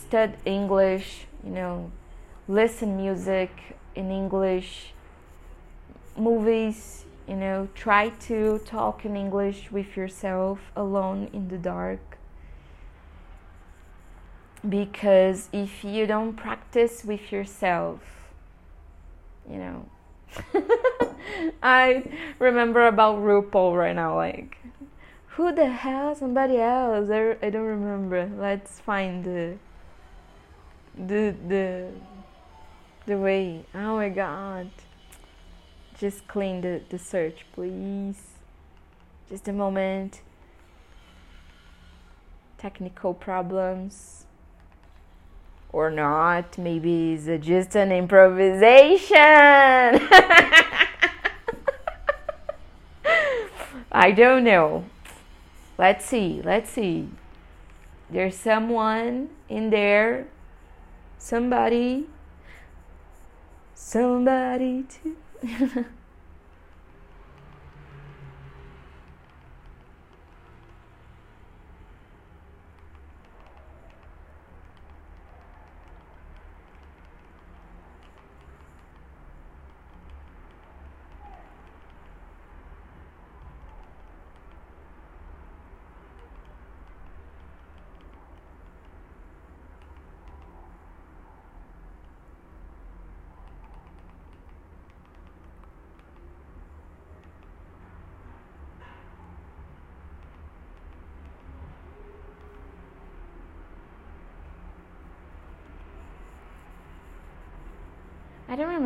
stud 0.10 0.34
English, 0.44 1.28
you 1.44 1.52
know, 1.52 1.92
listen 2.48 2.98
music 2.98 3.52
in 3.94 4.10
English, 4.10 4.92
movies, 6.18 7.06
you 7.30 7.36
know, 7.36 7.68
try 7.76 8.10
to 8.10 8.58
talk 8.66 9.06
in 9.06 9.16
English 9.16 9.72
with 9.72 9.96
yourself 9.96 10.72
alone 10.76 11.30
in 11.32 11.48
the 11.50 11.60
dark. 11.60 12.18
Because 14.68 15.48
if 15.54 15.84
you 15.84 16.08
don't 16.08 16.34
practice 16.36 17.06
with 17.06 17.32
yourself, 17.32 18.00
you 19.48 19.58
know, 19.58 19.86
I 21.64 22.04
remember 22.40 22.88
about 22.88 23.20
RuPaul 23.20 23.78
right 23.78 23.96
now, 23.96 24.16
like, 24.16 24.58
who 25.28 25.54
the 25.54 25.70
hell? 25.70 26.16
Somebody 26.16 26.58
else? 26.58 27.12
I, 27.12 27.38
I 27.44 27.52
don't 27.52 27.62
remember. 27.62 28.28
Let's 28.38 28.80
find 28.80 29.24
the 29.24 29.58
the 30.98 31.36
the 31.48 31.92
the 33.06 33.18
way. 33.18 33.66
Oh 33.76 33.98
my 33.98 34.10
god. 34.10 34.72
Just 36.00 36.28
clean 36.30 36.62
the, 36.62 36.82
the 36.88 36.98
search, 36.98 37.46
please. 37.52 38.22
Just 39.30 39.50
a 39.50 39.54
moment. 39.54 40.22
Technical 42.58 43.14
problems. 43.14 44.26
Or 45.74 45.92
not. 45.92 46.58
Maybe 46.58 47.14
it's 47.14 47.46
just 47.46 47.76
an 47.76 47.92
improvisation. 47.92 49.18
I 53.92 54.12
don't 54.16 54.46
know. 54.46 54.86
Let's 55.78 56.06
see. 56.06 56.42
Let's 56.44 56.70
see. 56.70 57.10
There's 58.10 58.36
someone 58.36 59.30
in 59.50 59.70
there. 59.70 60.28
Somebody 61.18 62.08
somebody 63.80 64.84
to 64.84 65.16
呵 65.42 65.66
呵 65.76 65.86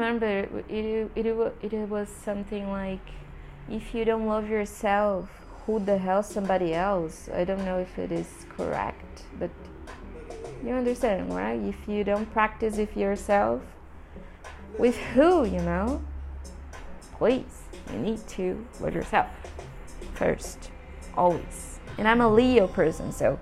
remember. 0.03 0.63
It, 0.69 1.09
it, 1.15 1.73
it, 1.73 1.89
was 1.89 2.09
something 2.09 2.69
like, 2.69 3.05
if 3.69 3.93
you 3.93 4.05
don't 4.05 4.27
love 4.27 4.49
yourself, 4.49 5.29
who 5.65 5.79
the 5.79 5.97
hell 5.97 6.23
somebody 6.23 6.73
else? 6.73 7.29
I 7.33 7.43
don't 7.43 7.63
know 7.63 7.79
if 7.79 7.97
it 7.97 8.11
is 8.11 8.45
correct, 8.49 9.23
but 9.39 9.49
you 10.63 10.71
understand, 10.71 11.33
right? 11.33 11.59
If 11.59 11.87
you 11.87 12.03
don't 12.03 12.31
practice 12.33 12.77
with 12.77 12.95
yourself, 12.97 13.61
with 14.77 14.97
who, 14.97 15.45
you 15.45 15.61
know? 15.61 16.01
Please, 17.17 17.63
you 17.91 17.99
need 17.99 18.27
to 18.29 18.65
love 18.81 18.95
yourself 18.95 19.27
first, 20.15 20.71
always. 21.15 21.79
And 21.97 22.07
I'm 22.07 22.21
a 22.21 22.27
Leo 22.27 22.67
person, 22.67 23.11
so 23.11 23.39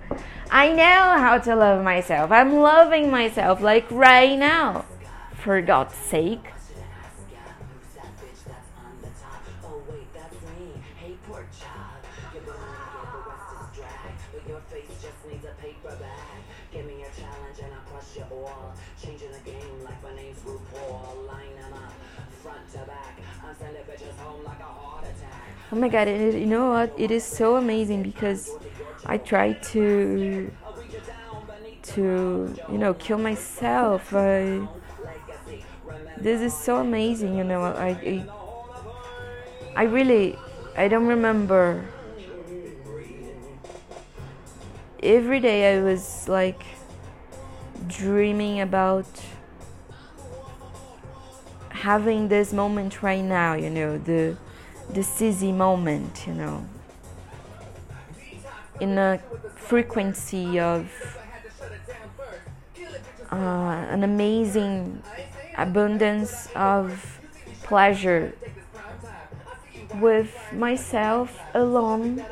I 0.50 0.68
know 0.68 1.16
how 1.18 1.38
to 1.38 1.56
love 1.56 1.82
myself. 1.82 2.30
I'm 2.30 2.54
loving 2.56 3.10
myself 3.10 3.60
like 3.62 3.90
right 3.90 4.38
now. 4.38 4.84
For 5.42 5.60
God's 5.60 5.94
sake. 5.94 6.52
Oh 25.72 25.76
my 25.76 25.88
god, 25.88 26.06
it 26.06 26.34
you 26.34 26.46
know 26.46 26.70
what? 26.70 26.94
It 26.96 27.10
is 27.10 27.24
so 27.24 27.56
amazing 27.56 28.04
because 28.04 28.48
I 29.06 29.18
try 29.18 29.54
to 29.54 30.52
to 31.82 32.54
you 32.70 32.78
know 32.78 32.94
kill 32.94 33.18
myself. 33.18 34.14
I, 34.14 34.68
this 36.22 36.40
is 36.40 36.54
so 36.56 36.76
amazing, 36.76 37.36
you 37.36 37.44
know. 37.44 37.62
I, 37.62 37.88
I 37.88 38.26
I 39.74 39.82
really 39.84 40.38
I 40.76 40.88
don't 40.88 41.06
remember. 41.06 41.84
Every 45.02 45.40
day 45.40 45.76
I 45.76 45.82
was 45.82 46.28
like 46.28 46.62
dreaming 47.88 48.60
about 48.60 49.06
having 51.70 52.28
this 52.28 52.52
moment 52.52 53.02
right 53.02 53.24
now, 53.24 53.54
you 53.54 53.70
know, 53.70 53.98
the 53.98 54.36
the 54.90 55.00
Sissy 55.00 55.52
moment, 55.52 56.26
you 56.26 56.34
know, 56.34 56.64
in 58.80 58.98
a 58.98 59.18
frequency 59.56 60.60
of 60.60 60.86
uh, 63.32 63.34
an 63.34 64.04
amazing 64.04 65.02
abundance 65.56 66.48
of 66.54 67.20
pleasure 67.62 68.34
with 70.00 70.34
myself 70.52 71.38
alone 71.54 72.24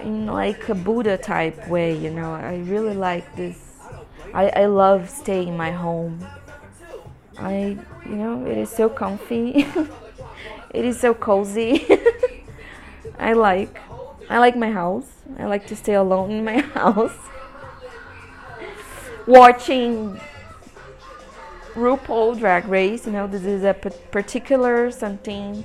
in 0.00 0.26
like 0.26 0.68
a 0.68 0.74
Buddha 0.74 1.16
type 1.16 1.68
way, 1.68 1.96
you 1.96 2.10
know. 2.10 2.32
I 2.32 2.56
really 2.56 2.94
like 2.94 3.36
this. 3.36 3.58
I, 4.34 4.48
I 4.48 4.66
love 4.66 5.10
staying 5.10 5.48
in 5.48 5.56
my 5.56 5.70
home. 5.70 6.26
I, 7.38 7.78
you 8.04 8.16
know, 8.16 8.46
it 8.46 8.58
is 8.58 8.70
so 8.70 8.88
comfy. 8.88 9.66
it 10.70 10.84
is 10.84 10.98
so 11.00 11.14
cozy. 11.14 11.86
I 13.18 13.32
like. 13.32 13.78
I 14.28 14.38
like 14.38 14.56
my 14.56 14.70
house. 14.70 15.06
I 15.38 15.46
like 15.46 15.66
to 15.66 15.76
stay 15.76 15.94
alone 15.94 16.30
in 16.30 16.44
my 16.44 16.60
house. 16.74 17.16
Watching 19.26 20.18
RuPaul 21.74 22.38
Drag 22.38 22.68
Race, 22.68 23.06
you 23.06 23.12
know, 23.12 23.26
this 23.26 23.44
is 23.44 23.64
a 23.64 23.72
particular 23.72 24.90
something 24.90 25.64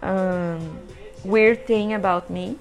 um, 0.00 0.78
weird 1.24 1.66
thing 1.66 1.94
about 1.94 2.30
me. 2.30 2.56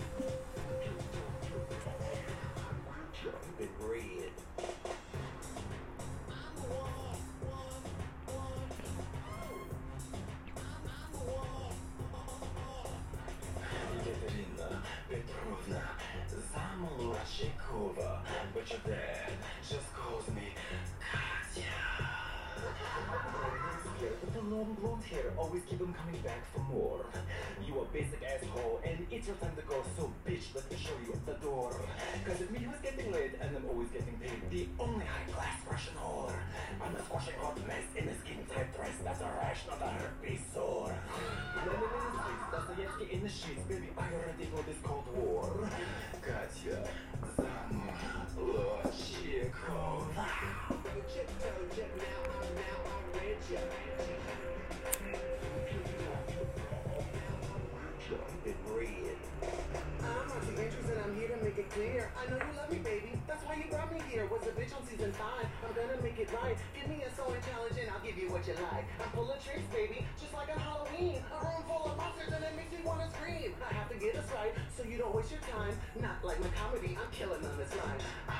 Fleisch. 77.71 78.30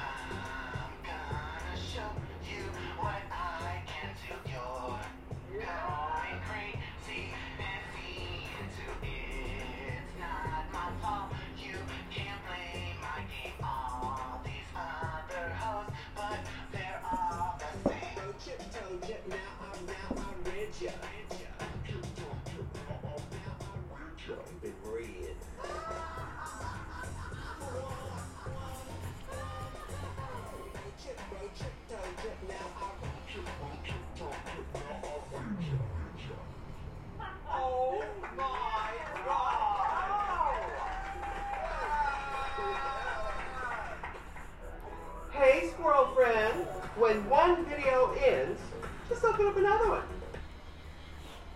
When 47.11 47.29
one 47.29 47.65
video 47.65 48.13
ends, 48.13 48.61
just 49.09 49.25
open 49.25 49.45
up 49.45 49.57
another 49.57 49.89
one. 49.89 50.03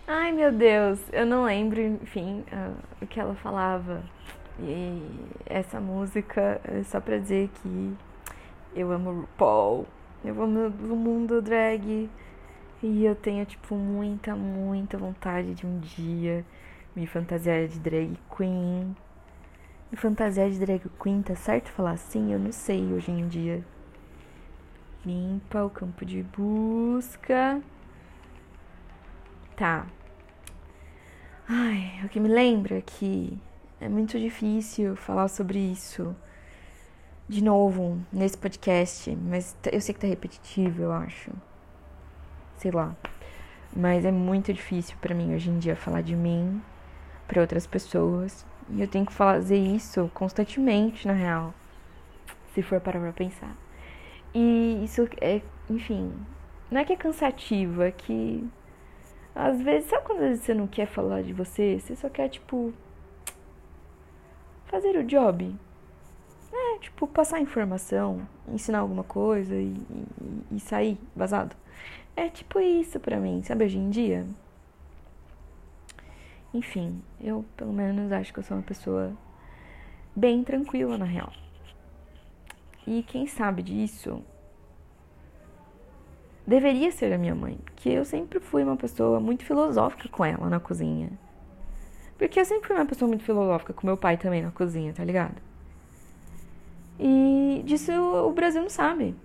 Ai 0.06 0.34
meu 0.34 0.52
Deus, 0.52 0.99
eu 1.14 1.26
não 1.26 1.45
lembro, 1.45 1.80
enfim, 1.80 2.44
ah, 2.52 2.73
o 3.02 3.07
que 3.07 3.18
ela 3.18 3.36
falava. 3.36 4.03
E 4.60 5.02
essa 5.45 5.80
música 5.80 6.60
é 6.61 6.84
só 6.84 6.99
pra 6.99 7.18
dizer 7.19 7.49
que 7.61 7.95
eu 8.76 8.91
amo 8.91 9.22
RuPaul, 9.22 9.88
eu 10.26 10.44
amo 10.44 10.68
o 10.68 10.95
mundo 10.98 11.41
drag 11.41 12.10
e 12.84 13.06
eu 13.06 13.15
tenho, 13.15 13.45
tipo, 13.45 13.76
muita, 13.76 14.36
muita 14.36 14.98
vontade 14.98 15.53
de 15.53 15.65
um 15.65 15.80
dia 15.80 16.44
me 16.94 17.07
fantasiar 17.07 17.65
de 17.65 17.80
drag 17.80 18.19
queen. 18.36 18.94
Me 19.90 19.95
fantasiar 19.95 20.49
de 20.49 20.60
drag 20.60 20.82
queen, 21.02 21.22
tá 21.22 21.34
certo 21.34 21.69
falar 21.69 21.91
assim? 21.91 22.34
Eu 22.34 22.40
não 22.40 22.52
sei 22.52 22.91
hoje 22.91 23.10
em 23.10 23.26
dia. 23.30 23.64
Limpa 25.06 25.64
o 25.64 25.69
campo 25.69 26.03
de 26.03 26.23
busca. 26.23 27.61
Tá. 29.56 29.86
Ai, 31.48 32.02
o 32.03 32.10
que 32.10 32.19
me 32.19 32.27
lembra 32.27 32.77
é 32.77 32.82
que 32.82 33.38
é 33.80 33.88
muito 33.88 34.19
difícil 34.19 34.95
falar 34.95 35.27
sobre 35.27 35.60
isso 35.60 36.15
de 37.27 37.44
novo 37.44 37.99
nesse 38.11 38.38
podcast, 38.38 39.15
mas 39.15 39.56
eu 39.72 39.80
sei 39.82 39.94
que 39.94 40.02
tá 40.02 40.07
repetitivo, 40.07 40.84
eu 40.84 40.91
acho. 40.91 41.32
Sei 42.57 42.72
lá. 42.72 42.95
Mas 43.76 44.06
é 44.06 44.11
muito 44.11 44.53
difícil 44.53 44.95
pra 45.02 45.14
mim 45.14 45.36
hoje 45.36 45.49
em 45.49 45.60
dia 45.60 45.76
falar 45.76 46.02
de 46.02 46.15
mim 46.15 46.61
pra 47.27 47.41
outras 47.41 47.68
pessoas. 47.68 48.45
E 48.69 48.82
eu 48.82 48.88
tenho 48.88 49.06
que 49.06 49.14
fazer 49.14 49.57
isso 49.57 50.10
constantemente, 50.14 51.07
na 51.07 51.14
real. 51.14 51.53
Se 52.53 52.64
for 52.64 52.80
parar 52.80 52.99
pra 52.99 53.14
pensar. 53.14 53.56
E 54.35 54.83
isso 54.83 55.07
é, 55.21 55.41
enfim, 55.69 56.13
não 56.69 56.81
é 56.81 56.85
que 56.85 56.93
é 56.93 56.97
cansativo, 56.97 57.81
é 57.81 57.91
que 57.91 58.47
às 59.35 59.61
vezes, 59.61 59.89
sabe 59.89 60.05
quando 60.05 60.19
vezes 60.19 60.43
você 60.43 60.53
não 60.53 60.65
quer 60.65 60.87
falar 60.87 61.21
de 61.21 61.33
você? 61.33 61.77
Você 61.77 61.93
só 61.93 62.09
quer, 62.09 62.29
tipo, 62.29 62.73
fazer 64.67 64.97
o 64.97 65.03
job. 65.03 65.53
É, 66.53 66.79
tipo, 66.79 67.05
passar 67.05 67.41
informação, 67.41 68.25
ensinar 68.47 68.79
alguma 68.79 69.03
coisa 69.03 69.53
e, 69.55 69.75
e, 69.89 70.55
e 70.55 70.59
sair 70.61 70.97
vazado. 71.13 71.53
É 72.15 72.29
tipo 72.29 72.61
isso 72.61 72.97
pra 72.97 73.19
mim, 73.19 73.43
sabe, 73.43 73.65
hoje 73.65 73.77
em 73.77 73.89
dia. 73.89 74.25
Enfim, 76.53 77.01
eu 77.19 77.43
pelo 77.57 77.73
menos 77.73 78.11
acho 78.13 78.31
que 78.31 78.39
eu 78.39 78.43
sou 78.43 78.55
uma 78.55 78.63
pessoa 78.63 79.11
bem 80.15 80.45
tranquila, 80.45 80.97
na 80.97 81.05
real. 81.05 81.33
E 82.87 83.03
quem 83.03 83.25
sabe 83.25 83.63
disso 83.63 84.21
deveria 86.45 86.91
ser 86.91 87.11
a 87.11 87.17
minha 87.17 87.33
mãe, 87.33 87.57
porque 87.63 87.89
eu 87.89 88.05
sempre 88.05 88.39
fui 88.39 88.63
uma 88.63 88.77
pessoa 88.77 89.19
muito 89.19 89.43
filosófica 89.43 90.07
com 90.09 90.23
ela 90.23 90.49
na 90.49 90.59
cozinha. 90.59 91.09
Porque 92.17 92.39
eu 92.39 92.45
sempre 92.45 92.67
fui 92.67 92.75
uma 92.75 92.85
pessoa 92.85 93.09
muito 93.09 93.23
filosófica 93.23 93.73
com 93.73 93.87
meu 93.87 93.97
pai 93.97 94.17
também 94.17 94.41
na 94.41 94.51
cozinha, 94.51 94.93
tá 94.93 95.03
ligado? 95.03 95.35
E 96.99 97.61
disso 97.65 97.91
o 97.91 98.31
Brasil 98.31 98.61
não 98.61 98.69
sabe. 98.69 99.15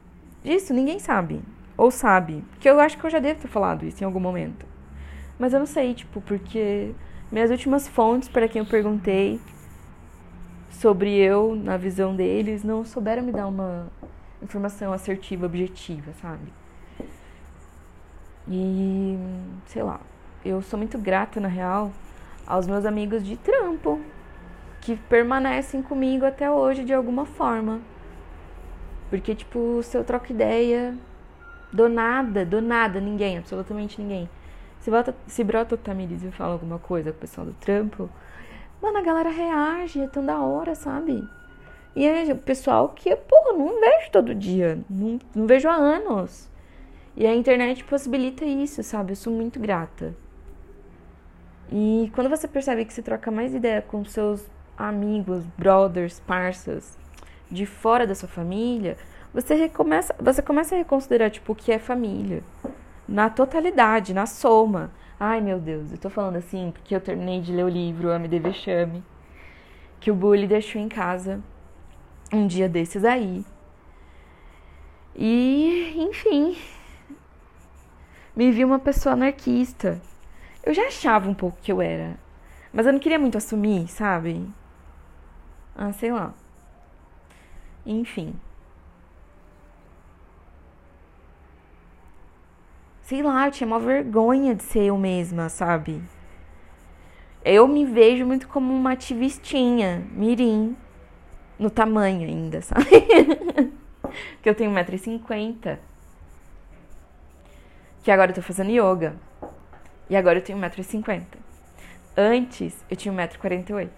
Disso 0.42 0.72
ninguém 0.72 0.98
sabe. 0.98 1.42
Ou 1.76 1.90
sabe. 1.90 2.42
Porque 2.50 2.68
eu 2.68 2.80
acho 2.80 2.98
que 2.98 3.04
eu 3.04 3.10
já 3.10 3.18
devo 3.18 3.40
ter 3.40 3.48
falado 3.48 3.84
isso 3.84 4.02
em 4.02 4.06
algum 4.06 4.20
momento. 4.20 4.66
Mas 5.38 5.52
eu 5.52 5.58
não 5.58 5.66
sei, 5.66 5.94
tipo, 5.94 6.20
porque 6.20 6.92
minhas 7.30 7.50
últimas 7.50 7.86
fontes 7.86 8.28
para 8.28 8.48
quem 8.48 8.60
eu 8.60 8.66
perguntei 8.66 9.40
sobre 10.70 11.16
eu, 11.16 11.54
na 11.54 11.76
visão 11.76 12.14
deles, 12.16 12.64
não 12.64 12.84
souberam 12.84 13.22
me 13.22 13.32
dar 13.32 13.46
uma 13.48 13.88
informação 14.42 14.92
assertiva, 14.92 15.46
objetiva, 15.46 16.12
sabe? 16.22 16.52
E 18.48 19.16
sei 19.66 19.82
lá, 19.82 20.00
eu 20.44 20.62
sou 20.62 20.78
muito 20.78 20.98
grata, 20.98 21.40
na 21.40 21.48
real, 21.48 21.92
aos 22.46 22.66
meus 22.66 22.84
amigos 22.84 23.24
de 23.24 23.36
trampo 23.36 24.00
que 24.80 24.96
permanecem 24.96 25.82
comigo 25.82 26.24
até 26.24 26.50
hoje 26.50 26.84
de 26.84 26.92
alguma 26.94 27.26
forma. 27.26 27.80
Porque, 29.10 29.34
tipo, 29.34 29.82
se 29.82 29.96
eu 29.96 30.04
troco 30.04 30.32
ideia, 30.32 30.96
Do 31.72 31.88
nada, 31.88 32.44
do 32.44 32.60
nada, 32.60 33.00
ninguém, 33.00 33.38
absolutamente 33.38 34.00
ninguém. 34.00 34.28
Se, 34.80 34.90
bota, 34.90 35.14
se 35.26 35.44
brota 35.44 35.74
o 35.74 35.78
Tamires 35.78 36.22
e 36.24 36.30
fala 36.32 36.52
alguma 36.54 36.78
coisa 36.78 37.12
com 37.12 37.18
o 37.18 37.20
pessoal 37.20 37.46
do 37.46 37.54
trampo, 37.54 38.10
mano, 38.82 38.98
a 38.98 39.02
galera 39.02 39.30
reage, 39.30 40.00
é 40.00 40.06
tão 40.06 40.24
da 40.24 40.40
hora, 40.40 40.74
sabe? 40.74 41.26
E 41.94 42.06
é 42.06 42.32
o 42.32 42.36
pessoal 42.36 42.88
que, 42.90 43.14
porra, 43.14 43.52
não 43.52 43.80
vejo 43.80 44.10
todo 44.12 44.34
dia, 44.34 44.78
não, 44.88 45.18
não 45.34 45.46
vejo 45.46 45.68
há 45.68 45.74
anos. 45.74 46.48
E 47.16 47.26
a 47.26 47.34
internet 47.34 47.84
possibilita 47.84 48.44
isso, 48.44 48.82
sabe? 48.82 49.12
Eu 49.12 49.16
sou 49.16 49.32
muito 49.32 49.58
grata. 49.58 50.14
E 51.72 52.10
quando 52.14 52.30
você 52.30 52.48
percebe 52.48 52.84
que 52.84 52.92
você 52.92 53.02
troca 53.02 53.30
mais 53.30 53.54
ideia 53.54 53.82
com 53.82 54.04
seus 54.04 54.44
amigos, 54.76 55.44
brothers, 55.58 56.20
parças 56.20 56.98
de 57.50 57.66
fora 57.66 58.06
da 58.06 58.14
sua 58.14 58.28
família, 58.28 58.96
você 59.32 59.54
recomeça, 59.54 60.14
você 60.18 60.42
começa 60.42 60.74
a 60.74 60.78
reconsiderar 60.78 61.30
tipo 61.30 61.52
o 61.52 61.56
que 61.56 61.70
é 61.70 61.78
família, 61.78 62.42
na 63.08 63.28
totalidade, 63.28 64.14
na 64.14 64.26
soma. 64.26 64.90
Ai, 65.22 65.38
meu 65.42 65.60
Deus, 65.60 65.92
eu 65.92 65.98
tô 65.98 66.08
falando 66.08 66.36
assim 66.36 66.70
porque 66.72 66.96
eu 66.96 67.00
terminei 67.00 67.42
de 67.42 67.52
ler 67.52 67.64
o 67.64 67.68
livro 67.68 68.08
Ame 68.10 68.26
de 68.26 68.38
Vexame, 68.38 69.04
que 70.00 70.10
o 70.10 70.14
Bully 70.14 70.46
deixou 70.46 70.80
em 70.80 70.88
casa 70.88 71.42
um 72.32 72.46
dia 72.46 72.66
desses 72.66 73.04
aí. 73.04 73.44
E, 75.14 75.94
enfim, 75.98 76.56
me 78.34 78.50
vi 78.50 78.64
uma 78.64 78.78
pessoa 78.78 79.12
anarquista. 79.12 80.00
Eu 80.64 80.72
já 80.72 80.86
achava 80.86 81.28
um 81.28 81.34
pouco 81.34 81.58
que 81.60 81.70
eu 81.70 81.82
era, 81.82 82.16
mas 82.72 82.86
eu 82.86 82.92
não 82.94 82.98
queria 82.98 83.18
muito 83.18 83.36
assumir, 83.36 83.88
sabe? 83.88 84.48
Ah, 85.76 85.92
sei 85.92 86.12
lá. 86.12 86.32
Enfim. 87.84 88.34
Sei 93.10 93.24
lá, 93.24 93.48
eu 93.48 93.50
tinha 93.50 93.66
uma 93.66 93.80
vergonha 93.80 94.54
de 94.54 94.62
ser 94.62 94.84
eu 94.84 94.96
mesma, 94.96 95.48
sabe? 95.48 96.00
Eu 97.44 97.66
me 97.66 97.84
vejo 97.84 98.24
muito 98.24 98.46
como 98.46 98.72
uma 98.72 98.92
ativistinha, 98.92 100.06
mirim, 100.12 100.76
no 101.58 101.68
tamanho 101.70 102.28
ainda, 102.28 102.62
sabe? 102.62 102.84
que 104.40 104.48
eu 104.48 104.54
tenho 104.54 104.70
1,50m. 104.70 105.76
Que 108.04 108.12
agora 108.12 108.30
eu 108.30 108.34
tô 108.36 108.42
fazendo 108.42 108.70
yoga. 108.70 109.16
E 110.08 110.14
agora 110.14 110.38
eu 110.38 110.42
tenho 110.44 110.60
1,50m. 110.60 111.24
Antes 112.16 112.84
eu 112.88 112.96
tinha 112.96 113.12
1,48m. 113.12 113.88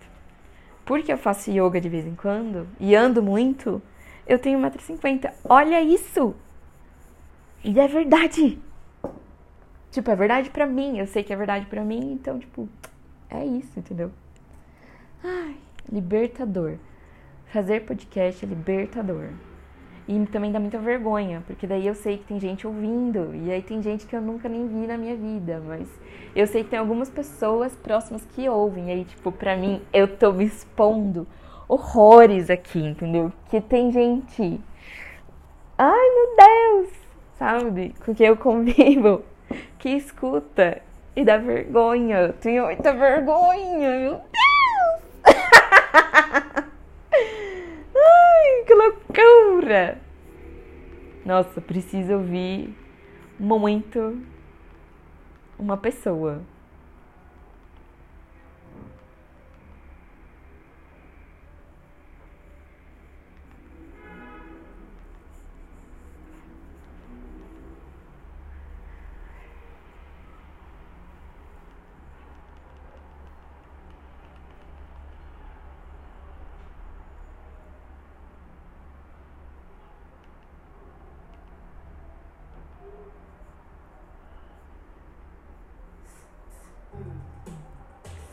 Porque 0.86 1.12
eu 1.12 1.18
faço 1.18 1.50
yoga 1.50 1.78
de 1.78 1.90
vez 1.90 2.06
em 2.06 2.14
quando 2.14 2.66
e 2.80 2.96
ando 2.96 3.22
muito, 3.22 3.82
eu 4.26 4.38
tenho 4.38 4.58
1,50m. 4.58 5.30
Olha 5.44 5.82
isso! 5.82 6.34
E 7.62 7.78
é 7.78 7.86
verdade! 7.86 8.71
Tipo, 9.92 10.10
é 10.10 10.16
verdade 10.16 10.50
pra 10.50 10.66
mim. 10.66 10.98
Eu 10.98 11.06
sei 11.06 11.22
que 11.22 11.32
é 11.32 11.36
verdade 11.36 11.66
pra 11.66 11.84
mim, 11.84 12.12
então, 12.12 12.38
tipo, 12.38 12.68
é 13.30 13.44
isso, 13.44 13.78
entendeu? 13.78 14.10
Ai, 15.22 15.54
libertador. 15.90 16.76
Fazer 17.46 17.80
podcast 17.80 18.44
é 18.44 18.48
libertador. 18.48 19.28
E 20.08 20.26
também 20.26 20.50
dá 20.50 20.58
muita 20.58 20.78
vergonha, 20.78 21.44
porque 21.46 21.66
daí 21.66 21.86
eu 21.86 21.94
sei 21.94 22.18
que 22.18 22.24
tem 22.24 22.40
gente 22.40 22.66
ouvindo, 22.66 23.34
e 23.36 23.52
aí 23.52 23.62
tem 23.62 23.80
gente 23.80 24.04
que 24.06 24.16
eu 24.16 24.20
nunca 24.20 24.48
nem 24.48 24.66
vi 24.66 24.86
na 24.86 24.96
minha 24.96 25.14
vida, 25.14 25.62
mas 25.64 25.86
eu 26.34 26.46
sei 26.46 26.64
que 26.64 26.70
tem 26.70 26.78
algumas 26.78 27.08
pessoas 27.08 27.76
próximas 27.76 28.24
que 28.24 28.48
ouvem, 28.48 28.88
e 28.88 28.92
aí, 28.92 29.04
tipo, 29.04 29.30
pra 29.30 29.56
mim, 29.56 29.80
eu 29.92 30.08
tô 30.08 30.32
me 30.32 30.44
expondo 30.44 31.26
horrores 31.68 32.50
aqui, 32.50 32.80
entendeu? 32.80 33.30
Que 33.48 33.60
tem 33.60 33.92
gente. 33.92 34.60
Ai, 35.78 36.10
meu 36.10 36.36
Deus! 36.36 36.92
Sabe? 37.38 37.94
Com 38.04 38.14
quem 38.14 38.26
eu 38.26 38.36
convivo, 38.36 39.22
que 39.78 39.90
escuta 39.90 40.82
e 41.14 41.24
dá 41.24 41.36
vergonha. 41.36 42.18
Eu 42.18 42.32
tenho 42.34 42.64
muita 42.64 42.92
vergonha, 42.92 43.98
meu 43.98 44.12
Deus! 44.12 44.22
Ai, 47.94 48.64
que 48.66 48.74
loucura! 48.74 49.98
Nossa, 51.24 51.60
preciso 51.60 52.14
ouvir 52.14 52.74
muito 53.38 54.20
uma 55.58 55.76
pessoa. 55.76 56.42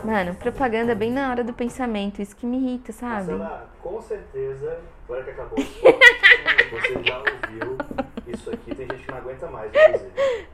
Mano, 0.10 0.34
propaganda 0.34 0.95
bem 0.95 1.11
na 1.11 1.30
hora 1.30 1.44
do 1.44 1.53
pensamento, 1.53 2.19
isso 2.19 2.36
que 2.36 2.44
me 2.44 2.57
irrita, 2.57 2.91
sabe? 2.91 3.31
Marcela, 3.34 3.69
com 3.80 4.02
certeza, 4.02 4.80
agora 5.06 5.23
que 5.23 5.30
acabou 5.30 5.60
o 5.60 5.61
você 5.61 7.03
já 7.03 7.18
ouviu 7.19 7.77
isso 8.26 8.49
aqui. 8.49 8.73
Tem 8.73 8.88
gente 8.88 9.03
que 9.06 9.11
não 9.11 9.18
aguenta 9.19 9.45
mais, 9.52 9.72
inclusive. 9.72 10.48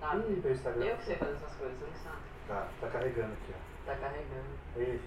Tá. 0.00 0.14
Ih, 0.14 0.40
meu 0.40 0.52
Instagram. 0.52 0.84
Eu 0.86 0.96
que 0.98 1.04
sei 1.04 1.16
fazer 1.16 1.32
essas 1.32 1.54
coisas, 1.56 1.76
você 1.80 1.84
não 1.84 1.92
sabe. 2.04 2.16
Tá, 2.46 2.68
tá 2.80 2.86
carregando 2.92 3.32
aqui, 3.32 3.52
ó. 3.52 3.90
Tá 3.90 3.96
carregando. 3.96 4.46
Ei, 4.76 4.84
gente. 4.86 5.00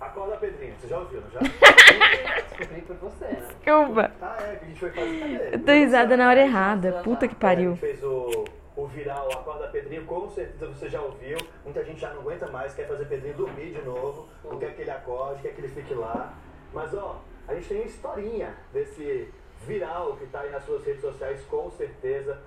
Acorda, 0.00 0.36
Pedrinho. 0.38 0.74
Você 0.80 0.88
já 0.88 0.98
ouviu, 0.98 1.20
não 1.20 1.30
já? 1.30 1.38
Descobri 1.40 2.80
por 2.82 2.96
você, 2.96 3.24
né? 3.26 3.46
Desculpa. 3.46 4.10
Ah, 4.20 4.36
é, 4.40 4.56
que 4.56 4.64
a 4.64 4.68
gente 4.68 4.80
foi 4.80 4.90
fazer. 4.90 5.50
Eu 5.52 5.58
tô 5.64 5.70
risada 5.72 6.16
na 6.16 6.28
hora 6.28 6.40
errada. 6.40 6.90
Nossa, 6.90 7.02
Puta 7.04 7.28
que 7.28 7.34
É, 7.34 7.36
a 7.36 7.40
pariu. 7.40 7.70
gente 7.72 7.80
fez 7.80 8.02
o, 8.02 8.44
o 8.76 8.86
viral 8.86 9.30
Acorda 9.32 9.68
Pedrinho, 9.68 10.04
com 10.06 10.28
certeza 10.30 10.66
você 10.66 10.88
já 10.88 11.00
ouviu. 11.00 11.36
Muita 11.64 11.84
gente 11.84 12.00
já 12.00 12.12
não 12.12 12.20
aguenta 12.20 12.46
mais, 12.48 12.74
quer 12.74 12.86
fazer 12.86 13.06
Pedrinho 13.06 13.34
dormir 13.34 13.72
de 13.72 13.82
novo, 13.82 14.28
não 14.44 14.58
quer 14.58 14.74
que 14.74 14.82
ele 14.82 14.90
acorde, 14.90 15.42
quer 15.42 15.54
que 15.54 15.60
ele 15.60 15.68
fique 15.68 15.94
lá. 15.94 16.34
Mas 16.72 16.94
ó, 16.94 17.22
a 17.48 17.54
gente 17.54 17.68
tem 17.68 17.78
uma 17.78 17.86
historinha 17.86 18.54
desse 18.72 19.32
viral 19.66 20.16
que 20.16 20.26
tá 20.26 20.40
aí 20.40 20.50
nas 20.50 20.64
suas 20.64 20.84
redes 20.84 21.00
sociais, 21.00 21.44
com 21.46 21.70
certeza. 21.70 22.40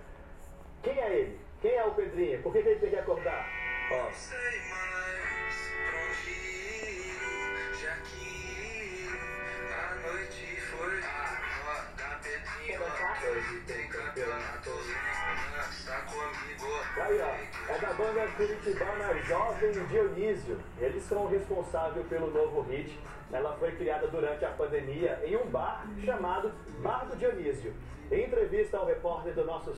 Quem 0.81 0.97
é 0.99 1.19
ele? 1.19 1.39
Quem 1.61 1.75
é 1.75 1.85
o 1.85 1.91
Pedrinho? 1.91 2.41
Por 2.41 2.51
que, 2.51 2.61
que 2.61 2.69
ele 2.69 2.79
tem 2.79 2.89
que 2.89 2.95
acordar? 2.95 3.47
Ó, 3.91 4.11
sei 4.11 4.37
mais 4.69 5.71
pra 5.89 5.99
onde 6.03 6.29
ir, 6.31 7.75
já 7.81 7.95
que 7.97 9.07
a 9.71 9.95
noite 10.07 10.61
foi 10.61 11.01
Pedrinho, 12.23 12.81
hoje 12.81 13.59
tem 13.67 13.87
campeonato, 13.89 14.69
está. 14.69 14.72
Aí, 16.95 17.19
ó, 17.21 17.73
é 17.73 17.79
da 17.79 17.93
banda 17.93 18.27
curitibana 18.37 19.13
Jovem 19.23 19.71
Dionísio. 19.87 20.59
Eles 20.79 21.03
são 21.03 21.27
responsáveis 21.27 22.05
pelo 22.07 22.29
novo 22.29 22.61
hit. 22.69 22.99
Ela 23.31 23.55
foi 23.57 23.71
criada 23.71 24.07
durante 24.07 24.45
a 24.45 24.49
pandemia 24.49 25.19
em 25.25 25.35
um 25.35 25.45
bar 25.47 25.87
chamado 26.05 26.51
Bar 26.83 27.05
do 27.05 27.15
Dionísio. 27.15 27.73
Em 28.11 28.25
entrevista 28.25 28.77
ao 28.77 28.85
repórter 28.85 29.33
do 29.33 29.43
nosso 29.43 29.71